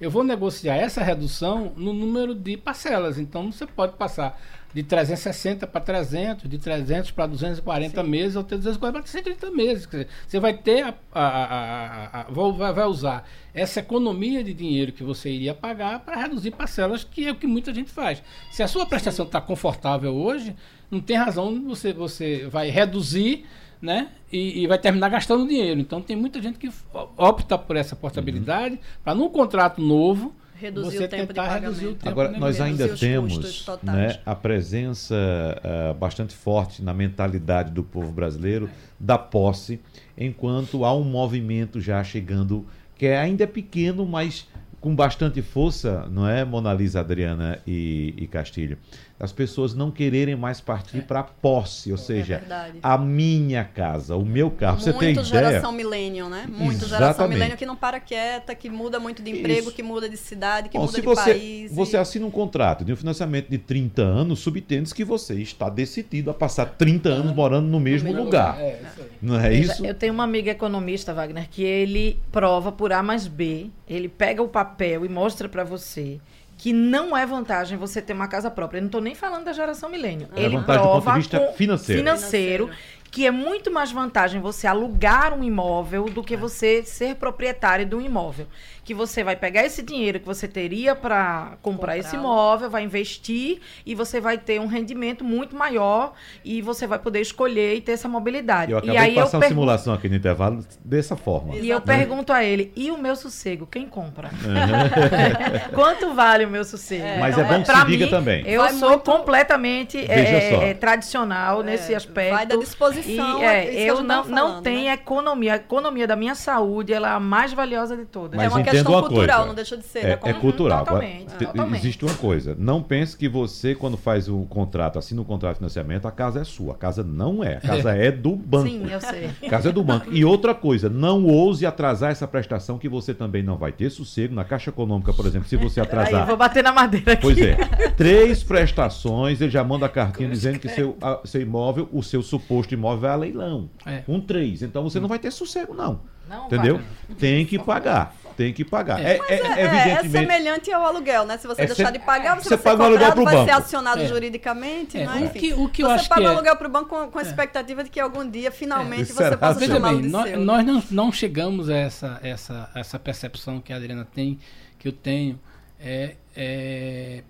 eu 0.00 0.10
vou 0.10 0.24
negociar 0.24 0.76
essa 0.76 1.02
redução 1.02 1.72
no 1.76 1.92
número 1.92 2.34
de 2.34 2.56
parcelas. 2.56 3.18
Então 3.18 3.52
você 3.52 3.66
pode 3.66 3.96
passar 3.96 4.40
de 4.74 4.82
360 4.82 5.66
para 5.66 5.80
300, 5.80 6.50
de 6.50 6.58
300 6.58 7.12
para 7.12 7.26
240 7.26 8.02
meses, 8.02 8.34
ou 8.36 8.42
até 8.42 8.56
240 8.56 8.98
para 8.98 9.06
130 9.10 9.50
meses. 9.52 9.86
Quer 9.86 9.98
dizer, 9.98 10.08
você 10.26 10.40
vai 10.40 10.52
ter 10.54 10.82
a, 10.82 10.94
a- 11.14 11.44
a- 11.44 12.20
a- 12.20 12.26
vai, 12.72 12.86
usar 12.86 13.28
essa 13.54 13.78
economia 13.80 14.42
de 14.42 14.52
dinheiro 14.52 14.90
que 14.92 15.04
você 15.04 15.30
iria 15.30 15.54
pagar 15.54 16.00
para 16.00 16.16
reduzir 16.16 16.50
parcelas, 16.50 17.04
que 17.04 17.26
é 17.26 17.30
o 17.30 17.36
que 17.36 17.46
muita 17.46 17.72
gente 17.72 17.90
faz. 17.90 18.20
Se 18.50 18.62
a 18.62 18.68
sua 18.68 18.84
prestação 18.84 19.24
está 19.26 19.40
confortável 19.40 20.12
hoje, 20.12 20.56
não 20.90 21.00
tem 21.00 21.16
razão 21.16 21.62
você 21.64 21.92
você 21.92 22.46
vai 22.50 22.68
reduzir 22.68 23.46
né? 23.82 24.08
E, 24.32 24.62
e 24.62 24.66
vai 24.66 24.78
terminar 24.78 25.10
gastando 25.10 25.46
dinheiro. 25.46 25.78
Então 25.78 26.00
tem 26.00 26.16
muita 26.16 26.40
gente 26.40 26.58
que 26.58 26.70
opta 27.18 27.58
por 27.58 27.76
essa 27.76 27.94
portabilidade 27.94 28.80
para 29.04 29.14
num 29.14 29.28
contrato 29.28 29.78
novo 29.82 30.34
Reduzir 30.64 30.96
você 30.96 31.04
o 31.04 31.08
tempo 31.08 31.22
de 31.22 31.34
tentar 31.34 31.54
reduzir 31.58 31.86
o 31.88 31.94
pagamento. 31.94 31.98
tempo 31.98 32.08
Agora, 32.08 32.32
de 32.32 32.40
nós 32.40 32.60
ainda 32.60 32.88
temos 32.96 33.66
né, 33.82 34.18
a 34.24 34.34
presença 34.34 35.14
ah, 35.62 35.92
bastante 35.92 36.34
forte 36.34 36.82
na 36.82 36.94
mentalidade 36.94 37.70
do 37.70 37.82
povo 37.82 38.10
brasileiro 38.10 38.70
da 38.98 39.18
posse, 39.18 39.78
enquanto 40.16 40.84
há 40.84 40.96
um 40.96 41.04
movimento 41.04 41.80
já 41.80 42.02
chegando, 42.02 42.66
que 42.96 43.04
é- 43.06 43.18
ainda 43.18 43.44
é 43.44 43.46
pequeno, 43.46 44.06
mas 44.06 44.48
com 44.80 44.94
bastante 44.94 45.40
força, 45.42 46.06
não 46.10 46.28
é, 46.28 46.44
Mona 46.44 46.72
Lisa, 46.72 47.00
Adriana 47.00 47.58
e, 47.66 48.14
e 48.16 48.26
Castilho? 48.26 48.78
As 49.18 49.30
pessoas 49.30 49.74
não 49.74 49.92
quererem 49.92 50.34
mais 50.34 50.60
partir 50.60 51.02
para 51.02 51.20
a 51.20 51.22
posse, 51.22 51.92
ou 51.92 51.96
seja, 51.96 52.42
É 52.50 52.72
a 52.82 52.98
minha 52.98 53.62
casa, 53.62 54.16
o 54.16 54.24
meu 54.24 54.50
carro. 54.50 54.80
Você 54.80 54.92
tem 54.92 55.14
muito 55.14 55.28
ideia? 55.28 55.44
geração 55.46 55.70
millennial, 55.70 56.28
né? 56.28 56.46
Muito 56.48 56.80
geração 56.80 56.96
Exatamente. 57.10 57.32
millennial 57.34 57.56
que 57.56 57.64
não 57.64 57.76
para 57.76 58.00
quieta, 58.00 58.54
que 58.56 58.68
muda 58.68 58.98
muito 58.98 59.22
de 59.22 59.30
emprego, 59.30 59.68
Isso. 59.68 59.72
que 59.72 59.84
muda 59.84 60.08
de 60.08 60.16
cidade, 60.16 60.68
que 60.68 60.76
Bom, 60.76 60.82
muda 60.86 60.92
se 60.96 61.00
de 61.00 61.06
você, 61.06 61.30
país. 61.32 61.70
e- 61.70 61.74
você 61.74 61.96
assina 61.96 62.26
um 62.26 62.30
contrato 62.30 62.84
de 62.84 62.92
um 62.92 62.96
financiamento 62.96 63.48
de 63.48 63.56
30 63.56 64.02
anos, 64.02 64.40
subtende 64.40 64.92
que 64.92 65.04
você 65.04 65.34
está 65.34 65.68
decidido 65.70 66.30
a 66.30 66.34
passar 66.34 66.66
30 66.66 67.08
anos 67.08 67.32
morando 67.34 67.68
no 67.68 67.78
mesmo 67.78 68.08
mesmo 68.08 68.24
lugar. 68.24 68.58
É, 68.60 68.80
isso 68.82 69.00
aí. 69.00 69.06
Não 69.22 69.38
é 69.38 69.48
Veja, 69.48 69.72
isso? 69.74 69.86
Eu 69.86 69.94
tenho 69.94 70.12
uma 70.12 70.24
amiga 70.24 70.50
economista, 70.50 71.14
Wagner, 71.14 71.48
que 71.48 71.62
ele 71.62 72.18
prova 72.32 72.72
por 72.72 72.92
A 72.92 73.00
mais 73.00 73.28
B, 73.28 73.70
ele 73.88 74.08
pega 74.08 74.42
o 74.42 74.48
papel 74.48 75.04
e 75.06 75.08
mostra 75.08 75.48
para 75.48 75.62
você 75.62 76.18
que 76.56 76.72
não 76.72 77.16
é 77.16 77.26
vantagem 77.26 77.76
você 77.76 78.00
ter 78.00 78.12
uma 78.12 78.28
casa 78.28 78.50
própria. 78.50 78.78
Eu 78.78 78.82
não 78.82 78.88
estou 78.88 79.00
nem 79.00 79.14
falando 79.14 79.44
da 79.44 79.52
geração 79.52 79.88
milênio. 79.88 80.28
É 80.34 80.42
ele 80.42 80.56
vantagem 80.56 80.82
do 80.82 80.88
ponto 80.88 81.00
de 81.00 81.02
prova 81.02 81.14
vista 81.16 81.52
financeiro. 81.56 82.00
financeiro 82.00 82.70
que 83.14 83.24
é 83.24 83.30
muito 83.30 83.70
mais 83.70 83.92
vantagem 83.92 84.40
você 84.40 84.66
alugar 84.66 85.32
um 85.32 85.44
imóvel 85.44 86.06
do 86.06 86.20
que 86.20 86.36
você 86.36 86.82
ser 86.82 87.14
proprietário 87.14 87.86
de 87.86 87.94
um 87.94 88.00
imóvel. 88.00 88.48
Que 88.84 88.92
você 88.94 89.24
vai 89.24 89.34
pegar 89.34 89.64
esse 89.64 89.82
dinheiro 89.82 90.20
que 90.20 90.26
você 90.26 90.46
teria 90.46 90.94
para 90.94 91.52
comprar 91.62 91.96
esse 91.96 92.10
Comprá-lo. 92.10 92.26
imóvel, 92.34 92.70
vai 92.70 92.82
investir 92.84 93.60
e 93.86 93.94
você 93.94 94.20
vai 94.20 94.36
ter 94.36 94.60
um 94.60 94.66
rendimento 94.66 95.24
muito 95.24 95.56
maior 95.56 96.12
e 96.44 96.60
você 96.60 96.86
vai 96.86 96.98
poder 96.98 97.20
escolher 97.20 97.76
e 97.76 97.80
ter 97.80 97.92
essa 97.92 98.08
mobilidade. 98.08 98.72
Eu 98.72 98.78
e 98.78 98.80
acabei 98.80 98.96
aí 98.98 99.10
de 99.10 99.14
passar 99.16 99.20
eu 99.20 99.38
uma 99.38 99.40
pergunto- 99.40 99.48
simulação 99.48 99.94
aqui 99.94 100.08
no 100.08 100.14
intervalo 100.16 100.64
dessa 100.84 101.16
forma. 101.16 101.56
e 101.56 101.70
eu 101.70 101.80
pergunto 101.80 102.32
a 102.32 102.44
ele, 102.44 102.72
e 102.76 102.90
o 102.90 102.98
meu 102.98 103.16
sossego, 103.16 103.66
quem 103.66 103.86
compra? 103.88 104.30
Quanto 105.74 106.12
vale 106.14 106.44
o 106.44 106.50
meu 106.50 106.64
sossego? 106.64 107.04
Mas 107.20 107.38
é 107.38 107.44
bom 107.44 107.60
que 107.60 107.64
Pra 107.66 107.80
se 107.80 107.86
diga 107.86 108.04
mim, 108.04 108.10
também. 108.10 108.44
Eu 108.46 108.60
Vai 108.62 108.72
sou 108.74 108.90
muito- 108.90 109.10
completamente 109.10 109.98
é, 109.98 110.70
é, 110.70 110.74
tradicional 110.74 111.62
nesse 111.62 111.94
aspecto. 111.94 112.34
vai 112.34 112.46
da 112.46 112.56
disposição, 112.56 113.40
E, 113.40 113.44
é 113.44 113.64
é, 113.64 113.66
que 113.66 113.82
eu 113.90 114.02
não, 114.02 114.16
tava 114.16 114.28
não 114.28 114.46
falando, 114.48 114.62
tenho 114.62 114.84
né? 114.84 114.92
economia. 114.92 115.52
A 115.54 115.56
economia 115.56 116.06
da 116.06 116.16
minha 116.16 116.34
saúde 116.34 116.92
ela 116.92 117.08
é 117.08 117.12
a 117.12 117.20
mais 117.20 117.52
valiosa 117.52 117.96
de 117.96 118.04
todas. 118.04 118.36
Mas 118.36 118.46
é 118.46 118.48
uma 118.54 118.62
entenda 118.80 118.90
uma 118.90 119.02
cultural, 119.02 119.36
coisa. 119.38 119.46
não 119.48 119.54
deixa 119.54 119.76
de 119.76 119.84
ser. 119.84 119.98
É, 120.00 120.08
né? 120.08 120.18
é 120.24 120.32
cultural. 120.32 120.80
Agora, 120.80 121.00
Totalmente, 121.04 121.36
te- 121.36 121.46
totalmente. 121.46 121.80
Existe 121.80 122.04
uma 122.04 122.14
coisa. 122.14 122.56
Não 122.58 122.82
pense 122.82 123.16
que 123.16 123.28
você, 123.28 123.74
quando 123.74 123.96
faz 123.96 124.28
o 124.28 124.40
contrato, 124.46 124.98
assina 124.98 125.20
o 125.20 125.24
contrato 125.24 125.54
de 125.54 125.58
financiamento, 125.58 126.06
a 126.06 126.10
casa 126.12 126.40
é 126.40 126.44
sua. 126.44 126.72
A 126.74 126.76
casa 126.76 127.02
não 127.02 127.42
é. 127.42 127.56
A 127.56 127.60
casa 127.60 127.94
é 127.94 128.10
do 128.10 128.34
banco. 128.36 128.68
Sim, 128.68 128.86
eu 128.90 129.00
sei. 129.00 129.30
A 129.46 129.50
casa 129.50 129.68
é 129.68 129.72
do 129.72 129.82
banco. 129.82 130.06
E 130.12 130.24
outra 130.24 130.54
coisa, 130.54 130.88
não 130.88 131.24
ouse 131.26 131.64
atrasar 131.66 132.10
essa 132.10 132.26
prestação 132.26 132.78
que 132.78 132.88
você 132.88 133.12
também 133.14 133.42
não 133.42 133.56
vai 133.56 133.72
ter 133.72 133.90
sossego 133.90 134.34
na 134.34 134.44
Caixa 134.44 134.70
Econômica, 134.70 135.12
por 135.12 135.26
exemplo, 135.26 135.48
se 135.48 135.56
você 135.56 135.80
Aí, 135.84 135.86
atrasar. 135.86 136.26
vou 136.26 136.36
bater 136.36 136.62
na 136.62 136.72
madeira 136.72 137.12
aqui. 137.12 137.22
Pois 137.22 137.38
é. 137.38 137.56
Três 137.96 138.42
prestações, 138.42 139.40
ele 139.40 139.50
já 139.50 139.62
manda 139.62 139.86
a 139.86 139.88
cartinha 139.88 140.28
dizendo 140.28 140.58
que 140.58 140.68
seu, 140.68 140.96
a- 141.00 141.20
seu 141.24 141.40
imóvel, 141.40 141.88
o 141.92 142.02
seu 142.02 142.22
suposto 142.22 142.74
imóvel 142.74 143.00
vai 143.00 143.10
a 143.10 143.16
leilão. 143.16 143.68
É. 143.86 143.98
Com 143.98 144.20
três. 144.20 144.62
Então 144.62 144.82
você 144.82 144.98
não 145.00 145.08
vai 145.08 145.18
ter 145.18 145.30
sossego, 145.30 145.74
não. 145.74 146.00
Não 146.28 146.46
Entendeu? 146.46 146.76
vai. 146.76 147.16
Tem 147.18 147.44
que 147.44 147.58
pagar. 147.58 148.14
Tem 148.36 148.52
que 148.52 148.64
pagar. 148.64 149.00
É, 149.00 149.18
Mas 149.18 149.30
é- 149.30 149.34
é, 149.34 149.60
é, 149.62 149.90
é 149.92 150.08
semelhante 150.08 150.72
ao 150.72 150.84
aluguel, 150.84 151.24
né? 151.24 151.38
Se 151.38 151.46
você 151.46 151.62
É 151.62 151.66
deixar 151.66 151.86
se- 151.86 151.92
de 151.92 151.98
pagar, 152.00 152.34
você, 152.34 152.48
você 152.48 152.56
vai 152.56 152.58
ser 152.58 152.64
paga 152.64 152.82
o 152.82 152.86
aluguel 152.86 153.12
pro 153.12 153.24
vai 153.24 153.34
ser 153.36 153.44
banco. 153.46 153.58
acionado 153.58 154.02
É. 154.02 154.06
juridicamente, 154.06 154.98
É, 154.98 155.06
né? 155.06 155.26
o 155.26 155.38
que- 155.38 155.54
o 155.54 155.68
que 155.68 155.82
eu 155.82 155.86
você 155.88 155.94
acho 155.94 156.08
paga 156.08 156.20
que 156.22 156.26
o 156.26 156.30
é- 156.30 156.34
aluguel 156.34 156.56
pro 156.56 156.68
banco 156.68 156.88
com, 156.88 157.10
com 157.10 157.18
a 157.18 157.22
expectativa 157.22 157.84
de 157.84 157.90
que 157.90 158.00
algum 158.00 158.28
dia, 158.28 158.50
finalmente, 158.50 159.12
você 159.12 159.36
possa. 159.36 159.58
Veja 159.60 159.78
bem, 159.78 160.02
de 160.02 160.08
nós, 160.08 160.30
seu. 160.30 160.40
nós 160.40 160.64
não, 160.66 160.82
não 160.90 161.12
chegamos 161.12 161.70
a 161.70 161.76
essa, 161.76 162.18
essa, 162.22 162.70
essa 162.74 162.98
percepção 162.98 163.60
que 163.60 163.72
a 163.72 163.76
Adriana 163.76 164.04
tem, 164.04 164.38
que 164.78 164.88
eu 164.88 164.92
tenho, 164.92 165.38
é, 165.78 166.16
é, 166.36 167.22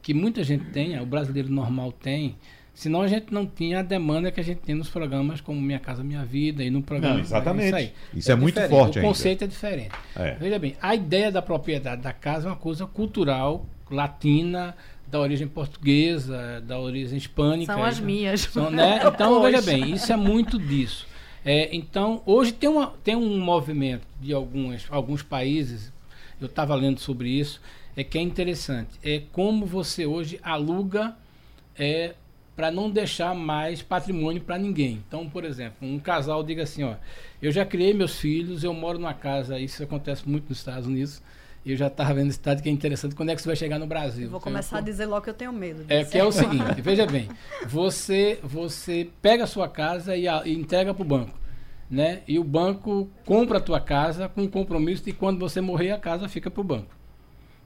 que 0.00 0.14
muita 0.14 0.44
gente 0.44 0.66
tem, 0.66 0.98
o 1.00 1.06
brasileiro 1.06 1.50
normal 1.50 1.90
tem, 1.90 2.36
senão 2.76 3.00
a 3.00 3.08
gente 3.08 3.32
não 3.32 3.46
tinha 3.46 3.80
a 3.80 3.82
demanda 3.82 4.30
que 4.30 4.38
a 4.38 4.44
gente 4.44 4.58
tem 4.58 4.74
nos 4.74 4.90
programas 4.90 5.40
como 5.40 5.58
Minha 5.60 5.78
Casa 5.80 6.04
Minha 6.04 6.24
Vida 6.24 6.62
e 6.62 6.70
no 6.70 6.82
programa. 6.82 7.14
Não, 7.14 7.20
exatamente. 7.22 7.68
Isso, 7.68 7.76
aí. 7.76 7.92
Isso 8.14 8.30
é 8.32 8.36
muito 8.36 8.54
diferente, 8.54 8.70
forte 8.78 8.96
O 8.96 8.98
ainda. 8.98 9.08
conceito 9.08 9.44
é 9.44 9.46
diferente. 9.46 9.90
É. 10.14 10.34
Veja 10.34 10.58
bem, 10.58 10.76
a 10.80 10.94
ideia 10.94 11.32
da 11.32 11.40
propriedade 11.40 12.02
da 12.02 12.12
casa 12.12 12.46
é 12.46 12.50
uma 12.50 12.56
coisa 12.56 12.86
cultural, 12.86 13.64
latina, 13.90 14.76
da 15.06 15.18
origem 15.18 15.48
portuguesa, 15.48 16.60
da 16.66 16.78
origem 16.78 17.16
hispânica. 17.16 17.72
São 17.72 17.82
as 17.82 17.98
minhas. 17.98 18.42
São, 18.42 18.70
né? 18.70 19.00
Então, 19.06 19.40
veja 19.40 19.62
bem, 19.62 19.92
isso 19.94 20.12
é 20.12 20.16
muito 20.16 20.58
disso. 20.58 21.06
É, 21.44 21.74
então, 21.74 22.20
hoje 22.26 22.52
tem, 22.52 22.68
uma, 22.68 22.92
tem 23.02 23.16
um 23.16 23.40
movimento 23.40 24.06
de 24.20 24.34
algumas, 24.34 24.84
alguns 24.90 25.22
países, 25.22 25.90
eu 26.38 26.46
estava 26.46 26.74
lendo 26.74 27.00
sobre 27.00 27.30
isso, 27.30 27.58
é 27.96 28.04
que 28.04 28.18
é 28.18 28.20
interessante. 28.20 28.90
É 29.02 29.22
como 29.32 29.64
você 29.64 30.04
hoje 30.04 30.38
aluga 30.42 31.16
é, 31.78 32.14
para 32.56 32.70
não 32.70 32.90
deixar 32.90 33.34
mais 33.34 33.82
patrimônio 33.82 34.40
para 34.40 34.56
ninguém. 34.58 35.02
Então, 35.06 35.28
por 35.28 35.44
exemplo, 35.44 35.76
um 35.86 35.98
casal 35.98 36.42
diga 36.42 36.62
assim, 36.62 36.82
ó, 36.84 36.94
eu 37.42 37.52
já 37.52 37.64
criei 37.66 37.92
meus 37.92 38.18
filhos, 38.18 38.64
eu 38.64 38.72
moro 38.72 38.98
numa 38.98 39.12
casa, 39.14 39.58
isso 39.58 39.82
acontece 39.82 40.26
muito 40.28 40.48
nos 40.48 40.58
Estados 40.58 40.86
Unidos, 40.86 41.22
e 41.64 41.72
eu 41.72 41.76
já 41.76 41.88
estava 41.88 42.14
vendo 42.14 42.28
esse 42.30 42.38
estado 42.38 42.62
que 42.62 42.68
é 42.68 42.72
interessante, 42.72 43.14
quando 43.14 43.28
é 43.28 43.34
que 43.34 43.40
isso 43.40 43.48
vai 43.48 43.56
chegar 43.56 43.78
no 43.78 43.86
Brasil? 43.86 44.30
Vou 44.30 44.38
Então, 44.38 44.50
começar 44.52 44.78
a 44.78 44.80
dizer 44.80 45.04
logo 45.04 45.20
que 45.22 45.28
eu 45.30 45.34
tenho 45.34 45.52
medo. 45.52 45.84
é 45.88 45.98
disso. 45.98 46.12
que 46.12 46.18
é 46.18 46.24
o 46.24 46.32
seguinte, 46.32 46.80
veja 46.80 47.04
bem, 47.06 47.28
você 47.66 48.38
você 48.42 49.08
pega 49.20 49.44
a 49.44 49.46
sua 49.46 49.68
casa 49.68 50.16
e, 50.16 50.26
a- 50.26 50.42
e 50.46 50.54
entrega 50.54 50.94
para 50.94 51.02
o 51.02 51.04
banco, 51.06 51.38
né? 51.90 52.20
E 52.26 52.38
o 52.38 52.44
banco 52.44 53.10
compra 53.26 53.58
a 53.58 53.60
tua 53.60 53.80
casa 53.80 54.28
com 54.28 54.44
o 54.44 54.48
compromisso 54.48 55.04
de 55.04 55.12
quando 55.12 55.38
você 55.38 55.60
morrer 55.60 55.90
a 55.90 55.98
casa 55.98 56.26
fica 56.28 56.50
para 56.50 56.60
o 56.60 56.64
banco, 56.64 56.88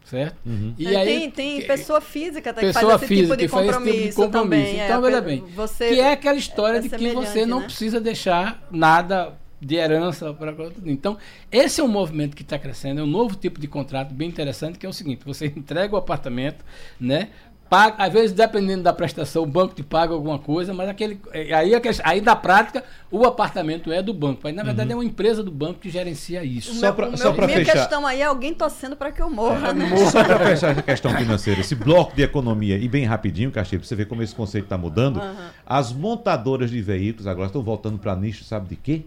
certo? 0.05 0.37
E 0.79 0.87
É, 0.87 0.97
aí 0.97 1.07
tem, 1.07 1.31
tem 1.31 1.67
pessoa 1.67 2.01
física 2.01 2.51
até 2.51 2.61
que 2.61 2.67
pessoa 2.69 2.99
faz 2.99 3.03
esse 3.03 3.15
tipo 3.15 3.21
física 3.21 3.37
de 3.37 3.43
que 3.45 3.49
faz 3.49 3.65
esse 3.65 3.75
compromisso, 3.75 3.97
tipo 3.99 4.11
de 4.11 4.15
compromisso. 4.17 4.63
também. 4.67 4.85
Então 4.85 4.99
é, 4.99 5.01
veja 5.01 5.21
bem, 5.21 5.45
você 5.55 5.89
que 5.89 6.01
é 6.01 6.13
aquela 6.13 6.39
história 6.39 6.79
é 6.79 6.81
de 6.81 6.89
que 6.89 7.13
você 7.13 7.47
não 7.47 7.61
né? 7.61 7.65
precisa 7.67 8.01
deixar 8.01 8.67
nada 8.71 9.39
de 9.61 9.75
herança 9.75 10.33
para 10.33 10.55
então 10.87 11.19
esse 11.53 11.83
é 11.83 11.85
um 11.85 11.89
movimento 11.89 12.35
que 12.35 12.43
está 12.43 12.59
crescendo 12.59 13.01
é 13.01 13.05
um 13.05 13.07
novo 13.07 13.37
tipo 13.37 13.61
de 13.61 13.69
contrato 13.69 14.15
bem 14.15 14.27
interessante 14.27 14.79
que 14.79 14.87
é 14.87 14.89
o 14.89 14.93
seguinte 14.93 15.23
você 15.23 15.47
entrega 15.55 15.95
o 15.95 15.99
apartamento 15.99 16.65
né 16.99 17.29
paga, 17.71 17.95
às 18.05 18.13
vezes 18.13 18.33
dependendo 18.33 18.83
da 18.83 18.93
prestação 18.93 19.45
o 19.45 19.47
banco 19.47 19.75
te 19.75 19.83
paga 19.83 20.13
alguma 20.13 20.39
coisa 20.41 20.75
mas 20.75 20.89
aquele 20.89 21.21
é, 21.33 21.55
aí 21.55 21.73
é 21.73 21.81
aí 22.03 22.21
na 22.21 22.35
prática 22.35 22.83
o 23.11 23.25
apartamento 23.25 23.93
é 23.93 24.03
do 24.03 24.13
banco 24.13 24.47
aí 24.49 24.53
na 24.53 24.65
verdade 24.65 24.91
é 24.91 24.95
uma 24.95 25.05
empresa 25.05 25.43
do 25.43 25.53
banco 25.53 25.79
que 25.79 25.89
gerencia 25.89 26.43
isso 26.43 26.75
Só 26.75 26.87
meu- 26.87 26.95
pra 27.35 27.47
minha 27.47 27.59
fechar. 27.59 27.73
questão 27.73 28.05
aí 28.05 28.21
é 28.21 28.25
alguém 28.25 28.53
torcendo 28.53 28.97
para 28.97 29.13
que 29.13 29.23
eu 29.23 29.31
morra, 29.31 29.73
né? 29.73 29.89
Só 30.11 30.25
para 30.25 30.39
fechar 30.41 30.73
essa 30.73 30.83
questão 30.83 31.13
financeira, 31.17 31.61
esse 31.61 31.75
bloco 31.77 32.15
de 32.17 32.23
economia, 32.23 32.77
e 32.77 32.89
bem 32.89 33.05
rapidinho, 33.05 33.53
Castilho, 33.53 33.81
para 33.81 33.89
você 33.89 33.95
ver 33.95 34.07
como 34.07 34.23
esse 34.23 34.35
conceito 34.35 34.65
está 34.65 34.77
mudando. 34.77 35.21
As 35.65 35.93
montadoras 35.93 36.71
de 36.71 36.83
veículos 36.83 37.27
agora 37.29 37.47
estão 37.47 37.63
voltando 37.63 37.99
para 37.99 38.17
nicho, 38.17 38.43
sabe 38.43 38.69
de 38.69 38.77
quê? 38.77 39.03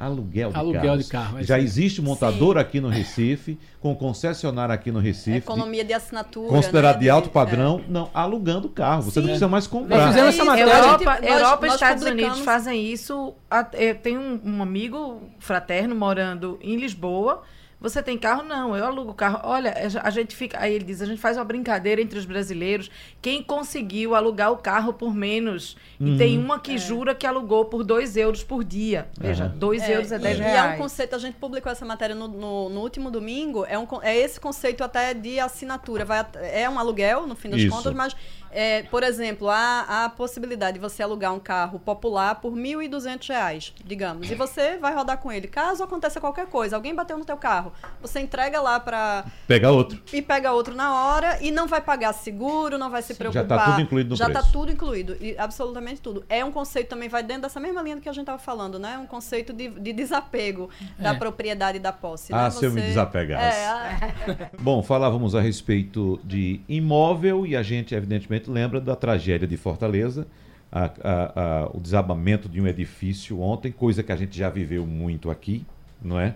Aluguel 0.00 0.50
de 0.50 0.56
Aluguel 0.56 0.82
carros. 0.82 1.04
de 1.04 1.10
carro, 1.10 1.38
é 1.38 1.42
Já 1.42 1.56
aí. 1.56 1.64
existe 1.64 2.00
montadora 2.00 2.60
aqui 2.60 2.80
no 2.80 2.88
Recife, 2.88 3.58
com 3.80 3.94
concessionária 3.94 4.74
aqui 4.74 4.90
no 4.90 4.98
Recife. 4.98 5.36
Economia 5.38 5.84
de 5.84 5.92
assinatura. 5.92 6.48
Considerado 6.48 6.96
né? 6.96 7.00
de 7.02 7.10
alto 7.10 7.28
é. 7.28 7.32
padrão, 7.32 7.80
não, 7.88 8.08
alugando 8.14 8.68
carro. 8.68 9.02
Você 9.02 9.12
Sim. 9.12 9.20
não 9.20 9.24
precisa 9.26 9.48
mais 9.48 9.64
Nós 9.64 9.70
comprar. 9.70 10.08
fizemos 10.08 10.34
essa 10.34 10.42
É 10.42 10.44
matéria. 10.46 10.72
Europa, 10.72 11.04
nós- 11.04 11.22
Europa 11.30 11.64
e 11.64 11.68
nós 11.68 11.74
Estados 11.74 12.02
publicamos- 12.04 12.28
Unidos 12.36 12.44
fazem 12.44 12.86
isso. 12.92 13.34
Eu 13.74 13.94
tenho 13.96 14.20
um, 14.20 14.40
um 14.44 14.62
amigo 14.62 15.20
fraterno 15.38 15.94
morando 15.94 16.58
em 16.62 16.76
Lisboa. 16.76 17.42
Você 17.80 18.02
tem 18.02 18.18
carro? 18.18 18.42
Não, 18.42 18.76
eu 18.76 18.84
alugo 18.84 19.14
carro. 19.14 19.40
Olha, 19.44 19.74
a 20.02 20.10
gente 20.10 20.36
fica. 20.36 20.58
Aí 20.60 20.74
ele 20.74 20.84
diz: 20.84 21.00
a 21.00 21.06
gente 21.06 21.20
faz 21.20 21.36
uma 21.38 21.44
brincadeira 21.44 22.00
entre 22.02 22.18
os 22.18 22.26
brasileiros. 22.26 22.90
Quem 23.22 23.42
conseguiu 23.42 24.14
alugar 24.14 24.52
o 24.52 24.58
carro 24.58 24.92
por 24.92 25.14
menos? 25.14 25.76
E 25.98 26.16
tem 26.16 26.36
Uhum. 26.38 26.44
uma 26.44 26.58
que 26.58 26.76
jura 26.76 27.14
que 27.14 27.26
alugou 27.26 27.64
por 27.64 27.82
2 27.82 28.16
euros 28.16 28.42
por 28.44 28.62
dia. 28.64 29.08
Veja, 29.18 29.44
Aham. 29.44 29.54
2 29.56 29.88
euros 29.88 30.12
é 30.12 30.18
10 30.18 30.38
e, 30.38 30.42
reais. 30.42 30.54
E 30.54 30.72
é 30.72 30.74
um 30.74 30.78
conceito, 30.78 31.14
a 31.14 31.18
gente 31.18 31.36
publicou 31.36 31.70
essa 31.72 31.84
matéria 31.86 32.14
no, 32.14 32.28
no- 32.28 32.68
no 32.68 32.80
último 32.80 33.10
domingo, 33.10 33.64
é, 33.66 33.78
um, 33.78 33.86
é 34.02 34.16
esse 34.16 34.38
conceito 34.38 34.84
até 34.84 35.14
de 35.14 35.38
assinatura. 35.40 36.04
Vai, 36.04 36.26
é 36.52 36.68
um 36.68 36.78
aluguel, 36.78 37.26
no 37.26 37.34
fim 37.34 37.48
das 37.50 37.60
Isso. 37.60 37.74
contas, 37.74 37.92
mas, 37.94 38.14
é, 38.50 38.82
por 38.84 39.02
exemplo, 39.02 39.48
há 39.48 40.04
a 40.04 40.08
possibilidade 40.10 40.74
de 40.74 40.80
você 40.80 41.02
alugar 41.02 41.32
um 41.34 41.38
carro 41.40 41.78
popular 41.78 42.34
por 42.36 42.52
1.200 42.54 43.28
reais, 43.28 43.74
digamos, 43.84 44.30
e 44.30 44.34
você 44.34 44.76
vai 44.78 44.94
rodar 44.94 45.18
com 45.18 45.30
ele. 45.32 45.48
Caso 45.48 45.82
aconteça 45.82 46.20
qualquer 46.20 46.46
coisa, 46.46 46.76
alguém 46.76 46.94
bateu 46.94 47.16
no 47.18 47.24
teu 47.24 47.36
carro, 47.36 47.69
você 48.00 48.20
entrega 48.20 48.60
lá 48.60 48.78
para 48.80 49.24
Pega 49.46 49.70
outro. 49.70 50.00
e 50.12 50.20
pega 50.22 50.52
outro 50.52 50.74
na 50.74 50.94
hora 50.94 51.38
e 51.42 51.50
não 51.50 51.66
vai 51.66 51.80
pagar 51.80 52.12
seguro, 52.12 52.78
não 52.78 52.90
vai 52.90 53.02
se 53.02 53.14
preocupar. 53.14 53.42
Já 53.42 53.48
tá 53.48 53.64
tudo 53.72 53.80
incluído 53.82 54.10
no 54.10 54.16
Já 54.16 54.24
preço. 54.26 54.42
tá 54.42 54.48
tudo 54.52 54.72
incluído, 54.72 55.16
e 55.20 55.36
absolutamente 55.38 56.00
tudo. 56.00 56.24
É 56.28 56.44
um 56.44 56.52
conceito 56.52 56.88
também, 56.88 57.08
vai 57.08 57.22
dentro 57.22 57.42
dessa 57.42 57.60
mesma 57.60 57.82
linha 57.82 57.96
do 57.96 58.02
que 58.02 58.08
a 58.08 58.12
gente 58.12 58.22
estava 58.22 58.38
falando, 58.38 58.78
né? 58.78 58.98
Um 58.98 59.06
conceito 59.06 59.52
de, 59.52 59.68
de 59.68 59.92
desapego 59.92 60.68
da 60.98 61.10
É. 61.10 61.14
propriedade 61.18 61.78
e 61.78 61.80
da 61.80 61.92
posse. 61.92 62.32
Ah, 62.32 62.44
né? 62.44 62.50
se 62.50 62.64
eu 62.64 62.72
me 62.72 62.80
desapegasse. 62.80 63.56
É, 63.58 63.66
a- 63.66 64.50
Bom, 64.60 64.82
falávamos 64.82 65.34
a 65.34 65.40
respeito 65.40 66.20
de 66.24 66.60
imóvel 66.68 67.46
e 67.46 67.56
a 67.56 67.62
gente, 67.62 67.94
evidentemente, 67.94 68.50
lembra 68.50 68.80
da 68.80 68.94
tragédia 68.96 69.46
de 69.46 69.56
Fortaleza, 69.56 70.26
a- 70.72 70.84
a- 70.84 71.32
a- 71.64 71.70
o 71.74 71.80
desabamento 71.80 72.48
de 72.48 72.60
um 72.60 72.66
edifício 72.66 73.40
ontem, 73.40 73.72
coisa 73.72 74.02
que 74.02 74.12
a 74.12 74.16
gente 74.16 74.36
já 74.38 74.48
viveu 74.48 74.86
muito 74.86 75.30
aqui, 75.30 75.66
não 76.00 76.18
é? 76.20 76.34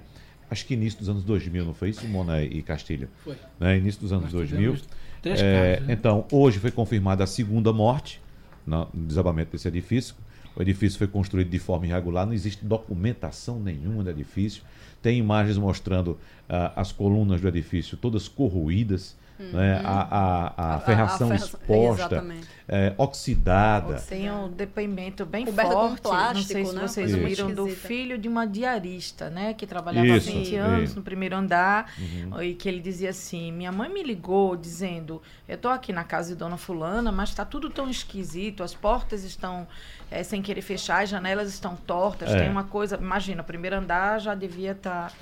Acho 0.51 0.67
que 0.67 0.75
início 0.75 0.99
dos 0.99 1.09
anos 1.09 1.25
2000, 1.25 1.65
não 1.65 1.75
foi 1.75 1.91
isso, 1.91 2.07
Mona 2.07 2.43
e 2.43 2.63
Castilho? 2.63 3.09
Foi. 3.25 3.37
Né? 3.59 3.79
Início 3.79 4.01
dos 4.01 4.13
anos 4.13 4.25
Nós 4.25 4.33
2000. 4.33 4.59
tivemos 4.59 4.89
três 5.23 5.41
É, 5.41 5.73
casos, 5.75 5.87
né? 5.89 5.93
Então, 5.95 6.27
hoje 6.31 6.59
foi 6.59 6.71
confirmada 6.71 7.25
a 7.25 7.27
segunda 7.27 7.73
morte 7.73 8.21
no 8.67 8.89
desabamento 8.95 9.53
desse 9.53 9.67
edifício. 9.69 10.15
O 10.57 10.63
edifício 10.63 10.99
foi 10.99 11.09
construído 11.09 11.49
de 11.51 11.59
forma 11.59 11.87
irregular, 11.87 12.25
não 12.27 12.33
existe 12.33 12.65
documentação 12.65 13.59
nenhuma 13.59 14.05
do 14.05 14.11
edifício. 14.11 14.63
Tem 15.03 15.19
imagens 15.19 15.59
mostrando 15.59 16.19
ah, 16.49 16.73
as 16.77 16.93
colunas 16.93 17.41
do 17.41 17.49
edifício 17.49 17.97
todas 17.97 18.29
corroídas, 18.29 19.17
né? 19.39 19.81
a, 19.85 20.47
a, 20.63 20.75
a 20.77 20.81
ferração 20.81 21.29
ferra- 21.29 21.41
exposta. 21.45 22.05
Exatamente. 22.05 22.47
É, 22.69 22.95
oxidada. 22.97 23.97
Tem 24.09 24.31
um 24.31 24.49
depoimento 24.49 25.27
bem 25.27 25.45
Coberta 25.45 25.73
com 25.73 25.79
forte, 25.81 26.03
não 26.03 26.11
plástico, 26.11 26.53
sei 26.53 26.65
se 26.65 26.75
né? 26.75 26.81
vocês 26.81 27.15
muito 27.15 27.47
viram, 27.47 27.55
do 27.55 27.69
filho 27.69 28.17
de 28.19 28.29
uma 28.29 28.47
diarista, 28.47 29.29
né? 29.29 29.53
Que 29.55 29.67
trabalhava 29.67 30.07
Isso, 30.07 30.31
há 30.31 30.33
20 30.33 30.57
é. 30.57 30.59
anos 30.59 30.95
no 30.95 31.03
primeiro 31.03 31.37
andar. 31.37 31.93
Uhum. 31.99 32.43
E 32.43 32.55
que 32.55 32.69
ele 32.69 32.81
dizia 32.81 33.11
assim, 33.11 33.53
minha 33.53 33.71
mãe 33.71 33.93
me 33.93 34.03
ligou 34.03 34.57
dizendo, 34.57 35.21
eu 35.49 35.59
tô 35.59 35.69
aqui 35.69 35.93
na 35.93 36.05
casa 36.05 36.31
de 36.31 36.37
Dona 36.37 36.57
Fulana, 36.57 37.13
mas 37.13 37.29
está 37.31 37.45
tudo 37.45 37.69
tão 37.69 37.91
esquisito, 37.91 38.63
as 38.63 38.75
portas 38.75 39.25
estão 39.25 39.67
eh, 40.11 40.23
sem 40.23 40.41
querer 40.41 40.63
fechar, 40.63 41.03
as 41.03 41.11
janelas 41.11 41.49
estão 41.49 41.77
tortas, 41.77 42.31
É. 42.31 42.41
tem 42.41 42.51
uma 42.51 42.65
coisa, 42.65 42.97
imagina, 42.97 43.43
o 43.43 43.45
primeiro 43.45 43.77
andar 43.77 44.21
já 44.21 44.35
devia 44.35 44.73
estar... 44.73 45.13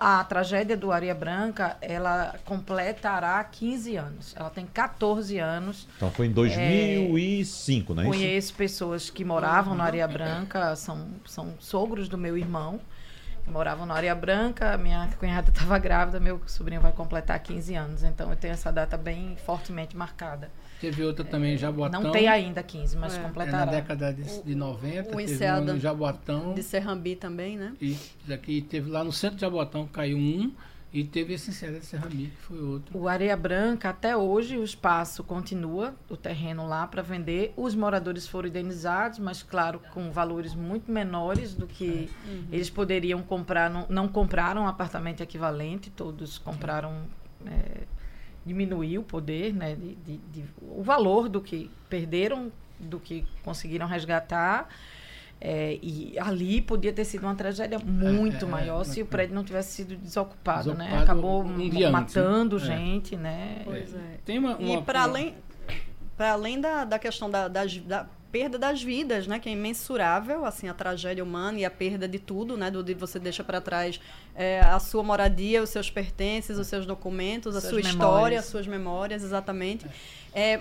A 0.00 0.22
tragédia 0.24 0.76
do 0.76 0.92
Areia 0.92 1.14
Branca, 1.14 1.76
ela 1.80 2.34
completará 2.44 3.42
15 3.44 3.96
anos. 3.96 4.34
Ela 4.36 4.50
tem 4.50 4.66
14 4.66 5.38
anos. 5.38 5.88
Então 5.96 6.10
foi 6.10 6.26
em 6.26 6.32
2005, 6.74 7.94
não 7.94 8.02
é 8.02 8.04
isso? 8.06 8.12
Conheço 8.18 8.54
pessoas 8.54 9.10
que 9.10 9.24
moravam 9.24 9.74
na 9.74 9.84
Areia 9.84 10.08
Branca, 10.08 10.74
são, 10.76 11.06
são 11.26 11.54
sogros 11.58 12.08
do 12.08 12.18
meu 12.18 12.36
irmão, 12.36 12.80
que 13.44 13.50
moravam 13.50 13.86
na 13.86 13.94
Areia 13.94 14.14
Branca. 14.14 14.76
Minha 14.78 15.08
cunhada 15.18 15.50
estava 15.52 15.78
grávida, 15.78 16.18
meu 16.18 16.40
sobrinho 16.46 16.80
vai 16.80 16.92
completar 16.92 17.38
15 17.38 17.74
anos, 17.74 18.02
então 18.02 18.30
eu 18.30 18.36
tenho 18.36 18.52
essa 18.52 18.70
data 18.72 18.96
bem 18.96 19.36
fortemente 19.44 19.96
marcada. 19.96 20.50
Teve 20.80 21.02
outra 21.02 21.24
também, 21.24 21.56
Jaboatão. 21.56 22.02
Não 22.02 22.12
tem 22.12 22.28
ainda 22.28 22.62
15, 22.62 22.96
mas 22.96 23.14
É. 23.14 23.16
É, 23.16 23.20
na 23.20 23.28
completará. 23.28 23.64
década 23.64 24.12
de, 24.12 24.42
de 24.42 24.54
90, 24.54 25.00
o 25.08 25.16
teve 25.16 25.22
Enseada 25.32 25.72
um 25.72 25.76
em 25.76 25.80
Jaboatão. 25.80 26.52
De 26.52 26.62
Serrambi 26.62 27.16
também, 27.16 27.56
né? 27.56 27.72
E 27.80 27.96
daqui 28.26 28.60
teve 28.60 28.90
lá 28.90 29.02
no 29.02 29.12
centro 29.12 29.36
de 29.36 29.40
Jaboatão, 29.42 29.86
caiu 29.86 30.18
um. 30.18 30.52
E 30.94 31.02
teve 31.02 31.34
esse 31.34 31.50
Enseada 31.50 31.80
de 31.80 31.84
Serrambi, 31.86 32.26
que 32.26 32.36
foi 32.42 32.62
outro. 32.62 32.96
O 32.96 33.08
Areia 33.08 33.36
Branca, 33.36 33.88
até 33.90 34.16
hoje, 34.16 34.56
o 34.56 34.62
espaço 34.62 35.24
continua, 35.24 35.92
o 36.08 36.16
terreno 36.16 36.66
lá 36.68 36.86
para 36.86 37.02
vender. 37.02 37.52
Os 37.56 37.74
moradores 37.74 38.28
foram 38.28 38.48
indenizados, 38.48 39.18
mas, 39.18 39.42
claro, 39.42 39.80
com 39.92 40.12
valores 40.12 40.54
muito 40.54 40.92
menores 40.92 41.52
do 41.52 41.66
que 41.66 42.08
eles 42.52 42.70
poderiam 42.70 43.20
comprar. 43.24 43.68
Não, 43.68 43.86
não 43.88 44.06
compraram 44.06 44.62
um 44.62 44.68
apartamento 44.68 45.20
equivalente, 45.20 45.90
todos 45.90 46.38
compraram. 46.38 47.02
é, 47.44 47.82
diminuiu 48.46 49.00
o 49.00 49.04
poder, 49.04 49.52
né, 49.54 49.74
de, 49.74 49.94
de- 49.96 50.18
de- 50.32 50.44
o 50.60 50.82
valor 50.82 51.28
do 51.30 51.40
que 51.40 51.70
perderam, 51.88 52.52
do 52.78 53.00
que 53.00 53.24
conseguiram 53.42 53.86
resgatar. 53.86 54.68
É, 55.46 55.78
e 55.82 56.18
ali 56.18 56.62
podia 56.62 56.90
ter 56.90 57.04
sido 57.04 57.24
uma 57.24 57.34
tragédia 57.34 57.78
muito 57.78 58.46
é, 58.46 58.48
é, 58.48 58.50
maior 58.50 58.82
se 58.82 59.00
é. 59.00 59.02
o 59.02 59.06
prédio 59.06 59.34
não 59.34 59.44
tivesse 59.44 59.72
sido 59.74 59.94
desocupado, 59.94 60.72
né? 60.72 60.84
Desocupado 60.86 61.02
Acabou 61.02 61.44
um 61.44 61.56
dia 61.58 61.66
antes, 61.68 61.80
né? 61.80 61.90
matando 61.90 62.56
É. 62.56 62.60
gente, 62.60 63.14
né? 63.14 63.60
Pois 63.62 63.94
é. 63.94 63.98
Tem 64.24 64.38
uma, 64.38 64.56
E 64.58 64.64
uma- 64.70 64.80
para 64.82 65.00
uma- 65.00 65.04
além, 65.08 65.34
para 66.16 66.32
além 66.32 66.58
da, 66.58 66.86
da 66.86 66.98
questão 66.98 67.30
da, 67.30 67.46
das- 67.46 67.76
da 67.76 68.06
perda 68.32 68.58
das 68.58 68.82
vidas, 68.82 69.26
né, 69.28 69.38
que 69.38 69.48
é 69.48 69.52
imensurável, 69.52 70.44
assim, 70.44 70.66
a 70.68 70.74
tragédia 70.74 71.22
humana 71.22 71.58
e 71.58 71.64
a 71.64 71.70
perda 71.70 72.08
de 72.08 72.18
tudo, 72.18 72.56
né, 72.56 72.68
do 72.68 72.82
de 72.82 72.92
você 72.94 73.18
deixa 73.20 73.44
para 73.44 73.60
trás 73.60 74.00
é, 74.34 74.58
a 74.60 74.80
sua 74.80 75.04
moradia, 75.04 75.62
os 75.62 75.70
seus 75.70 75.88
pertences, 75.90 76.58
os 76.58 76.66
seus 76.66 76.84
documentos, 76.84 77.54
a 77.54 77.60
Suas 77.60 77.70
sua 77.70 77.76
memórias. 77.82 77.94
história, 77.94 78.38
as 78.40 78.44
suas 78.46 78.66
memórias, 78.66 79.22
exatamente. 79.22 79.86
É, 79.86 79.90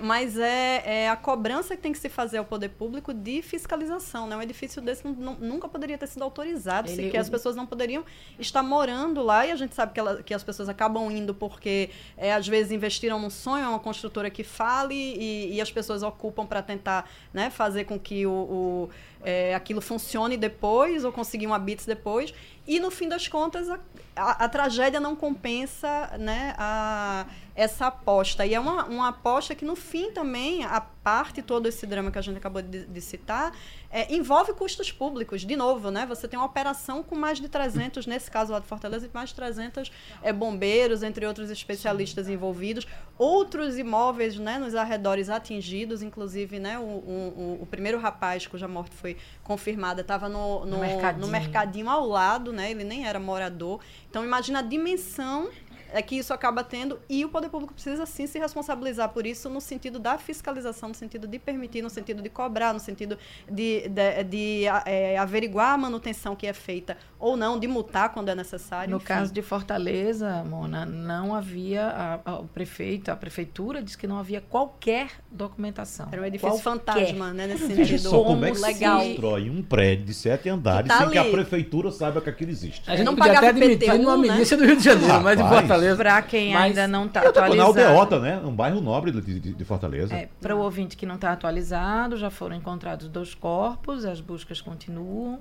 mas 0.01 0.37
é, 0.37 0.83
é 1.03 1.09
a 1.09 1.15
cobrança 1.15 1.75
que 1.75 1.81
tem 1.81 1.91
que 1.91 1.97
se 1.97 2.07
fazer 2.07 2.37
ao 2.37 2.45
poder 2.45 2.69
público 2.69 3.11
de 3.11 3.41
fiscalização, 3.41 4.27
né? 4.27 4.37
Um 4.37 4.41
edifício 4.41 4.79
desse 4.81 5.03
nu- 5.03 5.15
nu- 5.15 5.37
nunca 5.39 5.67
poderia 5.67 5.97
ter 5.97 6.05
sido 6.07 6.23
autorizado, 6.23 6.87
Ele- 6.87 6.95
sequer 7.05 7.17
as 7.17 7.27
pessoas 7.29 7.55
não 7.55 7.65
poderiam 7.65 8.05
estar 8.37 8.61
morando 8.61 9.23
lá 9.23 9.47
e 9.47 9.51
a 9.51 9.55
gente 9.55 9.73
sabe 9.73 9.91
que, 9.93 9.99
ela- 9.99 10.21
que 10.21 10.31
as 10.33 10.43
pessoas 10.43 10.69
acabam 10.69 11.09
indo 11.09 11.33
porque 11.33 11.89
é, 12.15 12.31
às 12.33 12.47
vezes 12.47 12.71
investiram 12.71 13.19
num 13.19 13.31
sonho, 13.31 13.65
é 13.65 13.67
uma 13.67 13.79
construtora 13.79 14.29
que 14.29 14.43
fale 14.43 14.93
e, 14.95 15.55
e 15.55 15.61
as 15.61 15.71
pessoas 15.71 16.03
ocupam 16.03 16.45
para 16.45 16.61
tentar 16.61 17.09
né, 17.33 17.49
fazer 17.49 17.85
com 17.85 17.99
que 17.99 18.27
o, 18.27 18.31
o, 18.31 18.89
é, 19.23 19.55
aquilo 19.55 19.81
funcione 19.81 20.37
depois 20.37 21.03
ou 21.03 21.11
conseguir 21.11 21.47
um 21.47 21.53
habits 21.53 21.85
depois. 21.87 22.31
E 22.67 22.79
no 22.79 22.91
fim 22.91 23.09
das 23.09 23.27
contas, 23.27 23.69
a, 23.69 23.79
a- 24.15 24.45
a 24.45 24.49
tragédia 24.49 24.99
não 24.99 25.15
compensa 25.15 26.11
né, 26.19 26.53
a, 26.57 27.25
essa 27.55 27.87
aposta. 27.87 28.45
E 28.45 28.53
é 28.53 28.59
uma, 28.59 28.85
uma 28.85 29.07
aposta 29.09 29.53
que, 29.53 29.63
no 29.65 29.75
fim, 29.75 30.11
também, 30.11 30.63
a 30.65 30.81
parte 30.81 31.41
todo 31.41 31.67
esse 31.67 31.85
drama 31.85 32.09
que 32.11 32.17
a 32.17 32.21
gente 32.21 32.37
acabou 32.37 32.61
de, 32.61 32.85
de 32.85 33.01
citar, 33.01 33.51
é, 33.91 34.11
envolve 34.15 34.53
custos 34.53 34.91
públicos. 34.91 35.41
De 35.41 35.55
novo, 35.55 35.91
né? 35.91 36.05
Você 36.07 36.27
tem 36.27 36.39
uma 36.39 36.45
operação 36.45 37.03
com 37.03 37.15
mais 37.15 37.39
de 37.39 37.47
300, 37.49 38.07
nesse 38.07 38.31
caso 38.31 38.51
lá 38.53 38.59
de 38.59 38.65
Fortaleza, 38.65 39.07
mais 39.13 39.29
de 39.29 39.35
300 39.35 39.91
é, 40.23 40.31
bombeiros, 40.33 41.03
entre 41.03 41.25
outros 41.27 41.49
especialistas 41.51 42.27
envolvidos. 42.29 42.87
Outros 43.17 43.77
imóveis 43.77 44.37
né, 44.39 44.57
nos 44.57 44.73
arredores 44.73 45.29
atingidos, 45.29 46.01
inclusive 46.01 46.57
né, 46.57 46.79
o, 46.79 46.81
o, 46.81 47.33
o- 47.59 47.63
o 47.63 47.65
primeiro 47.67 47.99
rapaz 47.99 48.47
cuja 48.47 48.67
morte 48.67 48.95
foi 48.95 49.15
confirmada 49.43 50.01
estava 50.01 50.27
no, 50.27 50.61
no, 50.61 50.65
No 50.65 50.79
mercadinho. 50.79 51.25
no 51.25 51.31
mercadinho 51.31 51.89
ao 51.89 52.07
lado, 52.07 52.51
né? 52.51 52.71
Ele 52.71 52.83
nem 52.83 53.05
era 53.05 53.19
morador. 53.19 53.79
Então 54.09 54.23
imagina 54.23 54.59
a 54.59 54.61
dimensão 54.63 55.49
é 55.93 56.01
que 56.01 56.15
isso 56.17 56.33
acaba 56.33 56.63
tendo 56.63 56.99
e 57.09 57.23
o 57.23 57.29
poder 57.29 57.49
público 57.49 57.73
precisa 57.73 58.05
sim 58.05 58.27
se 58.27 58.39
responsabilizar 58.39 59.09
por 59.09 59.25
isso 59.25 59.49
no 59.49 59.61
sentido 59.61 59.99
da 59.99 60.17
fiscalização, 60.17 60.89
no 60.89 60.95
sentido 60.95 61.27
de 61.27 61.39
permitir, 61.39 61.81
no 61.81 61.89
sentido 61.89 62.21
de 62.21 62.29
cobrar, 62.29 62.73
no 62.73 62.79
sentido 62.79 63.17
de, 63.49 63.87
de, 63.87 64.23
de, 64.23 64.63
é, 64.85 65.17
averiguar 65.17 65.73
a 65.73 65.77
manutenção 65.77 66.35
que 66.35 66.47
é 66.47 66.53
feita 66.53 66.97
ou 67.19 67.37
não, 67.37 67.57
de 67.59 67.67
multar 67.67 68.09
quando 68.09 68.29
é 68.29 68.35
necessário. 68.35 68.89
No 68.91 68.97
enfim. 68.97 69.05
caso 69.05 69.33
de 69.33 69.41
Fortaleza, 69.41 70.43
Mona, 70.43 70.85
não 70.85 71.33
havia 71.35 71.85
a- 71.87 72.19
a- 72.25 72.39
o 72.39 72.47
prefeito, 72.47 73.09
a 73.11 73.15
prefeitura 73.15 73.81
disse 73.81 73.97
que 73.97 74.07
não 74.07 74.17
havia 74.17 74.41
qualquer 74.41 75.07
documentação. 75.31 76.07
era 76.11 76.21
um 76.21 76.25
edifício 76.25 76.61
Qualquer. 76.61 76.63
fantasma, 76.63 77.33
né? 77.33 77.47
Nesse 77.47 77.65
Veja 77.67 77.85
sentido 77.97 78.09
só 78.09 78.23
como 78.23 78.45
é 78.45 78.51
que 78.51 78.59
legal. 78.59 78.99
se 79.01 79.07
constrói 79.07 79.49
um 79.49 79.61
prédio 79.61 80.05
de 80.05 80.13
sete 80.13 80.49
andares 80.49 80.87
tá 80.87 80.99
sem 80.99 81.09
que 81.09 81.17
a 81.17 81.21
ali. 81.21 81.31
prefeitura 81.31 81.91
saiba 81.91 82.21
que 82.21 82.29
aquilo 82.29 82.51
existe. 82.51 82.89
A 82.89 82.95
gente 82.95 83.05
Não 83.05 83.15
podia 83.15 83.37
até 83.37 83.47
admitir 83.49 83.87
IPTU, 83.89 83.97
numa 84.03 84.17
né? 84.17 84.33
milícia 84.33 84.57
do 84.57 84.65
Rio 84.65 84.75
de 84.77 84.83
Janeiro, 84.83 85.21
mas 85.21 85.37
de 85.37 85.43
Rapaz. 85.43 85.61
Fortaleza. 85.89 85.97
Para 85.97 86.21
quem 86.23 86.53
Mas- 86.53 86.63
ainda 86.63 86.87
não 86.87 87.05
está 87.05 87.23
Eu 87.23 87.31
tô 87.33 87.39
na 87.39 87.45
atualizado. 87.47 87.79
Aldeota, 87.81 88.19
né? 88.19 88.37
Um 88.43 88.55
bairro 88.55 88.81
nobre 88.81 89.11
de, 89.11 89.39
de- 89.39 89.53
de 89.53 89.65
Fortaleza. 89.65 90.15
É, 90.15 90.29
para 90.41 90.55
o 90.55 90.59
ouvinte 90.59 90.95
que 90.97 91.05
não 91.05 91.15
está 91.15 91.31
atualizado, 91.31 92.17
já 92.17 92.29
foram 92.29 92.55
encontrados 92.55 93.07
dois 93.07 93.33
corpos, 93.35 94.05
as 94.05 94.19
buscas 94.21 94.61
continuam. 94.61 95.39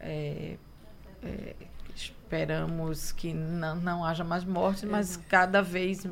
É, 0.00 0.56
é, 1.22 1.54
esperamos 1.94 3.12
que 3.12 3.32
não, 3.32 3.76
não 3.76 4.04
haja 4.04 4.24
mais 4.24 4.44
mortes, 4.44 4.84
mas 4.84 5.16
cada 5.28 5.62
vez 5.62 6.06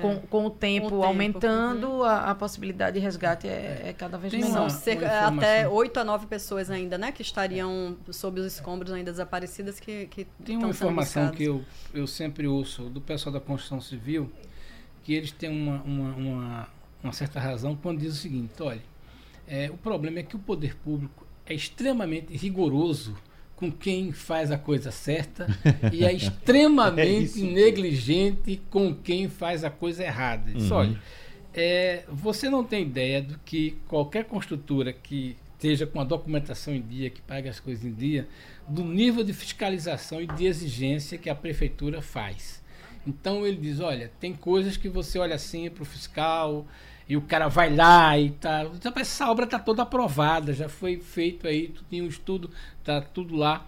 com, 0.00 0.16
com 0.26 0.46
o 0.46 0.50
tempo 0.50 0.88
Com 0.88 0.96
o 0.96 1.00
tempo, 1.00 1.04
aumentando, 1.06 2.02
a, 2.02 2.30
a 2.30 2.34
possibilidade 2.34 2.98
de 2.98 3.04
resgate 3.04 3.46
é, 3.46 3.82
é 3.86 3.92
cada 3.92 4.18
vez 4.18 4.30
Tem 4.32 4.40
menor. 4.40 4.52
São 4.54 4.62
uma- 4.64 4.70
cerca, 4.70 5.06
uma 5.06 5.38
até 5.38 5.60
informação. 5.60 5.72
8 5.74 6.00
a 6.00 6.04
9 6.04 6.26
pessoas 6.26 6.70
ainda, 6.70 6.98
né? 6.98 7.12
Que 7.12 7.22
estariam 7.22 7.96
sob 8.10 8.40
os 8.40 8.54
escombros 8.54 8.92
ainda 8.92 9.10
desaparecidas 9.10 9.78
que, 9.78 10.06
que 10.06 10.26
Tem 10.44 10.56
uma 10.56 10.70
informação 10.70 11.30
que 11.30 11.44
eu, 11.44 11.64
eu 11.94 12.06
sempre 12.06 12.46
ouço 12.46 12.84
do 12.84 13.00
pessoal 13.00 13.32
da 13.32 13.40
construção 13.40 13.80
civil, 13.80 14.30
que 15.04 15.14
eles 15.14 15.30
têm 15.30 15.50
uma, 15.50 15.82
uma, 15.82 16.14
uma, 16.16 16.68
uma 17.04 17.12
certa 17.12 17.38
razão 17.38 17.76
quando 17.76 18.00
diz 18.00 18.12
o 18.14 18.16
seguinte, 18.16 18.52
olha, 18.60 18.82
é, 19.46 19.70
o 19.70 19.76
problema 19.76 20.18
é 20.18 20.22
que 20.22 20.36
o 20.36 20.38
poder 20.38 20.76
público 20.76 21.26
é 21.46 21.54
extremamente 21.54 22.36
rigoroso 22.36 23.16
com 23.60 23.70
quem 23.70 24.10
faz 24.10 24.50
a 24.50 24.58
coisa 24.58 24.90
certa 24.90 25.46
e 25.92 26.02
é 26.04 26.08
É 26.08 26.12
extremamente 26.14 27.24
isso. 27.24 27.44
negligente 27.46 28.60
com 28.70 28.92
quem 28.94 29.28
faz 29.28 29.62
a 29.62 29.70
coisa 29.70 30.02
errada. 30.02 30.50
Diz, 30.50 30.70
Uhum. 30.70 30.76
olha, 30.78 31.02
é, 31.54 32.04
você 32.08 32.48
não 32.50 32.64
tem 32.64 32.82
ideia 32.82 33.22
do 33.22 33.38
que 33.44 33.76
qualquer 33.86 34.24
construtora 34.24 34.92
que 34.92 35.36
esteja 35.54 35.86
com 35.86 36.00
a 36.00 36.04
documentação 36.04 36.74
em 36.74 36.80
dia, 36.80 37.10
que 37.10 37.20
pague 37.20 37.48
as 37.48 37.60
coisas 37.60 37.84
em 37.84 37.92
dia, 37.92 38.26
do 38.66 38.82
nível 38.82 39.22
de 39.22 39.32
fiscalização 39.34 40.22
e 40.22 40.26
de 40.26 40.46
exigência 40.46 41.18
que 41.18 41.28
a 41.28 41.34
prefeitura 41.34 42.00
faz. 42.00 42.62
Então 43.06 43.46
ele 43.46 43.56
diz, 43.58 43.78
olha, 43.80 44.10
tem 44.20 44.32
coisas 44.32 44.76
que 44.78 44.88
você 44.88 45.18
olha 45.18 45.34
assim 45.34 45.68
para 45.68 45.82
o 45.82 45.86
fiscal 45.86 46.66
e 47.10 47.16
o 47.16 47.20
cara 47.20 47.48
vai 47.48 47.74
lá 47.74 48.16
e 48.16 48.30
tá, 48.30 48.64
"Então, 48.72 48.92
essa 48.94 49.28
obra 49.28 49.44
está 49.44 49.58
toda 49.58 49.82
aprovada, 49.82 50.52
já 50.52 50.68
foi 50.68 51.00
feito 51.00 51.44
aí, 51.48 51.74
tinha 51.88 52.04
um 52.04 52.06
estudo, 52.06 52.48
tá 52.84 53.00
tudo 53.00 53.34
lá, 53.34 53.66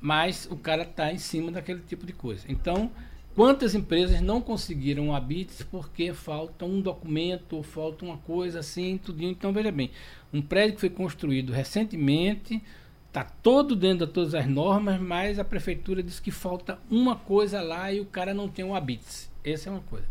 mas 0.00 0.48
o 0.50 0.56
cara 0.56 0.82
está 0.82 1.12
em 1.12 1.16
cima 1.16 1.52
daquele 1.52 1.82
tipo 1.86 2.04
de 2.04 2.12
coisa. 2.12 2.44
Então, 2.48 2.90
quantas 3.36 3.76
empresas 3.76 4.20
não 4.20 4.40
conseguiram 4.40 5.10
o 5.10 5.14
habites 5.14 5.62
porque 5.62 6.12
falta 6.12 6.64
um 6.64 6.80
documento 6.80 7.54
ou 7.54 7.62
falta 7.62 8.04
uma 8.04 8.16
coisa 8.16 8.58
assim, 8.58 8.98
tudinho. 8.98 9.30
Então, 9.30 9.52
veja 9.52 9.70
bem, 9.70 9.92
um 10.32 10.42
prédio 10.42 10.74
que 10.74 10.80
foi 10.80 10.90
construído 10.90 11.52
recentemente, 11.52 12.60
está 13.06 13.22
todo 13.22 13.76
dentro 13.76 14.04
de 14.04 14.12
todas 14.12 14.34
as 14.34 14.48
normas, 14.48 15.00
mas 15.00 15.38
a 15.38 15.44
prefeitura 15.44 16.02
diz 16.02 16.18
que 16.18 16.32
falta 16.32 16.76
uma 16.90 17.14
coisa 17.14 17.60
lá 17.60 17.92
e 17.92 18.00
o 18.00 18.06
cara 18.06 18.34
não 18.34 18.48
tem 18.48 18.64
o 18.64 18.74
habites. 18.74 19.30
Essa 19.44 19.68
é 19.68 19.72
uma 19.72 19.82
coisa. 19.82 20.06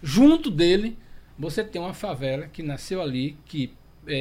Junto 0.00 0.48
dele, 0.48 0.96
você 1.40 1.64
tem 1.64 1.80
uma 1.80 1.94
favela 1.94 2.46
que 2.46 2.62
nasceu 2.62 3.00
ali, 3.00 3.38
que 3.46 3.72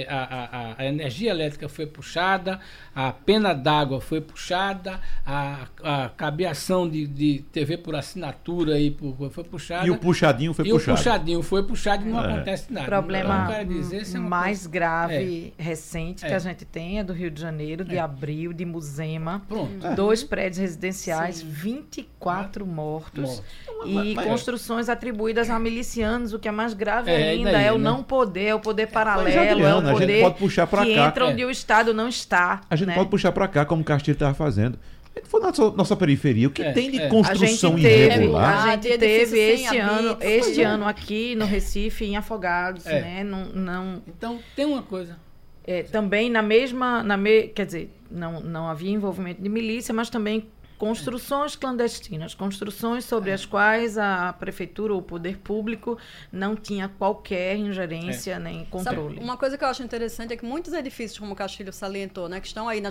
a, 0.08 0.16
a, 0.18 0.76
a, 0.78 0.86
energia 0.86 1.32
elétrica 1.32 1.70
foi 1.70 1.88
puxada, 1.88 2.60
a 2.94 3.12
pena 3.12 3.54
d'água 3.54 4.02
foi 4.02 4.20
puxada, 4.20 5.00
a, 5.26 5.68
a 5.84 6.10
cabeação 6.10 6.88
de, 6.88 7.08
de 7.08 7.40
TV 7.52 7.78
por 7.78 7.96
assinatura 7.96 8.74
aí 8.76 8.96
foi 9.32 9.44
puxada. 9.44 9.88
E 9.88 9.92
o 9.92 9.98
puxadinho 9.98 10.54
foi 10.54 10.68
e 10.68 10.72
puxado. 10.72 10.92
o 10.92 10.98
puxadinho 10.98 11.42
foi 11.42 11.64
puxado 11.64 12.06
e 12.06 12.10
não 12.10 12.24
é. 12.24 12.34
acontece 12.34 12.72
nada. 12.74 12.86
O 12.86 12.90
problema 12.90 13.64
dizer, 13.66 14.04
é 14.16 14.20
mais 14.20 14.60
coisa... 14.60 14.70
grave, 14.70 15.54
é. 15.58 15.64
recente, 15.64 16.26
que 16.26 16.32
É. 16.32 16.36
a 16.36 16.40
gente 16.40 16.66
tem 16.66 17.00
é 17.00 17.04
do 17.04 17.14
Rio 17.14 17.32
de 17.32 17.42
Janeiro, 17.42 17.84
de 17.84 17.98
abril, 17.98 18.52
de 18.54 18.66
Muzema. 18.66 19.42
Pronto. 19.48 19.96
Dois 19.96 20.24
prédios 20.24 20.60
residenciais, 20.60 21.38
Sim. 21.38 21.48
24 21.50 22.66
mortos. 22.66 23.24
Mortos. 23.24 23.44
E 23.86 23.94
Mas- 23.94 24.14
mas- 24.16 24.26
construções 24.26 24.90
atribuídas 24.90 25.50
a 25.50 25.58
milicianos, 25.58 26.34
o 26.34 26.40
que 26.40 26.48
é 26.48 26.52
mais 26.52 26.74
grave 26.74 27.10
É, 27.10 27.30
ainda 27.30 27.52
daí, 27.52 27.66
é 27.66 27.72
o 27.72 27.78
né? 27.78 27.84
não 27.84 28.04
poder, 28.04 28.48
é 28.48 28.56
o 28.56 28.60
poder 28.60 28.88
paralelo, 28.88 29.64
é 29.70 29.78
Adriana, 29.78 29.94
o 29.94 29.98
a 29.98 30.00
gente 30.08 30.22
pode 30.22 30.38
puxar 30.38 30.68
pra 30.68 30.86
que 30.86 30.96
cá. 30.96 31.08
entra 31.08 31.26
onde 31.26 31.42
É. 31.42 31.46
o 31.46 31.50
Estado 31.52 31.94
não 31.94 32.08
está. 32.10 32.62
A 32.70 32.76
gente 32.76 32.88
né? 32.90 32.96
pode 32.96 33.10
puxar 33.10 33.32
para 33.32 33.48
cá, 33.48 33.66
como 33.66 33.82
o 33.82 33.86
Castilho 33.86 34.14
estava 34.14 34.34
fazendo. 34.34 34.78
A 35.16 35.20
for 35.28 35.42
na 35.42 35.48
nossa, 35.48 35.72
nossa 35.72 35.96
periferia, 35.98 36.48
o 36.48 36.52
que 36.52 36.62
É, 36.62 36.72
tem 36.72 36.90
de 36.92 37.00
é. 37.02 37.06
A 37.08 37.10
construção 37.10 37.72
gente 37.78 37.82
teve, 37.84 38.06
irregular? 38.16 38.64
a 38.68 38.72
gente 38.72 38.88
Ah, 38.94 38.98
teve 38.98 39.38
este 39.40 39.78
ano, 39.78 40.18
este 40.22 40.62
ano 40.62 40.88
aqui 40.88 41.36
no 41.36 41.46
Recife, 41.46 42.06
em 42.06 42.16
Afogados, 42.16 42.86
É. 42.86 43.02
né? 43.02 43.24
Não, 43.24 43.46
não, 43.48 44.02
Então, 44.08 44.40
tem 44.56 44.66
uma 44.66 44.82
coisa. 44.84 45.18
é, 45.66 45.84
também 45.84 46.30
na 46.30 46.42
mesma, 46.42 47.04
na 47.04 47.18
me, 47.18 47.44
quer 47.50 47.66
dizer, 47.66 47.92
não, 48.10 48.40
não 48.40 48.68
havia 48.70 48.92
envolvimento 48.92 49.42
de 49.42 49.50
milícia, 49.50 49.94
mas 49.94 50.10
também 50.10 50.48
construções 50.80 51.58
clandestinas, 51.58 52.34
construções 52.34 53.04
sobre 53.04 53.34
as 53.34 53.46
quais 53.46 53.98
a 53.98 54.32
prefeitura 54.32 54.94
ou 54.94 55.00
o 55.00 55.04
poder 55.04 55.38
público 55.38 55.98
não 56.32 56.56
tinha 56.56 56.88
qualquer 56.88 57.58
ingerência 57.58 58.40
nem 58.40 58.60
Sabe, 58.60 58.72
controle. 58.72 59.20
uma 59.20 59.36
coisa 59.36 59.58
que 59.58 59.64
eu 59.64 59.68
acho 59.68 59.84
interessante 59.84 60.34
é 60.34 60.38
que 60.38 60.46
muitos 60.46 60.72
edifícios, 60.72 61.20
como 61.20 61.34
o 61.34 61.36
Castilho 61.36 61.74
salientou, 61.74 62.30
né, 62.30 62.40
que 62.40 62.48
estão 62.48 62.70
aí, 62.70 62.80
na, 62.80 62.90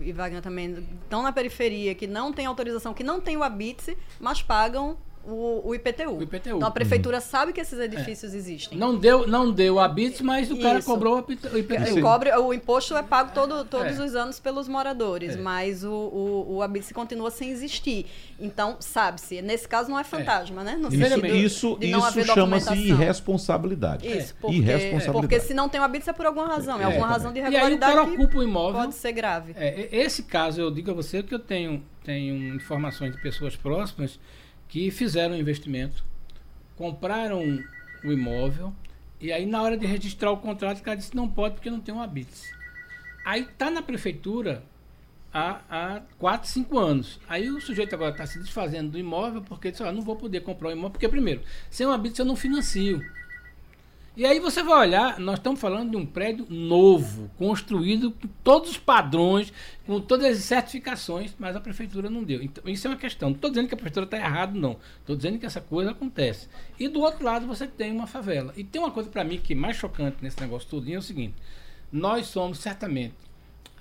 e 0.00 0.12
Wagner 0.12 0.40
também, 0.40 0.86
estão 1.02 1.22
na 1.22 1.30
periferia, 1.30 1.94
que 1.94 2.06
não 2.06 2.32
tem 2.32 2.46
autorização, 2.46 2.94
que 2.94 3.04
não 3.04 3.20
tem 3.20 3.36
o 3.36 3.42
habite, 3.42 3.96
mas 4.18 4.42
pagam 4.42 4.96
o, 5.26 5.68
o 5.68 5.74
IPTU. 5.74 6.12
O 6.18 6.22
IPTU. 6.22 6.56
Então 6.56 6.68
a 6.68 6.70
prefeitura 6.70 7.20
sabe 7.20 7.52
que 7.52 7.60
esses 7.60 7.78
edifícios 7.78 8.32
existem. 8.34 8.78
Não 8.78 8.96
deu, 8.96 9.26
não 9.26 9.50
deu 9.50 9.78
habits, 9.80 10.20
mas 10.20 10.50
o 10.50 10.58
cara 10.58 10.78
Isso. 10.78 10.88
cobrou 10.88 11.16
o 11.52 11.58
IPTU. 11.58 12.00
Cobre, 12.00 12.30
o 12.36 12.54
imposto 12.54 12.96
é 12.96 13.02
pago 13.02 13.32
todo, 13.34 13.64
todos 13.64 13.98
É. 13.98 14.04
os 14.04 14.14
anos 14.14 14.38
pelos 14.38 14.68
moradores, 14.68 15.34
É. 15.34 15.36
mas 15.36 15.82
o, 15.84 15.90
o, 15.90 16.54
o 16.56 16.62
habite 16.62 16.94
continua 16.94 17.30
sem 17.30 17.50
existir. 17.50 18.06
Então, 18.38 18.76
sabe-se, 18.80 19.42
nesse 19.42 19.66
caso 19.66 19.90
não 19.90 19.98
é 19.98 20.04
fantasma, 20.04 20.62
né? 20.62 20.76
No 20.76 20.88
Isso, 20.88 21.24
isso, 21.34 21.78
isso 21.80 22.24
chama-se 22.32 22.74
irresponsabilidade. 22.74 24.06
Isso, 24.06 24.32
É. 24.32 24.36
porque, 24.40 24.56
Irresponsabilidade. 24.56 25.12
porque 25.12 25.40
se 25.40 25.54
não 25.54 25.68
tem 25.68 25.80
o 25.80 25.84
habite 25.84 26.08
é 26.08 26.12
por 26.12 26.26
alguma 26.26 26.46
razão, 26.46 26.78
é, 26.78 26.82
É, 26.82 26.84
alguma 26.86 27.06
razão 27.06 27.32
de 27.32 27.38
E 27.40 27.42
aí 27.42 27.48
o 27.48 27.50
irregularidade 27.50 27.92
cara 27.94 28.06
ocupa 28.06 28.38
o 28.38 28.42
imóvel. 28.42 28.80
pode 28.80 28.94
ser 28.94 29.12
grave. 29.12 29.52
É, 29.56 29.88
esse 29.90 30.22
caso, 30.22 30.60
eu 30.60 30.70
digo 30.70 30.90
a 30.90 30.94
você 30.94 31.22
que 31.22 31.34
eu 31.34 31.38
tenho, 31.38 31.82
tenho 32.04 32.54
informações 32.54 33.12
de 33.12 33.20
pessoas 33.20 33.56
próximas 33.56 34.18
que 34.68 34.90
fizeram 34.90 35.34
um 35.34 35.38
investimento, 35.38 36.04
compraram 36.76 37.62
o 38.04 38.12
imóvel, 38.12 38.72
e 39.20 39.32
aí 39.32 39.46
na 39.46 39.62
hora 39.62 39.76
de 39.76 39.86
registrar 39.86 40.30
o 40.30 40.36
contrato, 40.36 40.78
o 40.78 40.82
cara 40.82 40.96
disse 40.96 41.16
não 41.16 41.28
pode 41.28 41.54
porque 41.54 41.70
não 41.70 41.80
tem 41.80 41.94
um 41.94 42.02
habite. 42.02 42.54
Aí 43.24 43.44
tá 43.58 43.70
na 43.70 43.82
prefeitura 43.82 44.62
há, 45.32 45.60
há 45.68 46.02
4, 46.18 46.48
5 46.48 46.78
anos. 46.78 47.20
Aí 47.28 47.50
o 47.50 47.60
sujeito 47.60 47.94
agora 47.94 48.12
está 48.12 48.26
se 48.26 48.38
desfazendo 48.38 48.92
do 48.92 48.98
imóvel 48.98 49.42
porque 49.42 49.70
disse, 49.70 49.82
ó, 49.82 49.92
não 49.92 50.02
vou 50.02 50.16
poder 50.16 50.40
comprar 50.40 50.68
o 50.68 50.72
imóvel, 50.72 50.90
porque 50.90 51.08
primeiro, 51.08 51.42
sem 51.70 51.86
um 51.86 51.90
habite 51.90 52.20
eu 52.20 52.26
não 52.26 52.36
financio. 52.36 53.04
E 54.16 54.24
aí 54.24 54.40
você 54.40 54.62
vai 54.62 54.78
olhar, 54.88 55.18
nós 55.20 55.38
estamos 55.38 55.60
falando 55.60 55.90
de 55.90 55.96
um 55.98 56.06
prédio 56.06 56.46
novo, 56.48 57.30
construído 57.36 58.10
com 58.12 58.26
todos 58.42 58.70
os 58.70 58.78
padrões, 58.78 59.52
com 59.84 60.00
todas 60.00 60.38
as 60.38 60.44
certificações, 60.44 61.34
mas 61.38 61.54
a 61.54 61.60
prefeitura 61.60 62.08
não 62.08 62.24
deu. 62.24 62.42
Então, 62.42 62.64
isso 62.66 62.86
é 62.86 62.90
uma 62.90 62.96
questão. 62.96 63.28
Não 63.28 63.36
estou 63.36 63.50
dizendo 63.50 63.68
que 63.68 63.74
a 63.74 63.76
prefeitura 63.76 64.06
está 64.06 64.16
errado, 64.16 64.58
não. 64.58 64.78
Estou 65.00 65.14
dizendo 65.14 65.38
que 65.38 65.44
essa 65.44 65.60
coisa 65.60 65.90
acontece. 65.90 66.48
E 66.78 66.88
do 66.88 67.00
outro 67.00 67.22
lado 67.26 67.46
você 67.46 67.66
tem 67.66 67.92
uma 67.92 68.06
favela. 68.06 68.54
E 68.56 68.64
tem 68.64 68.80
uma 68.80 68.90
coisa 68.90 69.10
para 69.10 69.22
mim 69.22 69.38
que 69.38 69.52
é 69.52 69.56
mais 69.56 69.76
chocante 69.76 70.16
nesse 70.22 70.40
negócio 70.40 70.66
todo 70.66 70.90
é 70.90 70.96
o 70.96 71.02
seguinte: 71.02 71.34
nós 71.92 72.26
somos 72.28 72.58
certamente 72.58 73.12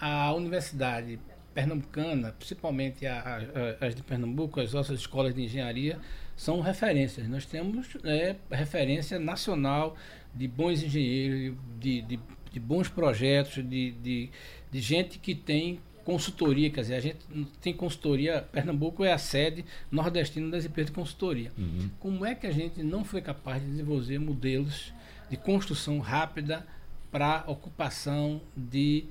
a 0.02 0.34
universidade 0.34 1.18
pernambucana, 1.54 2.34
principalmente 2.38 3.06
a- 3.08 3.40
a- 3.80 3.86
as 3.86 3.96
de 3.96 4.04
Pernambuco, 4.04 4.60
as 4.60 4.74
nossas 4.74 5.00
escolas 5.00 5.34
de 5.34 5.42
engenharia, 5.42 5.98
são 6.36 6.60
referências. 6.60 7.26
Nós 7.30 7.46
temos 7.46 7.88
é, 8.04 8.36
referência 8.52 9.18
nacional 9.18 9.96
de 10.36 10.48
bons 10.48 10.84
engenheiros, 10.84 11.56
de, 11.80 12.02
de, 12.02 12.20
de 12.52 12.60
bons 12.60 12.90
projetos, 12.90 13.56
de, 13.68 13.92
de, 13.92 14.30
de 14.72 14.80
gente 14.82 15.18
que 15.20 15.34
tem 15.34 15.80
consultoria, 16.04 16.70
quer 16.70 16.82
dizer, 16.82 16.96
a 16.96 17.00
gente 17.00 17.18
tem 17.60 17.74
consultoria, 17.74 18.42
Pernambuco 18.52 19.04
é 19.04 19.12
a 19.12 19.18
sede 19.18 19.66
nordestina 19.92 20.52
das 20.52 20.64
empresas 20.64 20.92
de 20.92 20.96
consultoria. 20.96 21.52
Como 22.00 22.24
é 22.24 22.36
que 22.36 22.46
a 22.46 22.52
gente 22.52 22.84
não 22.84 23.04
foi 23.04 23.22
capaz 23.22 23.62
de 23.62 23.70
desenvolver 23.70 24.20
modelos 24.20 24.94
de 25.30 25.36
construção 25.36 25.98
rápida 26.00 26.66
para 27.12 27.44
ocupação 27.48 28.40
de, 28.56 29.06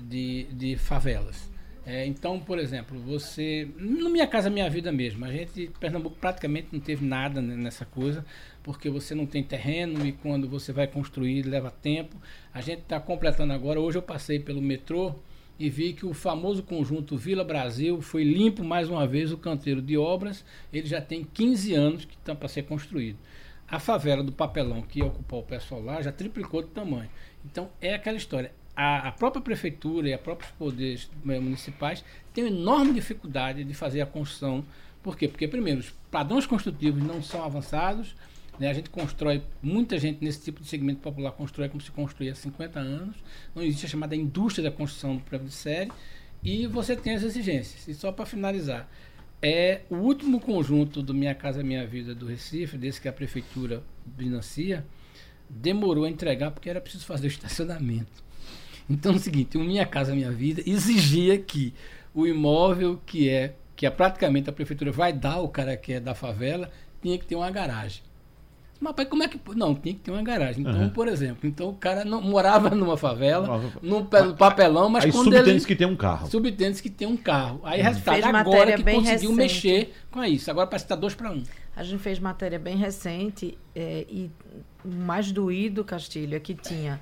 de, 0.00 0.44
de 0.52 0.76
favelas? 0.76 1.51
É, 1.84 2.06
então, 2.06 2.38
por 2.38 2.58
exemplo, 2.58 2.98
você. 3.00 3.68
No 3.76 4.08
Minha 4.08 4.26
Casa 4.26 4.48
Minha 4.48 4.70
Vida 4.70 4.92
mesmo, 4.92 5.24
a 5.24 5.32
gente, 5.32 5.70
Pernambuco 5.80 6.16
praticamente 6.16 6.68
não 6.70 6.78
teve 6.78 7.04
nada 7.04 7.42
nessa 7.42 7.84
coisa, 7.84 8.24
porque 8.62 8.88
você 8.88 9.14
não 9.14 9.26
tem 9.26 9.42
terreno 9.42 10.06
e 10.06 10.12
quando 10.12 10.48
você 10.48 10.72
vai 10.72 10.86
construir 10.86 11.42
leva 11.42 11.70
tempo. 11.70 12.16
A 12.54 12.60
gente 12.60 12.82
está 12.82 13.00
completando 13.00 13.52
agora. 13.52 13.80
Hoje 13.80 13.98
eu 13.98 14.02
passei 14.02 14.38
pelo 14.38 14.62
metrô 14.62 15.14
e 15.58 15.68
vi 15.68 15.92
que 15.92 16.06
o 16.06 16.14
famoso 16.14 16.62
conjunto 16.62 17.16
Vila 17.16 17.42
Brasil 17.42 18.00
foi 18.00 18.22
limpo 18.22 18.62
mais 18.62 18.88
uma 18.88 19.06
vez 19.06 19.32
o 19.32 19.38
canteiro 19.38 19.82
de 19.82 19.96
obras. 19.96 20.44
Ele 20.72 20.86
já 20.86 21.00
tem 21.00 21.24
15 21.24 21.74
anos 21.74 22.04
que 22.04 22.14
está 22.14 22.34
para 22.34 22.48
ser 22.48 22.62
construído. 22.62 23.18
A 23.68 23.80
favela 23.80 24.22
do 24.22 24.32
papelão 24.32 24.82
que 24.82 25.00
ia 25.00 25.06
ocupar 25.06 25.40
o 25.40 25.44
pessoal 25.44 25.82
lá 25.82 26.00
já 26.00 26.12
triplicou 26.12 26.62
de 26.62 26.68
tamanho. 26.68 27.10
Então 27.44 27.70
é 27.80 27.94
aquela 27.94 28.16
história. 28.16 28.52
A, 28.74 29.08
a 29.08 29.12
própria 29.12 29.42
prefeitura 29.42 30.08
e 30.08 30.14
os 30.14 30.20
próprios 30.20 30.50
poderes 30.52 31.10
eh, 31.28 31.38
municipais 31.40 32.02
têm 32.32 32.46
enorme 32.46 32.94
dificuldade 32.94 33.64
de 33.64 33.74
fazer 33.74 34.00
a 34.00 34.06
construção. 34.06 34.64
Por 35.02 35.16
quê? 35.16 35.28
Porque, 35.28 35.46
primeiro, 35.46 35.80
os 35.80 35.90
padrões 36.10 36.46
construtivos 36.46 37.02
não 37.02 37.22
são 37.22 37.44
avançados. 37.44 38.14
né? 38.58 38.70
A 38.70 38.74
gente 38.74 38.88
constrói, 38.88 39.42
muita 39.62 39.98
gente 39.98 40.24
nesse 40.24 40.42
tipo 40.42 40.62
de 40.62 40.68
segmento 40.68 41.00
popular 41.00 41.32
constrói 41.32 41.68
como 41.68 41.82
se 41.82 41.90
construía 41.90 42.32
há 42.32 42.34
50 42.34 42.80
anos. 42.80 43.16
Não 43.54 43.62
existe 43.62 43.86
a 43.86 43.88
chamada 43.90 44.16
indústria 44.16 44.70
da 44.70 44.74
construção 44.74 45.16
do 45.16 45.22
prédio 45.22 45.48
de 45.48 45.54
série. 45.54 45.92
E 46.42 46.66
você 46.66 46.96
tem 46.96 47.14
as 47.14 47.22
exigências. 47.22 47.86
E 47.86 47.94
só 47.94 48.10
para 48.10 48.26
finalizar, 48.26 48.88
é 49.42 49.82
o 49.90 49.96
último 49.96 50.40
conjunto 50.40 51.02
do 51.02 51.12
Minha 51.12 51.34
Casa 51.34 51.62
Minha 51.62 51.86
Vida 51.86 52.14
do 52.14 52.26
Recife, 52.26 52.78
desse 52.78 53.00
que 53.00 53.08
a 53.08 53.12
prefeitura 53.12 53.82
financia, 54.16 54.86
demorou 55.50 56.04
a 56.04 56.10
entregar 56.10 56.52
porque 56.52 56.70
era 56.70 56.80
preciso 56.80 57.04
fazer 57.04 57.26
o 57.26 57.28
estacionamento. 57.30 58.22
Então 58.92 59.12
é 59.12 59.16
o 59.16 59.18
seguinte, 59.18 59.56
o 59.56 59.60
Minha 59.60 59.86
Casa 59.86 60.14
Minha 60.14 60.30
Vida 60.30 60.62
exigia 60.66 61.38
que 61.38 61.72
o 62.14 62.26
imóvel 62.26 63.00
que 63.06 63.28
é 63.28 63.54
que 63.74 63.86
é 63.86 63.90
praticamente 63.90 64.48
a 64.48 64.52
prefeitura 64.52 64.92
vai 64.92 65.12
dar 65.12 65.34
ao 65.34 65.48
cara 65.48 65.76
que 65.76 65.94
é 65.94 66.00
da 66.00 66.14
favela, 66.14 66.70
tinha 67.00 67.18
que 67.18 67.26
ter 67.26 67.34
uma 67.34 67.50
garagem. 67.50 68.02
Mas 68.78 68.94
pai, 68.94 69.06
como 69.06 69.22
é 69.22 69.28
que 69.28 69.40
não 69.56 69.74
tinha 69.74 69.94
que 69.94 70.00
ter 70.00 70.10
uma 70.10 70.22
garagem? 70.22 70.60
Então, 70.62 70.82
Uhum. 70.82 70.90
por 70.90 71.06
exemplo, 71.08 71.48
então 71.48 71.68
o 71.68 71.74
cara 71.74 72.04
não 72.04 72.20
morava 72.20 72.70
numa 72.74 72.96
favela, 72.96 73.72
num 73.80 74.04
pe- 74.04 74.34
papelão, 74.36 74.88
mas 74.88 75.04
Aí 75.04 75.10
quando 75.12 75.24
subtende 75.24 75.50
ele 75.50 75.64
que 75.64 75.74
tem 75.76 75.86
um 75.86 75.96
carro. 75.96 76.28
subtende 76.28 76.82
que 76.82 76.90
tem 76.90 77.08
um 77.08 77.16
carro. 77.16 77.60
Aí 77.64 77.80
resultado 77.80 78.14
Fez 78.14 78.26
agora 78.26 78.44
matéria 78.44 78.76
que 78.76 78.82
conseguiu 78.84 79.30
recente. 79.30 79.34
mexer 79.36 79.94
com 80.10 80.22
isso. 80.24 80.50
Agora 80.50 80.66
parece 80.66 80.84
que 80.84 80.92
está 80.92 80.96
dois 81.00 81.14
para 81.14 81.30
um. 81.32 81.42
A 81.74 81.82
gente 81.82 82.00
fez 82.00 82.18
matéria 82.18 82.58
bem 82.58 82.76
recente 82.76 83.56
é, 83.74 84.04
e 84.08 84.30
o 84.84 84.88
mais 84.88 85.32
doído, 85.32 85.82
Castilho, 85.84 86.36
é 86.36 86.40
que 86.40 86.54
tinha 86.54 87.00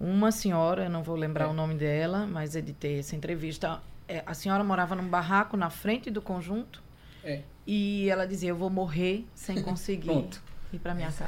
uma 0.00 0.30
senhora, 0.32 0.84
eu 0.84 0.90
não 0.90 1.02
vou 1.02 1.16
lembrar 1.16 1.46
É. 1.46 1.48
o 1.48 1.52
nome 1.52 1.74
dela, 1.74 2.26
mas 2.26 2.54
editei 2.54 2.98
essa 2.98 3.16
entrevista. 3.16 3.80
É, 4.08 4.22
a 4.26 4.34
senhora 4.34 4.62
morava 4.62 4.94
num 4.94 5.08
barraco 5.08 5.56
na 5.56 5.70
frente 5.70 6.10
do 6.10 6.20
conjunto 6.22 6.82
É. 7.24 7.42
e 7.66 8.08
ela 8.08 8.26
dizia: 8.26 8.50
Eu 8.50 8.56
vou 8.56 8.70
morrer 8.70 9.24
sem 9.34 9.60
conseguir 9.62 10.06
Pronto. 10.06 10.42
ir 10.72 10.78
para 10.78 10.94
minha 10.94 11.10
casa. 11.10 11.26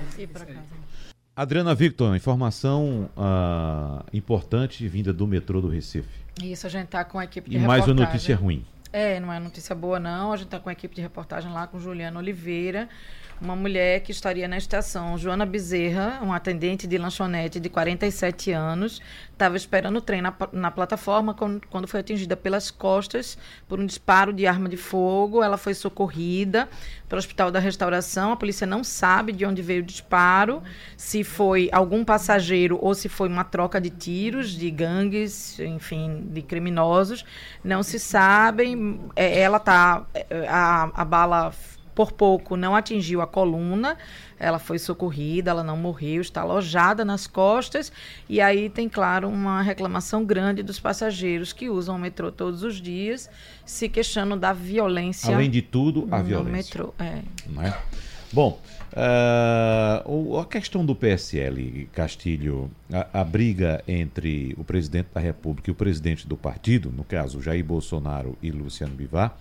Adriana 1.35 1.73
Victor, 1.75 2.15
informação 2.17 3.09
ah, 3.17 4.05
importante 4.13 4.87
vinda 4.89 5.13
do 5.13 5.27
metrô 5.27 5.61
do 5.61 5.69
Recife. 5.69 6.09
Isso, 6.43 6.67
a 6.67 6.71
gente 6.71 6.87
está 6.87 7.05
com 7.05 7.19
a 7.19 7.25
equipe 7.25 7.49
de 7.51 7.57
E 7.57 7.61
mais 7.61 7.85
uma 7.87 7.95
notícia 7.95 8.35
ruim. 8.35 8.65
É, 8.93 9.21
não 9.21 9.33
é 9.33 9.39
notícia 9.39 9.75
boa, 9.75 10.01
não. 10.01 10.33
A 10.33 10.37
gente 10.37 10.47
está 10.47 10.59
com 10.59 10.69
a 10.69 10.73
equipe 10.73 10.95
de 10.95 11.03
reportagem 11.03 11.53
lá 11.53 11.67
com 11.67 11.79
Juliana 11.79 12.19
Oliveira 12.19 12.89
uma 13.41 13.55
mulher 13.55 14.01
que 14.01 14.11
estaria 14.11 14.49
na 14.49 14.59
estação, 14.59 15.17
Joana 15.17 15.47
Bezerra, 15.47 16.19
uma 16.23 16.37
atendente 16.37 16.87
de 16.87 16.99
lanchonete 16.99 17.61
de 17.61 17.69
47 17.69 18.51
anos, 18.51 19.01
estava 19.33 19.57
esperando 19.57 19.99
o 19.99 20.01
trem 20.01 20.21
na, 20.21 20.35
na 20.53 20.71
plataforma 20.71 21.33
quando, 21.33 21.65
quando, 21.69 21.87
foi 21.87 22.01
atingida 22.01 22.37
pelas 22.37 22.71
costas 22.71 23.39
por 23.69 23.79
um 23.79 23.87
disparo 23.87 24.33
de 24.33 24.47
arma 24.47 24.69
de 24.69 24.77
fogo. 24.77 25.43
Ela 25.43 25.57
foi 25.57 25.75
socorrida 25.75 26.69
para 27.09 27.17
o 27.17 27.19
Hospital 27.19 27.53
da 27.53 27.61
Restauração. 27.61 28.33
A 28.33 28.37
polícia 28.37 28.67
não 28.67 28.83
sabe 28.83 29.33
de 29.33 29.47
onde 29.47 29.63
veio 29.63 29.83
o 29.83 29.87
disparo, 29.87 30.61
se 30.97 31.23
foi 31.23 31.69
algum 31.73 32.05
passageiro 32.05 32.79
ou 32.83 32.95
se 32.95 33.09
foi 33.09 33.29
uma 33.29 33.45
troca 33.45 33.81
de 33.81 33.91
tiros 33.91 34.51
de 34.51 34.69
gangues, 34.71 35.61
enfim, 35.61 36.27
de 36.33 36.43
criminosos. 36.43 37.25
Não 37.63 37.85
se 37.85 38.01
sabem. 38.01 38.75
É, 39.17 39.41
ela 39.41 39.59
tá 39.59 40.07
é, 40.15 40.47
a, 40.49 40.91
a 40.95 41.05
bala 41.05 41.53
por 41.99 42.13
pouco 42.13 42.57
não 42.57 42.77
atingiu 42.77 43.21
a 43.21 43.27
coluna, 43.27 43.99
ela 44.39 44.61
foi 44.61 44.79
socorrida, 44.79 45.51
ela 45.51 45.65
não 45.65 45.77
morreu, 45.77 46.21
está 46.21 46.43
alojada 46.43 47.05
nas 47.05 47.27
costas. 47.27 47.91
E 48.29 48.41
aí 48.41 48.71
tem, 48.71 48.89
claro, 48.89 49.29
uma 49.29 49.63
reclamação 49.63 50.25
grande 50.25 50.63
dos 50.63 50.79
passageiros 50.79 51.53
que 51.53 51.69
usam 51.69 51.97
o 51.97 51.99
metrô 51.99 52.31
todos 52.31 52.63
os 52.63 52.81
dias, 52.81 53.29
se 53.67 53.89
queixando 53.89 54.37
da 54.37 54.53
violência. 54.53 55.35
Além 55.35 55.51
de 55.51 55.61
tudo, 55.61 56.07
a 56.09 56.23
violência. 56.23 56.53
metrô, 56.53 56.95
é. 57.01 57.23
Não 57.49 57.63
é? 57.63 57.77
Bom, 58.33 58.61
uh, 58.93 60.39
a 60.39 60.45
questão 60.45 60.85
do 60.85 60.95
PSL, 60.95 61.89
Castilho, 61.93 62.71
a, 62.93 63.21
a, 63.21 63.25
briga 63.25 63.83
entre 63.87 64.55
o 64.57 64.65
presidente 64.65 65.09
da 65.13 65.21
República 65.21 65.71
e 65.71 65.73
o 65.73 65.75
presidente 65.75 66.27
do 66.27 66.37
partido, 66.37 66.91
no 66.91 67.05
caso 67.05 67.43
Jair 67.43 67.65
Bolsonaro 67.65 68.37
e 68.43 68.51
Luciano 68.51 68.95
Bivar, 68.95 69.37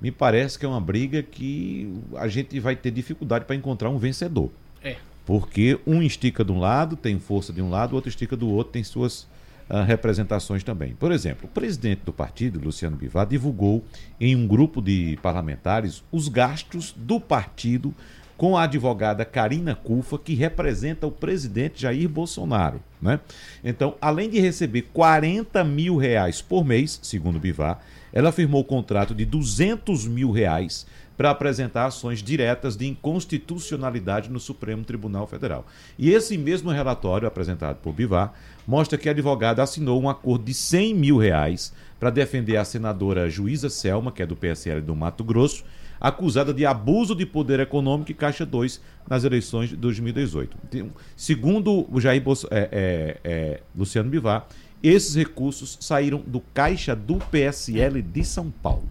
me 0.00 0.10
parece 0.10 0.58
que 0.58 0.66
é 0.66 0.68
uma 0.68 0.80
briga 0.80 1.22
que 1.22 1.92
a 2.16 2.28
gente 2.28 2.58
vai 2.60 2.76
ter 2.76 2.90
dificuldade 2.90 3.44
para 3.44 3.56
encontrar 3.56 3.90
um 3.90 3.98
vencedor. 3.98 4.50
É. 4.82 4.96
Porque 5.24 5.78
um 5.86 6.02
estica 6.02 6.44
de 6.44 6.52
um 6.52 6.58
lado, 6.58 6.96
tem 6.96 7.18
força 7.18 7.52
de 7.52 7.62
um 7.62 7.70
lado, 7.70 7.92
o 7.92 7.94
outro 7.94 8.10
estica 8.10 8.36
do 8.36 8.48
outro, 8.48 8.72
tem 8.72 8.84
suas 8.84 9.22
uh, 9.70 9.82
representações 9.86 10.62
também. 10.62 10.94
Por 10.94 11.10
exemplo, 11.10 11.46
o 11.46 11.48
presidente 11.48 12.02
do 12.04 12.12
partido, 12.12 12.60
Luciano 12.62 12.96
Bivar, 12.96 13.26
divulgou 13.26 13.82
em 14.20 14.36
um 14.36 14.46
grupo 14.46 14.82
de 14.82 15.18
parlamentares 15.22 16.04
os 16.12 16.28
gastos 16.28 16.92
do 16.96 17.18
partido 17.18 17.94
com 18.36 18.56
a 18.56 18.64
advogada 18.64 19.24
Karina 19.24 19.74
Cufa, 19.74 20.18
que 20.18 20.34
representa 20.34 21.06
o 21.06 21.12
presidente 21.12 21.82
Jair 21.82 22.08
Bolsonaro. 22.08 22.80
Né? 23.00 23.20
Então, 23.62 23.94
além 24.00 24.28
de 24.28 24.40
receber 24.40 24.82
40 24.92 25.62
mil 25.64 25.96
reais 25.96 26.42
por 26.42 26.64
mês, 26.64 26.98
segundo 27.02 27.38
Bivar, 27.38 27.80
ela 28.12 28.32
firmou 28.32 28.62
o 28.62 28.64
contrato 28.64 29.14
de 29.14 29.24
200 29.24 30.06
mil 30.06 30.30
reais 30.30 30.86
para 31.16 31.30
apresentar 31.30 31.86
ações 31.86 32.22
diretas 32.22 32.76
de 32.76 32.86
inconstitucionalidade 32.86 34.30
no 34.30 34.40
Supremo 34.40 34.84
Tribunal 34.84 35.26
Federal. 35.26 35.64
E 35.98 36.10
esse 36.10 36.36
mesmo 36.36 36.70
relatório, 36.70 37.28
apresentado 37.28 37.76
por 37.76 37.92
Bivar, 37.92 38.32
mostra 38.66 38.98
que 38.98 39.08
a 39.08 39.12
advogada 39.12 39.62
assinou 39.62 40.00
um 40.00 40.08
acordo 40.08 40.44
de 40.44 40.54
100 40.54 40.94
mil 40.94 41.16
reais 41.16 41.72
para 42.00 42.10
defender 42.10 42.56
a 42.56 42.64
senadora 42.64 43.30
Juíza 43.30 43.70
Selma, 43.70 44.10
que 44.10 44.22
é 44.22 44.26
do 44.26 44.36
PSL 44.36 44.80
do 44.80 44.94
Mato 44.94 45.22
Grosso, 45.22 45.64
acusada 46.04 46.52
de 46.52 46.66
abuso 46.66 47.14
de 47.14 47.24
poder 47.24 47.60
econômico 47.60 48.10
e 48.10 48.14
Caixa 48.14 48.44
2 48.44 48.78
nas 49.08 49.24
eleições 49.24 49.70
de 49.70 49.76
2018. 49.76 50.54
Então, 50.64 50.90
segundo 51.16 51.86
o 51.90 51.98
Jair 51.98 52.22
Bolso, 52.22 52.46
é, 52.50 52.68
é, 52.70 53.20
é, 53.24 53.60
Luciano 53.74 54.10
Bivar, 54.10 54.46
esses 54.82 55.14
recursos 55.14 55.78
saíram 55.80 56.22
do 56.26 56.40
caixa 56.52 56.94
do 56.94 57.16
PSL 57.16 58.02
de 58.02 58.22
São 58.22 58.50
Paulo. 58.50 58.86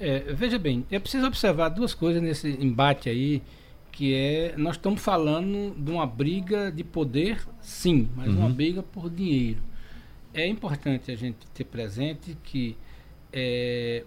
É, 0.00 0.34
veja 0.34 0.58
bem, 0.58 0.84
é 0.90 0.98
preciso 0.98 1.24
observar 1.28 1.68
duas 1.68 1.94
coisas 1.94 2.20
nesse 2.20 2.48
embate 2.60 3.08
aí, 3.08 3.44
que 3.92 4.12
é 4.12 4.54
nós 4.56 4.74
estamos 4.74 5.00
falando 5.00 5.72
de 5.78 5.92
uma 5.92 6.04
briga 6.04 6.72
de 6.72 6.82
poder, 6.82 7.46
sim, 7.60 8.08
mas 8.16 8.26
uhum. 8.26 8.40
uma 8.40 8.50
briga 8.50 8.82
por 8.82 9.08
dinheiro. 9.08 9.60
É 10.34 10.44
importante 10.48 11.12
a 11.12 11.14
gente 11.14 11.46
ter 11.54 11.62
presente 11.62 12.36
que 12.42 12.76
é, 13.32 14.02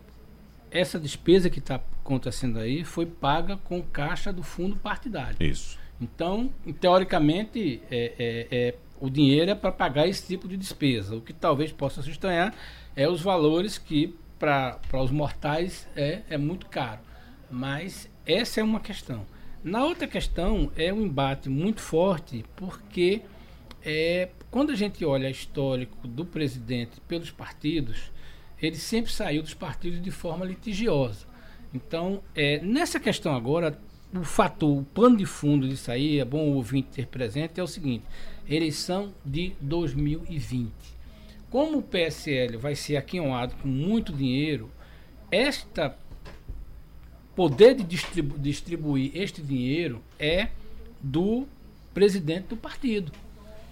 essa 0.72 1.00
despesa 1.00 1.50
que 1.50 1.60
está 1.60 1.76
acontecendo 1.76 2.60
aí 2.60 2.84
foi 2.84 3.06
paga 3.06 3.58
com 3.58 3.82
caixa 3.82 4.32
do 4.32 4.44
fundo 4.44 4.76
partidário. 4.76 5.38
Isso. 5.40 5.78
Então, 6.02 6.50
teoricamente, 6.80 7.82
é, 7.92 8.14
é, 8.18 8.48
é 8.52 8.76
o 9.00 9.10
dinheiro 9.10 9.52
é 9.52 9.56
para 9.56 9.72
pagar 9.72 10.08
esse 10.08 10.26
tipo 10.28 10.48
de 10.48 10.58
despesa. 10.58 11.16
O 11.16 11.22
que 11.22 11.34
talvez 11.34 11.72
possa 11.72 12.02
se 12.02 12.10
estranhar 12.10 12.54
é 12.96 13.08
os 13.08 13.22
valores 13.22 13.78
que 13.78 14.16
para 14.38 14.80
os 14.94 15.12
mortais 15.12 15.88
é, 15.96 16.22
é 16.30 16.38
muito 16.38 16.68
caro. 16.68 17.02
Mas 17.50 18.10
essa 18.26 18.60
é 18.60 18.64
uma 18.64 18.80
questão. 18.80 19.26
Na 19.64 19.84
outra 19.84 20.08
questão 20.08 20.72
é 20.78 20.94
um 20.94 21.02
embate 21.02 21.50
muito 21.50 21.82
forte, 21.82 22.46
porque 22.56 23.22
é, 23.84 24.30
quando 24.50 24.72
a 24.72 24.76
gente 24.76 25.04
olha 25.04 25.30
histórico 25.30 26.08
do 26.08 26.26
presidente 26.26 27.02
pelos 27.08 27.32
partidos, 27.32 28.12
ele 28.62 28.76
sempre 28.76 29.12
saiu 29.12 29.42
dos 29.42 29.54
partidos 29.54 30.02
de 30.02 30.12
forma 30.12 30.46
litigiosa. 30.46 31.26
Então, 31.74 32.22
é, 32.36 32.60
nessa 32.60 33.00
questão 33.00 33.36
agora, 33.36 33.78
o 34.14 34.24
fator, 34.24 34.78
o 34.78 34.84
pano 34.84 35.18
de 35.18 35.26
fundo 35.26 35.68
disso 35.68 35.92
aí, 35.92 36.20
é 36.20 36.26
bom 36.26 36.50
o 36.50 36.56
ouvinte 36.56 36.90
ter 36.94 37.08
presente, 37.08 37.60
é 37.60 37.64
o 37.64 37.68
seguinte: 37.68 38.04
eleição 38.48 39.14
de 39.24 39.54
2020. 39.62 40.72
Como 41.50 41.80
o 41.80 41.82
PSL 41.82 42.58
vai 42.58 42.76
ser 42.76 42.98
aquinhoado 42.98 43.56
com 43.56 43.68
muito 43.68 44.14
dinheiro, 44.14 44.70
esta 45.32 45.96
poder 47.36 47.76
de 47.76 47.84
distribu 47.84 48.38
distribuir 48.38 49.12
este 49.14 49.42
dinheiro 49.42 50.02
é 50.20 50.50
do 51.02 51.48
presidente 51.94 52.48
do 52.48 52.58
partido. 52.58 53.12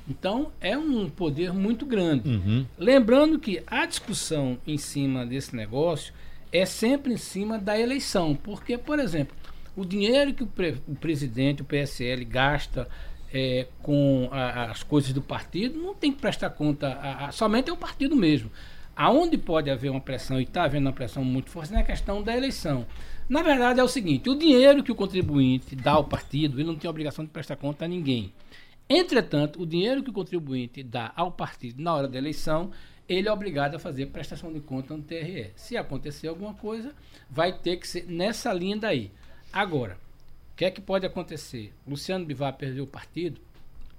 Então 0.10 0.52
é 0.62 0.78
um 0.78 1.10
poder 1.10 1.54
muito 1.54 1.86
grande. 1.86 2.30
Uhum. 2.30 2.66
Lembrando 2.78 3.40
que 3.40 3.62
a 3.68 3.86
discussão 3.86 4.58
em 4.66 4.78
cima 4.78 5.26
desse 5.26 5.56
negócio 5.56 6.14
é 6.52 6.66
sempre 6.66 7.14
em 7.14 7.18
cima 7.18 7.58
da 7.58 7.78
eleição, 7.78 8.36
porque, 8.36 8.78
por 8.78 9.00
exemplo, 9.00 9.36
o 9.76 9.86
dinheiro 9.86 10.34
que 10.34 10.44
o, 10.44 10.48
pre 10.48 10.78
o 10.88 10.96
presidente, 10.96 11.62
o 11.62 11.66
PSL, 11.66 12.24
gasta 12.26 12.88
é, 13.34 13.68
com 13.82 14.30
a, 14.32 14.72
as 14.72 14.82
coisas 14.82 15.12
do 15.12 15.22
partido, 15.22 15.80
não 15.80 15.94
tem 15.94 16.12
que 16.12 16.22
prestar 16.22 16.50
conta, 16.52 16.88
a, 16.88 17.28
a, 17.28 17.32
somente 17.32 17.70
é 17.70 17.74
o 17.74 17.78
partido 17.78 18.16
mesmo. 18.16 18.50
Aonde 18.96 19.38
pode 19.38 19.70
haver 19.70 19.92
uma 19.92 20.02
pressão, 20.02 20.40
e 20.40 20.44
está 20.44 20.64
havendo 20.64 20.88
uma 20.88 20.94
pressão 20.94 21.24
muito 21.24 21.52
forte, 21.52 21.72
é 21.72 21.76
na 21.76 21.84
questão 21.84 22.24
da 22.24 22.36
eleição. 22.36 22.88
Na 23.30 23.44
verdade, 23.44 23.80
é 23.80 23.84
o 23.84 23.88
seguinte: 23.88 24.30
o 24.30 24.36
dinheiro 24.36 24.82
que 24.82 24.92
o 24.92 24.96
contribuinte 24.96 25.76
dá 25.76 25.92
ao 25.92 26.06
partido, 26.06 26.60
ele 26.60 26.68
não 26.68 26.76
tem 26.76 26.90
obrigação 26.90 27.24
de 27.24 27.30
prestar 27.30 27.58
conta 27.58 27.86
a 27.86 27.88
ninguém. 27.88 28.34
Entretanto, 28.90 29.62
o 29.62 29.66
dinheiro 29.66 30.04
que 30.04 30.10
o 30.10 30.14
contribuinte 30.14 30.82
dá 30.82 31.12
ao 31.16 31.32
partido 31.32 31.82
na 31.82 31.94
hora 31.94 32.08
da 32.08 32.18
eleição, 32.18 32.72
ele 33.08 33.28
é 33.28 33.32
obrigado 33.32 33.76
a 33.76 33.80
fazer 33.80 34.08
prestação 34.08 34.52
de 34.52 34.60
conta 34.60 34.96
no 34.96 35.04
TRE. 35.04 35.52
Se 35.56 35.76
acontecer 35.76 36.28
alguma 36.28 36.54
coisa, 36.54 36.94
vai 37.30 37.52
ter 37.52 37.78
que 37.78 37.88
ser 37.88 38.06
nessa 38.08 38.54
linha 38.54 38.78
daí. 38.78 39.12
Agora, 39.52 39.98
que 40.58 40.66
é 40.66 40.72
que 40.72 40.82
pode 40.82 41.06
acontecer? 41.06 41.72
Luciano 41.88 42.26
Bivar 42.26 42.52
perdeu 42.54 42.84
o 42.84 42.88
partido? 42.88 43.40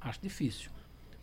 Acho 0.00 0.18
difícil. 0.20 0.70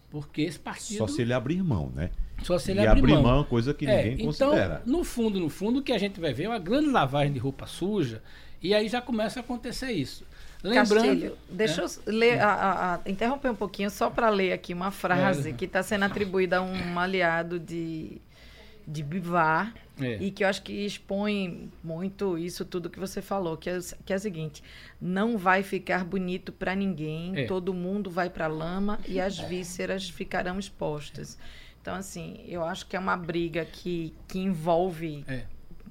Porque 0.09 0.43
esse 0.43 0.57
partido. 0.57 0.97
Só 0.97 1.07
se 1.07 1.21
ele 1.21 1.33
abrir 1.33 1.61
mão, 1.61 1.91
né? 1.93 2.09
Só 2.41 2.57
se 2.57 2.71
ele 2.71 2.79
e 2.79 2.87
abrir, 2.87 3.01
abrir 3.01 3.13
mão. 3.15 3.23
mão. 3.23 3.43
coisa 3.43 3.73
que 3.73 3.85
é, 3.85 3.97
ninguém 3.97 4.27
então, 4.27 4.49
considera. 4.49 4.81
No 4.85 5.03
fundo, 5.03 5.37
no 5.37 5.49
fundo, 5.49 5.79
o 5.79 5.83
que 5.83 5.91
a 5.91 5.97
gente 5.97 6.21
vai 6.21 6.33
ver 6.33 6.45
é 6.45 6.49
uma 6.49 6.59
grande 6.59 6.89
lavagem 6.89 7.33
de 7.33 7.39
roupa 7.39 7.67
suja. 7.67 8.23
E 8.61 8.73
aí 8.73 8.87
já 8.87 9.01
começa 9.01 9.41
a 9.41 9.43
acontecer 9.43 9.91
isso. 9.91 10.25
Lembrando. 10.69 11.05
Castilho, 11.05 11.37
deixa 11.49 11.81
é, 11.81 11.85
eu 11.85 12.13
ler, 12.13 12.39
a, 12.41 12.95
a, 13.05 13.09
interromper 13.09 13.49
um 13.49 13.55
pouquinho 13.55 13.89
só 13.89 14.09
para 14.09 14.29
ler 14.29 14.51
aqui 14.51 14.73
uma 14.73 14.91
frase 14.91 15.49
é. 15.49 15.53
que 15.53 15.65
está 15.65 15.83
sendo 15.83 16.05
atribuída 16.05 16.57
a 16.57 16.61
um 16.61 16.99
aliado 16.99 17.59
de 17.59 18.21
de 18.87 19.01
Bivar, 19.01 19.73
é. 19.99 20.17
e 20.21 20.29
que 20.29 20.43
eu 20.43 20.47
acho 20.47 20.61
que 20.61 20.85
expõe 20.85 21.71
muito 21.83 22.37
isso 22.37 22.63
tudo 22.63 22.89
que 22.89 22.99
você 22.99 23.21
falou, 23.21 23.57
que 23.57 23.69
é, 23.69 23.79
que 24.05 24.13
é 24.13 24.15
o 24.15 24.19
seguinte: 24.19 24.63
não 25.01 25.37
vai 25.37 25.63
ficar 25.63 26.03
bonito 26.05 26.51
para 26.51 26.75
ninguém, 26.75 27.35
é. 27.35 27.45
todo 27.45 27.73
mundo 27.73 28.09
vai 28.09 28.29
para 28.29 28.45
a 28.45 28.49
lama 28.49 28.99
e 29.07 29.19
as 29.19 29.39
vísceras 29.39 30.09
ficarão 30.09 30.59
expostas. 30.59 31.37
Então, 31.81 31.95
assim, 31.95 32.43
eu 32.47 32.63
acho 32.63 32.87
que 32.87 32.95
é 32.95 32.99
uma 32.99 33.15
briga 33.15 33.63
que, 33.63 34.13
que 34.27 34.39
envolve 34.39 35.23
é. 35.27 35.45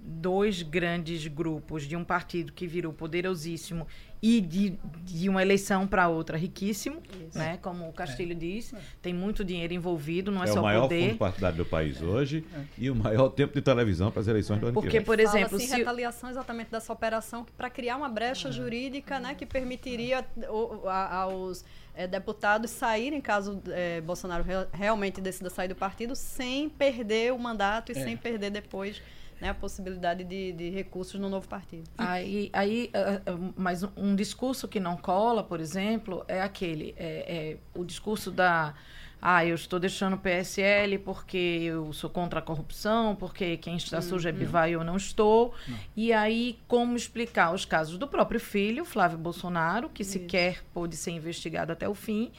Dois 0.06 0.62
grandes 0.62 1.26
grupos 1.26 1.84
de 1.84 1.96
um 1.96 2.04
partido 2.04 2.52
que 2.52 2.66
virou 2.66 2.92
poderosíssimo 2.92 3.86
e 4.22 4.40
de, 4.40 4.78
de 5.02 5.28
uma 5.28 5.42
eleição 5.42 5.86
para 5.86 6.08
outra 6.08 6.36
riquíssimo, 6.36 7.02
Isso. 7.28 7.38
né? 7.38 7.58
Como 7.60 7.88
o 7.88 7.92
Castilho 7.92 8.32
é. 8.32 8.34
diz, 8.34 8.72
é. 8.72 8.78
tem 9.00 9.12
muito 9.14 9.44
dinheiro 9.44 9.72
envolvido, 9.72 10.30
não 10.30 10.42
é, 10.42 10.48
é 10.48 10.52
só 10.52 10.60
o 10.60 10.62
maior 10.62 10.82
poder. 10.82 11.08
fundo 11.08 11.18
partidário 11.18 11.56
do 11.58 11.64
país 11.66 12.00
hoje 12.00 12.44
é. 12.54 12.60
e 12.78 12.90
o 12.90 12.94
maior 12.94 13.28
tempo 13.30 13.54
de 13.54 13.62
televisão 13.62 14.10
para 14.10 14.20
as 14.20 14.28
eleições 14.28 14.60
do 14.60 14.66
ano 14.66 14.74
Porque, 14.74 14.88
que 14.88 14.98
vem. 14.98 15.04
por 15.04 15.20
exemplo, 15.20 15.56
assim, 15.56 15.66
se 15.66 15.76
retaliação 15.76 16.30
exatamente 16.30 16.70
dessa 16.70 16.92
operação 16.92 17.46
para 17.56 17.68
criar 17.68 17.96
uma 17.96 18.08
brecha 18.08 18.50
jurídica, 18.52 19.18
né, 19.18 19.34
que 19.34 19.44
permitiria 19.44 20.24
o, 20.48 20.88
a, 20.88 21.22
aos 21.22 21.64
é, 21.94 22.06
deputados 22.06 22.70
saírem 22.70 23.20
caso 23.20 23.62
é, 23.68 24.00
Bolsonaro 24.00 24.42
re, 24.42 24.54
realmente 24.72 25.20
decida 25.20 25.50
sair 25.50 25.68
do 25.68 25.76
partido 25.76 26.16
sem 26.16 26.68
perder 26.68 27.32
o 27.32 27.38
mandato 27.38 27.92
e 27.92 27.94
sem 27.94 28.16
perder 28.16 28.50
depois 28.50 29.02
né, 29.44 29.50
a 29.50 29.54
possibilidade 29.54 30.24
de, 30.24 30.52
de 30.52 30.70
recursos 30.70 31.20
no 31.20 31.28
novo 31.28 31.46
partido. 31.46 31.84
Aí, 31.98 32.48
aí 32.50 32.90
uh, 32.94 33.34
uh, 33.34 33.54
mas 33.54 33.82
um, 33.94 34.16
discurso 34.16 34.66
que 34.66 34.80
não 34.80 34.96
cola, 34.96 35.44
por 35.44 35.60
exemplo, 35.60 36.24
é 36.26 36.40
aquele, 36.40 36.94
é, 36.96 37.52
é 37.52 37.56
o 37.78 37.84
discurso 37.84 38.30
da 38.30 38.74
ah, 39.20 39.44
eu 39.44 39.54
estou 39.54 39.78
deixando 39.78 40.14
o 40.14 40.18
PSL 40.18 40.98
porque 40.98 41.38
eu 41.38 41.92
sou 41.94 42.10
contra 42.10 42.40
a 42.40 42.42
corrupção, 42.42 43.16
porque 43.16 43.56
quem 43.56 43.76
está 43.76 44.02
sujo 44.02 44.28
é. 44.28 44.32
Bivar 44.32 44.68
e 44.68 44.72
eu 44.72 44.84
não 44.84 44.98
estou. 44.98 45.54
E 45.96 46.12
aí, 46.12 46.58
como 46.68 46.94
explicar 46.94 47.54
os 47.54 47.64
casos 47.64 47.96
do 47.96 48.06
próprio 48.06 48.38
filho, 48.38 48.84
Flávio 48.84 49.16
Bolsonaro, 49.16 49.88
que 49.88 50.04
sequer 50.04 50.62
pôde 50.74 50.94
ser 50.94 51.12
investigado 51.12 51.72
até 51.72 51.88
o 51.88 51.94
fim, 51.94 52.32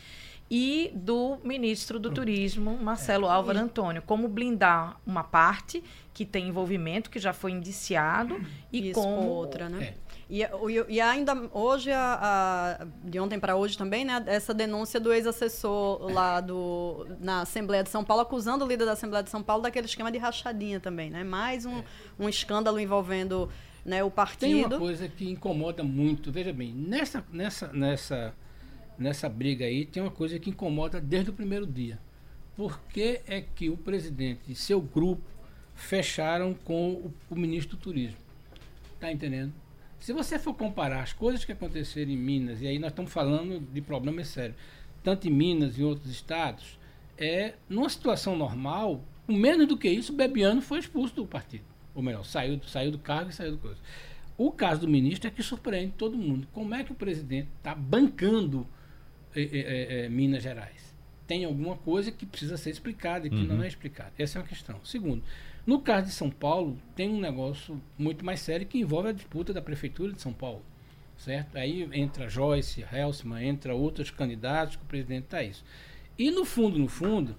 e 0.49 0.91
do 0.93 1.37
ministro 1.43 1.99
do 1.99 2.11
Turismo, 2.11 2.77
Marcelo 2.77 3.27
Álvaro 3.27 3.57
Antônio. 3.59 4.01
Como 4.01 4.27
blindar 4.27 4.99
uma 5.05 5.23
parte 5.23 5.83
que 6.13 6.23
tem 6.25 6.47
envolvimento, 6.49 7.09
que 7.09 7.19
já 7.19 7.33
foi 7.33 7.51
indiciado, 7.51 8.39
e 8.71 8.89
Isso 8.91 8.93
como 9.01 9.17
com 9.17 9.27
outra, 9.27 9.67
né? 9.67 9.83
É. 9.83 10.05
E, 10.29 10.41
e- 10.43 10.85
e 10.95 11.01
ainda 11.01 11.49
hoje, 11.51 11.91
a, 11.91 12.77
a- 12.81 12.85
de 13.03 13.19
ontem 13.19 13.39
para 13.39 13.55
hoje 13.55 13.77
também, 13.77 14.05
né, 14.05 14.23
essa 14.27 14.53
denúncia 14.53 14.99
do 14.99 15.11
ex-assessor 15.13 16.11
lá 16.11 16.39
do, 16.41 17.05
na 17.19 17.41
Assembleia 17.41 17.83
de 17.83 17.89
São 17.89 18.03
Paulo, 18.03 18.21
acusando 18.23 18.63
o 18.63 18.67
líder 18.67 18.85
da 18.85 18.93
Assembleia 18.93 19.23
de 19.23 19.29
São 19.29 19.43
Paulo 19.43 19.63
daquele 19.63 19.85
esquema 19.87 20.11
de 20.11 20.17
rachadinha 20.17 20.79
também, 20.79 21.09
né? 21.09 21.23
Mais 21.23 21.65
um, 21.65 21.83
um 22.19 22.29
escândalo 22.29 22.79
envolvendo 22.79 23.49
né, 23.83 23.97
o 24.03 24.09
Tem 24.09 24.55
uma 24.55 24.69
partido. 24.69 24.77
coisa 24.79 25.07
que 25.07 25.29
incomoda 25.29 25.83
muito. 25.83 26.31
Veja 26.31 26.53
bem, 26.53 26.71
nessa, 26.73 27.23
nessa, 27.31 27.67
nessa, 27.73 28.33
nessa 28.97 29.29
briga 29.29 29.65
aí, 29.65 29.85
tem 29.85 30.01
uma 30.01 30.11
coisa 30.11 30.39
que 30.39 30.49
incomoda 30.49 30.99
desde 31.01 31.29
o 31.29 31.33
primeiro 31.33 31.65
dia. 31.65 31.99
Por 32.55 32.79
que 32.83 33.21
é 33.27 33.41
que 33.41 33.69
o 33.69 33.77
presidente 33.77 34.41
e 34.47 34.55
seu 34.55 34.79
grupo 34.81 35.23
fecharam 35.73 36.53
com 36.53 36.91
o, 36.91 37.13
o 37.29 37.35
ministro 37.35 37.75
do 37.75 37.81
Turismo? 37.81 38.17
Tá 38.99 39.11
entendendo? 39.11 39.53
Se 39.99 40.13
você 40.13 40.37
for 40.37 40.53
comparar 40.53 41.01
as 41.01 41.13
coisas 41.13 41.43
que 41.43 41.51
aconteceram 41.51 42.11
em 42.11 42.17
Minas, 42.17 42.61
e 42.61 42.67
aí 42.67 42.79
nós 42.79 42.91
estamos 42.91 43.11
falando 43.11 43.59
de 43.59 43.81
problemas 43.81 44.27
sérios, 44.27 44.57
tanto 45.03 45.27
em 45.27 45.31
Minas 45.31 45.77
e 45.77 45.83
outros 45.83 46.09
estados, 46.11 46.79
é 47.17 47.55
numa 47.67 47.89
situação 47.89 48.35
normal, 48.35 49.03
com 49.25 49.33
menos 49.33 49.67
do 49.67 49.77
que 49.77 49.89
isso, 49.89 50.13
Bebiano 50.13 50.61
foi 50.61 50.79
expulso 50.79 51.15
do 51.15 51.25
partido. 51.25 51.63
Ou 51.93 52.03
melhor, 52.03 52.23
saiu, 52.23 52.61
saiu 52.67 52.91
do 52.91 52.99
cargo 52.99 53.29
e 53.29 53.33
saiu 53.33 53.53
do 53.53 53.57
coisa. 53.57 53.79
O 54.37 54.51
caso 54.51 54.81
do 54.81 54.87
ministro 54.87 55.27
é 55.27 55.31
que 55.31 55.41
surpreende 55.41 55.93
todo 55.97 56.17
mundo. 56.17 56.47
Como 56.51 56.75
é 56.75 56.83
que 56.83 56.91
o 56.91 56.95
presidente 56.95 57.47
está 57.57 57.73
bancando 57.73 58.67
eh, 59.35 59.41
eh, 59.41 59.59
eh, 59.59 60.05
eh, 60.05 60.09
Minas 60.09 60.43
Gerais? 60.43 60.95
Tem 61.27 61.43
alguma 61.43 61.75
coisa 61.75 62.11
que 62.11 62.25
precisa 62.25 62.55
ser 62.55 62.69
explicada 62.69 63.25
e 63.25 63.29
que 63.31 63.47
não 63.47 63.63
é 63.63 63.67
explicada. 63.67 64.11
Essa 64.17 64.37
é 64.37 64.41
uma 64.41 64.47
questão. 64.47 64.79
Segundo, 64.83 65.23
no 65.65 65.81
caso 65.81 66.07
de 66.07 66.13
São 66.13 66.29
Paulo, 66.29 66.77
tem 66.95 67.09
um 67.09 67.19
negócio 67.19 67.81
muito 67.97 68.23
mais 68.23 68.41
sério 68.41 68.67
que 68.67 68.77
envolve 68.77 69.09
a 69.09 69.11
disputa 69.11 69.51
da 69.51 69.61
prefeitura 69.61 70.13
de 70.13 70.21
São 70.21 70.31
Paulo. 70.31 70.61
Certo? 71.17 71.57
Aí 71.57 71.89
entra 71.93 72.29
Joyce, 72.29 72.85
Helsman, 72.91 73.47
entra 73.47 73.73
outros 73.73 74.11
candidatos 74.11 74.75
que 74.75 74.83
o 74.83 74.85
presidente 74.85 75.23
está 75.23 75.41
isso. 75.41 75.65
E 76.17 76.29
no 76.29 76.45
fundo, 76.45 76.77
no 76.77 76.87
fundo, 76.87 77.35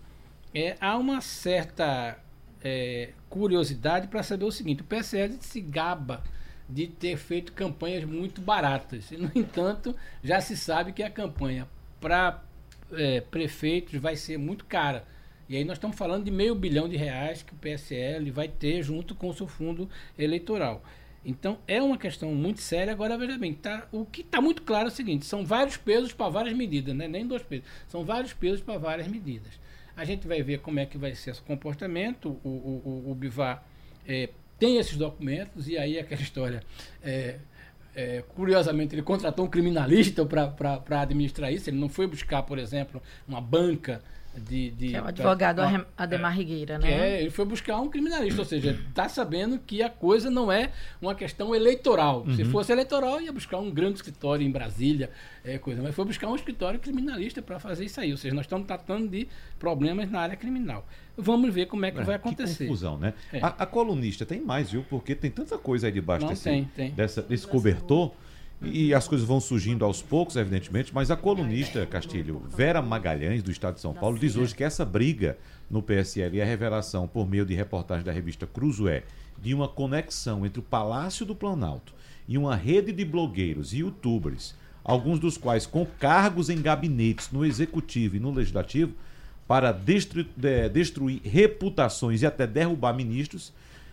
é, 0.53 0.76
há 0.80 0.97
uma 0.97 1.20
certa 1.20 2.18
é, 2.64 3.12
curiosidade 3.28 4.09
para 4.09 4.22
saber 4.22 4.44
o 4.44 4.51
seguinte: 4.51 4.82
o 4.82 4.84
PSL 4.84 5.36
se 5.40 5.61
gaba 5.61 6.24
de 6.68 6.86
ter 6.88 7.16
feito 7.16 7.53
campanhas 7.53 8.05
muito 8.05 8.40
baratas. 8.40 9.11
E, 9.12 9.16
no 9.16 9.30
entanto, 9.34 9.94
já 10.22 10.40
se 10.40 10.57
sabe 10.57 10.92
que 10.92 11.03
a 11.03 11.11
campanha 11.11 11.68
para 12.07 12.40
é, 12.92 13.20
prefeitos 13.20 13.98
vai 14.00 14.14
ser 14.14 14.38
muito 14.38 14.64
cara. 14.64 15.04
E 15.48 15.57
aí 15.57 15.64
nós 15.64 15.76
estamos 15.76 15.96
falando 15.96 16.22
de 16.24 16.30
meio 16.30 16.54
bilhão 16.54 16.88
de 16.88 16.96
reais 16.96 17.42
que 17.42 17.52
o 17.52 17.57
PSL 17.57 18.30
vai 18.30 18.46
ter 18.46 18.80
junto 18.80 19.12
com 19.12 19.28
o 19.28 19.34
seu 19.34 19.48
fundo 19.48 19.90
eleitoral. 20.16 20.84
Então 21.24 21.59
é 21.66 21.82
uma 21.82 21.98
questão 21.98 22.32
muito 22.32 22.61
séria. 22.61 22.92
Agora 22.92 23.18
veja 23.18 23.36
bem, 23.36 23.52
tá, 23.52 23.88
o 23.90 24.04
que 24.04 24.20
está 24.20 24.40
muito 24.40 24.62
claro 24.62 24.84
é 24.84 24.92
o 24.92 24.94
seguinte: 24.94 25.26
são 25.26 25.44
vários 25.44 25.76
pesos 25.76 26.12
para 26.12 26.28
várias 26.28 26.57
medidas, 26.57 26.94
né? 26.94 27.09
nem 27.09 27.26
dois 27.26 27.42
pesos, 27.42 27.66
são 27.88 28.04
vários 28.04 28.32
pesos 28.32 28.61
para 28.61 28.78
várias 28.78 29.09
medidas. 29.09 29.59
A 29.96 30.04
gente 30.04 30.28
vai 30.28 30.44
ver 30.44 30.61
como 30.61 30.78
é 30.78 30.86
que 30.86 30.96
vai 30.96 31.12
ser 31.12 31.30
esse 31.30 31.42
comportamento. 31.42 32.38
O, 32.44 32.48
o, 32.48 32.82
o, 33.09 33.11
o 33.11 33.14
Bivar 33.16 33.66
é, 34.07 34.28
tem 34.61 34.76
esses 34.76 34.96
documentos, 34.96 35.66
e 35.66 35.76
aí 35.76 35.98
aquela 35.98 36.22
história. 36.22 36.62
é, 37.02 37.40
é, 37.97 38.22
curiosamente, 38.34 38.94
ele 38.94 39.01
contratou 39.01 39.47
um 39.47 39.49
criminalista 39.49 40.24
para 40.26 41.01
administrar 41.01 41.51
isso. 41.51 41.70
Ele 41.70 41.78
não 41.78 41.88
foi 41.88 42.07
buscar, 42.07 42.42
por 42.42 42.59
exemplo, 42.59 43.03
uma 43.26 43.40
banca 43.40 44.03
de. 44.41 44.70
de 44.70 44.89
que 44.89 44.97
é 44.97 45.03
o 45.03 45.07
advogado 45.07 45.57
pra- 45.62 45.87
Ademar 45.97 46.34
Rigueira, 46.37 46.78
que 46.78 46.87
né? 46.87 46.93
é, 47.16 47.20
ele 47.22 47.30
foi 47.30 47.45
buscar 47.45 47.80
um 47.80 47.89
criminalista, 47.89 48.41
ou 48.41 48.45
seja, 48.45 48.78
está 48.89 49.09
sabendo 49.09 49.59
que 49.59 49.82
a 49.82 49.91
coisa 49.91 50.30
não 50.30 50.51
é 50.51 50.70
uma 51.01 51.14
questão 51.14 51.55
eleitoral. 51.55 52.24
Se 52.37 52.45
fosse 52.45 52.72
eleitoral, 52.72 53.20
ia 53.20 53.32
buscar 53.32 53.59
um 53.59 53.70
grande 53.70 53.95
escritório 53.97 54.47
em 54.47 54.51
Brasília, 54.51 55.11
é, 55.45 55.59
coisa, 55.59 55.82
mas 55.82 55.95
foi 55.95 56.05
buscar 56.05 56.28
um 56.28 56.34
escritório 56.37 56.78
criminalista 56.80 57.41
para 57.43 57.59
fazer 57.59 57.84
isso 57.84 58.01
aí. 58.01 58.11
Ou 58.12 58.18
seja, 58.18 58.34
nós 58.34 58.45
estamos 58.45 58.66
tratando 58.66 59.09
de 59.09 59.28
problemas 59.59 60.11
na 60.11 60.20
área 60.20 60.37
criminal. 60.37 60.87
Vamos 61.16 61.53
ver 61.55 61.66
como 61.66 61.84
é 61.87 61.91
que 61.91 61.99
É, 61.99 62.05
vai 62.05 62.18
Que 62.18 62.26
acontecer. 62.28 62.64
confusão, 62.66 62.99
né? 62.99 63.14
É. 63.32 63.39
A, 63.43 63.47
a 63.49 63.66
colunista 63.66 64.26
tem 64.26 64.41
mais, 64.41 64.70
viu? 64.70 64.84
Porque 64.89 65.14
tem 65.14 65.30
tanta 65.30 65.57
coisa 65.57 65.87
aí 65.87 65.93
debaixo 65.93 66.24
Não, 66.24 66.30
desse, 66.30 66.45
tem, 66.45 66.64
tem. 66.76 66.91
dessa- 66.91 67.22
desse 67.22 67.47
cobertor. 67.47 68.12
E 68.62 68.94
as 68.94 69.07
coisas 69.07 69.26
vão 69.26 69.38
surgindo 69.38 69.84
aos 69.84 70.00
poucos, 70.00 70.34
evidentemente, 70.36 70.92
mas 70.94 71.11
a 71.11 71.16
colunista, 71.16 71.84
Castilho, 71.84 72.42
Vera 72.48 72.80
Magalhães, 72.80 73.42
do 73.42 73.50
Estado 73.50 73.74
de 73.74 73.80
São 73.82 73.92
Paulo, 73.92 74.18
diz 74.18 74.34
hoje 74.34 74.54
que 74.54 74.64
essa 74.64 74.84
briga 74.84 75.36
no 75.70 75.82
PSL 75.82 76.38
e 76.38 76.42
a 76.42 76.44
revelação, 76.44 77.07
por 77.07 77.28
meio 77.28 77.44
de 77.44 77.54
reportagem 77.54 78.04
da 78.04 78.12
revista 78.12 78.46
Cruzoé, 78.46 79.02
de 79.42 79.52
uma 79.52 79.68
conexão 79.68 80.46
entre 80.46 80.59
o 80.61 80.62
Palácio 80.62 81.26
do 81.26 81.34
Planalto 81.34 81.92
e 82.26 82.38
uma 82.38 82.57
rede 82.57 82.92
de 82.92 83.04
blogueiros 83.04 83.74
e 83.74 83.78
youtubers, 83.78 84.54
alguns 84.82 85.18
dos 85.20 85.36
quais 85.36 85.66
com 85.66 85.84
cargos 85.84 86.48
em 86.48 86.61
gabinetes 86.62 87.30
no 87.30 87.44
Executivo 87.44 88.16
e 88.16 88.20
no 88.20 88.30
Legislativo, 88.32 88.94
para 89.46 89.70
destru- 89.70 90.26
de- 90.34 90.68
destruir 90.70 91.20
reputações 91.22 92.22
e 92.22 92.26
até 92.26 92.46
derrubar 92.46 92.94
ministros, 92.94 93.52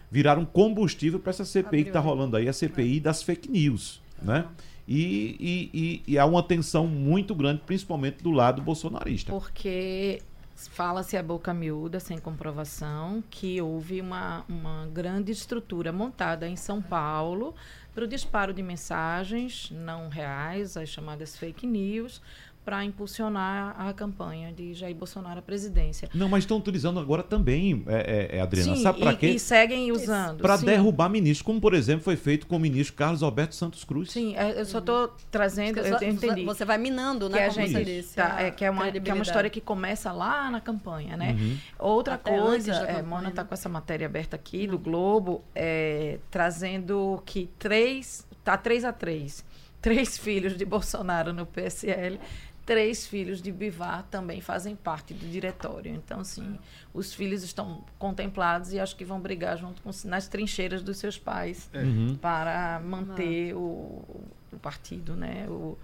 viraram 0.10 0.46
combustível 0.46 1.20
para 1.20 1.32
essa 1.32 1.44
CPI 1.44 1.84
que 1.84 1.90
está 1.90 2.00
rolando 2.00 2.38
aí, 2.38 2.48
a 2.48 2.54
CPI 2.54 3.00
das 3.02 3.22
fake 3.22 3.52
news. 3.52 4.02
Né? 4.24 4.48
E, 4.88 5.38
e- 5.40 5.70
e- 5.74 6.04
e 6.14 6.20
há 6.20 6.26
uma 6.26 6.44
tensão 6.44 6.88
muito 6.88 7.34
grande, 7.34 7.62
principalmente 7.66 8.22
do 8.24 8.32
lado 8.32 8.62
bolsonarista. 8.62 9.32
Porque 9.32 10.22
fala-se 10.56 11.16
a 11.18 11.24
boca 11.24 11.54
miúda, 11.54 12.00
sem 12.00 12.18
comprovação, 12.18 13.24
que 13.30 13.62
houve 13.62 14.02
uma, 14.02 14.44
uma 14.48 14.88
grande 14.88 15.32
estrutura 15.32 15.92
montada 15.92 16.48
em 16.48 16.56
São 16.56 16.82
Paulo 16.82 17.56
para 17.94 18.04
o 18.04 18.08
disparo 18.08 18.54
de 18.54 18.64
mensagens 18.64 19.70
não 19.72 20.10
reais, 20.10 20.76
as 20.78 20.90
chamadas 20.90 21.38
fake 21.38 21.66
news, 21.68 22.22
para 22.64 22.84
impulsionar 22.86 23.76
a 23.80 23.92
campanha 23.94 24.52
de 24.54 24.74
Jair 24.74 24.96
Bolsonaro 24.96 25.40
à 25.40 25.42
presidência. 25.42 26.10
Não, 26.14 26.30
mas 26.30 26.44
estão 26.44 26.58
utilizando 26.58 27.00
agora 27.00 27.24
também, 27.24 27.84
é, 27.88 28.30
é, 28.32 28.38
é, 28.38 28.42
Adriana, 28.42 28.76
Sim, 28.76 28.84
sabe 28.84 29.00
para 29.00 29.14
e, 29.14 29.18
quê? 29.18 29.28
e 29.32 29.40
seguem 29.40 29.92
usando. 29.92 30.42
Para 30.42 30.58
derrubar 30.58 31.10
ministros, 31.10 31.42
como 31.42 31.60
por 31.60 31.74
exemplo 31.74 32.04
foi 32.04 32.16
feito 32.16 32.48
com 32.48 32.56
o 32.56 32.60
ministro 32.60 32.96
Carlos 32.96 33.22
Alberto 33.22 33.56
Santos 33.56 33.84
Cruz. 33.84 34.12
Sim, 34.12 34.36
é, 34.36 34.60
eu 34.60 34.66
só 34.66 34.80
estou 34.80 35.14
trazendo, 35.30 35.80
eu 35.80 35.98
Você- 35.98 36.08
entendi. 36.08 36.46
Você 36.46 36.66
vai 36.66 36.78
minando, 36.78 37.30
que 37.30 37.36
né? 37.36 37.46
a 37.46 37.54
Como 37.54 37.68
gente 37.68 38.04
tá, 38.16 38.36
a 38.36 38.42
é, 38.44 38.52
que, 38.52 38.66
é 38.66 38.70
uma, 38.70 38.92
que 38.92 39.10
é 39.12 39.14
uma 39.14 39.24
história 39.24 39.50
que 39.50 39.62
começa 39.62 40.12
lá 40.12 40.50
na 40.50 40.62
campanha, 40.62 41.18
né? 41.18 41.36
Uhum. 41.40 41.58
Outra 41.80 42.16
Até 42.16 42.38
coisa, 42.38 42.74
é, 42.74 43.02
Mona 43.02 43.30
está 43.30 43.44
né? 43.44 43.48
com 43.48 43.54
essa 43.54 43.70
matéria 43.70 44.08
aberta 44.08 44.36
aqui 44.36 44.68
do 44.68 44.78
Globo, 44.78 45.44
é, 45.54 46.20
trazendo 46.32 47.22
que 47.26 47.50
três, 47.60 48.26
tá 48.44 48.58
três 48.58 48.84
a 48.86 48.92
três, 48.94 49.44
três 49.82 50.18
filhos 50.20 50.58
de 50.58 50.66
Bolsonaro 50.66 51.34
no 51.34 51.46
PSL, 51.46 52.20
três 52.66 53.06
filhos 53.06 53.42
de 53.42 53.52
Bivar 53.52 54.04
também 54.10 54.40
fazem 54.42 54.76
parte 54.76 55.14
do 55.14 55.28
diretório. 55.28 55.94
Então, 55.94 56.22
assim, 56.22 56.58
os 56.94 57.14
filhos 57.14 57.44
estão 57.44 57.84
contemplados 58.00 58.72
e 58.74 58.80
acho 58.80 58.96
que 58.96 59.04
vão 59.04 59.20
brigar 59.20 59.58
junto 59.58 59.82
com 59.82 59.92
nas 60.06 60.28
trincheiras 60.28 60.82
dos 60.82 60.98
seus 60.98 61.18
pais 61.18 61.70
Uhum. 61.74 62.16
para 62.16 62.80
manter 62.80 63.54
o, 63.56 64.04
o 64.52 64.58
partido, 64.62 65.16
né? 65.16 65.46
O, 65.50 65.78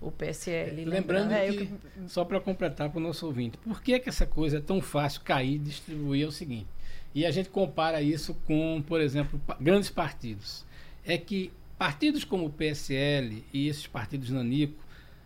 o 0.00 0.10
PSL. 0.10 0.84
Lembrando 0.84 1.32
É, 1.32 1.48
eu 1.48 1.54
que, 1.56 1.70
só 2.08 2.24
para 2.24 2.40
completar 2.40 2.90
para 2.90 2.98
o 2.98 3.02
nosso 3.02 3.26
ouvinte, 3.26 3.56
por 3.58 3.82
que, 3.82 3.98
que 4.00 4.08
essa 4.08 4.26
coisa 4.26 4.58
é 4.58 4.60
tão 4.60 4.80
fácil 4.80 5.20
cair 5.20 5.54
e 5.54 5.58
distribuir? 5.58 6.24
É 6.24 6.26
o 6.26 6.32
seguinte, 6.32 6.66
e 7.14 7.24
a 7.26 7.30
gente 7.30 7.50
compara 7.50 8.00
isso 8.02 8.34
com, 8.46 8.82
por 8.86 9.00
exemplo, 9.00 9.40
grandes 9.60 9.90
partidos. 9.90 10.64
É 11.04 11.18
que 11.18 11.52
partidos 11.78 12.24
como 12.24 12.46
o 12.46 12.50
PSL 12.50 13.44
e 13.52 13.68
esses 13.68 13.86
partidos 13.86 14.30
nanico 14.30 14.82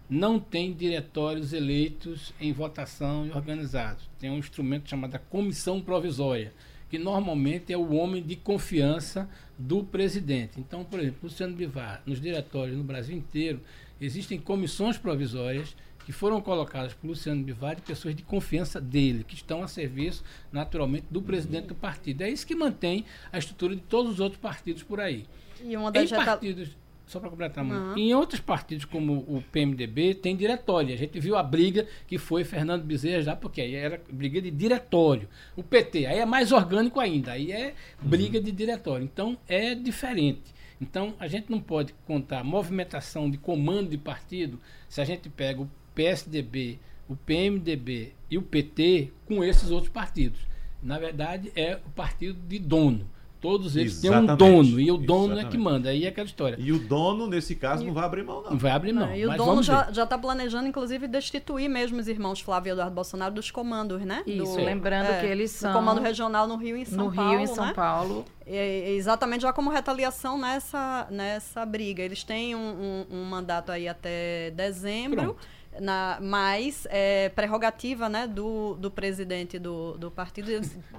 não 0.08 0.38
têm 0.38 0.72
diretórios 0.72 1.52
eleitos 1.52 2.32
em 2.40 2.52
votação 2.52 3.26
e 3.26 3.30
organizados. 3.32 4.08
Tem 4.18 4.30
um 4.30 4.38
instrumento 4.38 4.88
chamado 4.88 5.18
comissão 5.30 5.80
provisória, 5.80 6.52
que 6.88 6.98
normalmente 6.98 7.72
é 7.72 7.76
o 7.76 7.92
homem 7.94 8.22
de 8.22 8.36
confiança 8.36 9.28
do 9.58 9.82
presidente. 9.82 10.60
Então, 10.60 10.84
por 10.84 11.00
exemplo, 11.00 11.20
Luciano 11.24 11.54
Bivar, 11.56 12.02
nos 12.06 12.20
diretórios 12.20 12.76
no 12.76 12.84
Brasil 12.84 13.16
inteiro, 13.16 13.60
existem 14.00 14.38
comissões 14.38 14.96
provisórias 14.96 15.74
que 16.04 16.12
foram 16.12 16.40
colocadas 16.40 16.94
por 16.94 17.08
Luciano 17.08 17.42
Bivar 17.42 17.80
pessoas 17.80 18.14
de 18.14 18.22
confiança 18.22 18.80
dele, 18.80 19.24
que 19.24 19.34
estão 19.34 19.60
a 19.64 19.66
serviço, 19.66 20.22
naturalmente, 20.52 21.06
do 21.10 21.20
presidente 21.20 21.66
do 21.66 21.74
partido. 21.74 22.22
É 22.22 22.30
isso 22.30 22.46
que 22.46 22.54
mantém 22.54 23.04
a 23.32 23.38
estrutura 23.38 23.74
de 23.74 23.82
todos 23.82 24.12
os 24.12 24.20
outros 24.20 24.40
partidos 24.40 24.84
por 24.84 25.00
aí. 25.00 25.26
E 25.64 25.76
uma 25.76 25.88
Em 25.88 25.92
das 25.92 26.08
jeta- 26.08 26.24
partidos, 26.24 26.68
só 27.06 27.20
para 27.20 27.30
completar, 27.30 27.62
mano, 27.64 27.92
Uhum. 27.92 27.98
em 27.98 28.12
outros 28.14 28.40
partidos 28.40 28.84
como 28.84 29.18
o 29.28 29.42
PMDB 29.52 30.14
tem 30.14 30.36
diretório. 30.36 30.92
A 30.92 30.98
gente 30.98 31.20
viu 31.20 31.36
a 31.36 31.42
briga 31.42 31.86
que 32.06 32.18
foi 32.18 32.42
Fernando 32.44 32.82
Bezerra 32.82 33.22
já, 33.22 33.36
porque 33.36 33.60
aí 33.60 33.74
era 33.76 34.00
briga 34.10 34.42
de 34.42 34.50
diretório. 34.50 35.28
O 35.56 35.62
PT, 35.62 36.06
aí 36.06 36.18
é 36.18 36.26
mais 36.26 36.50
orgânico 36.52 36.98
ainda, 36.98 37.32
aí 37.32 37.52
é 37.52 37.74
briga 38.02 38.40
de 38.40 38.50
diretório. 38.50 39.04
Então 39.04 39.38
é 39.48 39.74
diferente. 39.74 40.54
Então 40.80 41.14
a 41.18 41.26
gente 41.28 41.50
não 41.50 41.60
pode 41.60 41.94
contar 42.06 42.42
movimentação 42.44 43.30
de 43.30 43.38
comando 43.38 43.88
de 43.88 43.96
partido 43.96 44.60
se 44.88 45.00
a 45.00 45.04
gente 45.04 45.28
pega 45.28 45.62
o 45.62 45.70
PSDB, 45.94 46.78
o 47.08 47.14
PMDB 47.16 48.12
e 48.30 48.36
o 48.36 48.42
PT 48.42 49.12
com 49.26 49.42
esses 49.44 49.70
outros 49.70 49.92
partidos. 49.92 50.40
Na 50.82 50.98
verdade, 50.98 51.50
é 51.56 51.76
o 51.86 51.90
partido 51.90 52.38
de 52.46 52.58
dono. 52.58 53.08
Todos 53.40 53.76
eles 53.76 54.00
têm 54.00 54.10
um 54.10 54.24
Exatamente. 54.24 54.38
dono 54.38 54.80
e 54.80 54.90
o 54.90 54.96
dono 54.96 55.24
é 55.24 55.36
que 55.36 55.40
Exatamente. 55.40 55.58
manda. 55.58 55.88
Aí 55.90 56.04
é 56.04 56.08
aquela 56.08 56.26
história. 56.26 56.56
E 56.58 56.72
o 56.72 56.78
dono, 56.78 57.26
nesse 57.26 57.54
caso, 57.54 57.84
não 57.84 57.92
vai 57.92 58.04
abrir 58.04 58.24
mão, 58.24 58.42
não. 58.42 58.50
Não 58.52 58.58
vai 58.58 58.72
abrir 58.72 58.92
mão. 58.92 59.06
Não, 59.06 59.14
e 59.14 59.26
o 59.26 59.36
dono 59.36 59.62
já 59.62 59.82
está 59.90 60.16
planejando, 60.18 60.66
inclusive, 60.66 61.06
destituir 61.06 61.68
mesmo 61.68 61.98
os 62.00 62.08
irmãos 62.08 62.40
Flávio 62.40 62.70
e 62.70 62.72
Eduardo 62.72 62.94
Bolsonaro 62.94 63.34
dos 63.34 63.50
comandos, 63.50 64.00
né? 64.02 64.22
Isso, 64.26 64.56
Do- 64.56 64.64
lembrando 64.64 65.20
que 65.20 65.26
eles 65.26 65.52
do 65.52 65.58
são 65.58 65.72
comando 65.72 66.00
regional 66.00 66.46
no 66.48 66.56
Rio 66.56 66.76
e 66.76 66.80
em 66.82 66.84
São 66.84 67.06
no 67.06 67.12
Paulo. 67.14 67.30
Rio 67.30 67.40
e 67.40 67.42
em 67.42 67.46
São 67.46 67.66
né? 67.66 67.72
Paulo. 67.74 68.24
É, 68.46 68.92
exatamente 68.92 69.42
já 69.42 69.52
como 69.52 69.70
retaliação 69.70 70.38
nessa, 70.38 71.06
nessa 71.10 71.64
briga. 71.66 72.02
Eles 72.02 72.24
têm 72.24 72.54
um, 72.54 73.04
um- 73.10 73.16
um 73.18 73.24
mandato 73.24 73.70
aí 73.70 73.86
até 73.88 74.50
dezembro, 74.52 75.20
Pronto. 75.22 75.38
Na, 75.80 76.18
mas 76.20 76.86
é 76.90 77.28
prerrogativa 77.30 78.08
né, 78.08 78.26
do, 78.26 78.74
do 78.74 78.90
presidente 78.90 79.58
do, 79.58 79.96
do 79.98 80.10
partido 80.10 80.50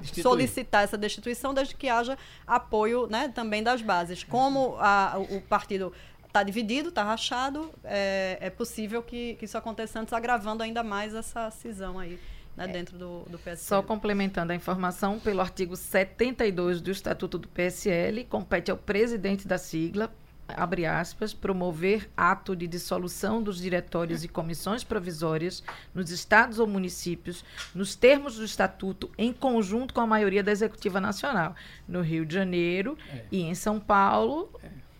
solicitar 0.03 0.83
essa 0.83 0.97
destituição 0.97 1.53
desde 1.53 1.75
que 1.75 1.89
haja 1.89 2.17
apoio 2.45 3.07
né, 3.07 3.29
também 3.33 3.63
das 3.63 3.81
bases. 3.81 4.23
Como 4.23 4.75
a- 4.79 5.15
o 5.29 5.41
partido 5.41 5.93
está 6.25 6.43
dividido, 6.43 6.89
está 6.89 7.03
rachado, 7.03 7.71
é, 7.83 8.37
é 8.41 8.49
possível 8.49 9.01
que, 9.01 9.35
que 9.35 9.45
isso 9.45 9.57
aconteça 9.57 9.99
antes, 9.99 10.13
agravando 10.13 10.61
ainda 10.63 10.83
mais 10.83 11.13
essa 11.15 11.49
cisão 11.51 11.97
aí 11.97 12.19
né, 12.55 12.67
dentro 12.67 12.97
do, 12.97 13.19
do 13.29 13.37
PSL. 13.39 13.57
Só 13.67 13.81
complementando 13.81 14.51
a 14.51 14.55
informação, 14.55 15.19
pelo 15.19 15.41
artigo 15.41 15.75
72 15.75 16.81
do 16.81 16.91
Estatuto 16.91 17.37
do 17.37 17.47
PSL, 17.47 18.23
compete 18.25 18.69
ao 18.71 18.77
presidente 18.77 19.47
da 19.47 19.57
sigla, 19.57 20.11
abre 20.47 20.85
aspas, 20.85 21.33
promover 21.33 22.09
ato 22.15 22.55
de 22.55 22.67
dissolução 22.67 23.41
dos 23.43 23.57
diretórios 23.57 24.23
e 24.23 24.27
comissões 24.27 24.83
provisórias 24.83 25.61
nos 25.93 26.09
estados 26.09 26.59
ou 26.59 26.67
municípios, 26.67 27.43
nos 27.75 27.95
termos 27.95 28.37
do 28.37 28.45
Estatuto, 28.45 29.09
em 29.17 29.33
conjunto 29.33 29.93
com 29.93 30.01
a 30.01 30.07
maioria 30.07 30.43
da 30.43 30.51
Executiva 30.51 31.01
Nacional. 31.01 31.55
No 31.87 32.01
Rio 32.01 32.25
de 32.25 32.33
Janeiro 32.33 32.97
É. 33.09 33.23
e 33.31 33.41
em 33.41 33.53
São 33.55 33.79
Paulo, 33.79 34.49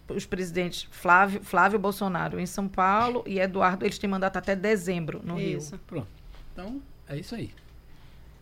os 0.10 0.26
presidentes 0.26 0.88
Flávio, 0.92 1.42
Flávio 1.44 1.80
Bolsonaro 1.80 2.40
em 2.40 2.46
São 2.46 2.68
Paulo 2.68 3.24
e 3.26 3.40
Eduardo, 3.40 3.86
eles 3.86 3.98
têm 3.98 4.10
mandato 4.10 4.38
até 4.38 4.56
dezembro 4.56 5.22
no 5.24 5.36
Rio. 5.36 5.58
Isso. 5.58 5.78
Pronto. 5.88 6.08
Então, 6.54 6.82
é 7.08 7.18
isso 7.18 7.36
aí. 7.36 7.52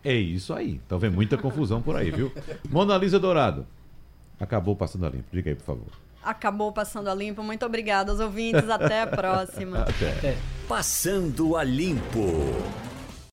É 0.03 0.13
isso 0.13 0.53
aí. 0.53 0.79
Então 0.85 0.99
vem 0.99 1.09
muita 1.09 1.37
confusão 1.37 1.81
por 1.81 1.95
aí, 1.95 2.11
viu? 2.11 2.31
Mona 2.69 2.95
Lisa 2.97 3.19
Dourado. 3.19 3.65
Acabou 4.39 4.75
passando 4.75 5.05
a 5.05 5.09
limpo. 5.09 5.25
Diga 5.31 5.49
aí, 5.49 5.55
por 5.55 5.63
favor. 5.65 5.87
Acabou 6.25 6.71
passando 6.71 7.09
a 7.09 7.13
limpo. 7.13 7.43
Muito 7.43 7.65
obrigada 7.65 8.11
aos 8.11 8.19
ouvintes. 8.19 8.69
Até 8.69 9.03
a 9.03 9.07
próxima. 9.07 9.83
Até. 9.83 10.11
Até. 10.11 10.37
Passando 10.67 11.55
a 11.55 11.63
Limpo. 11.63 12.25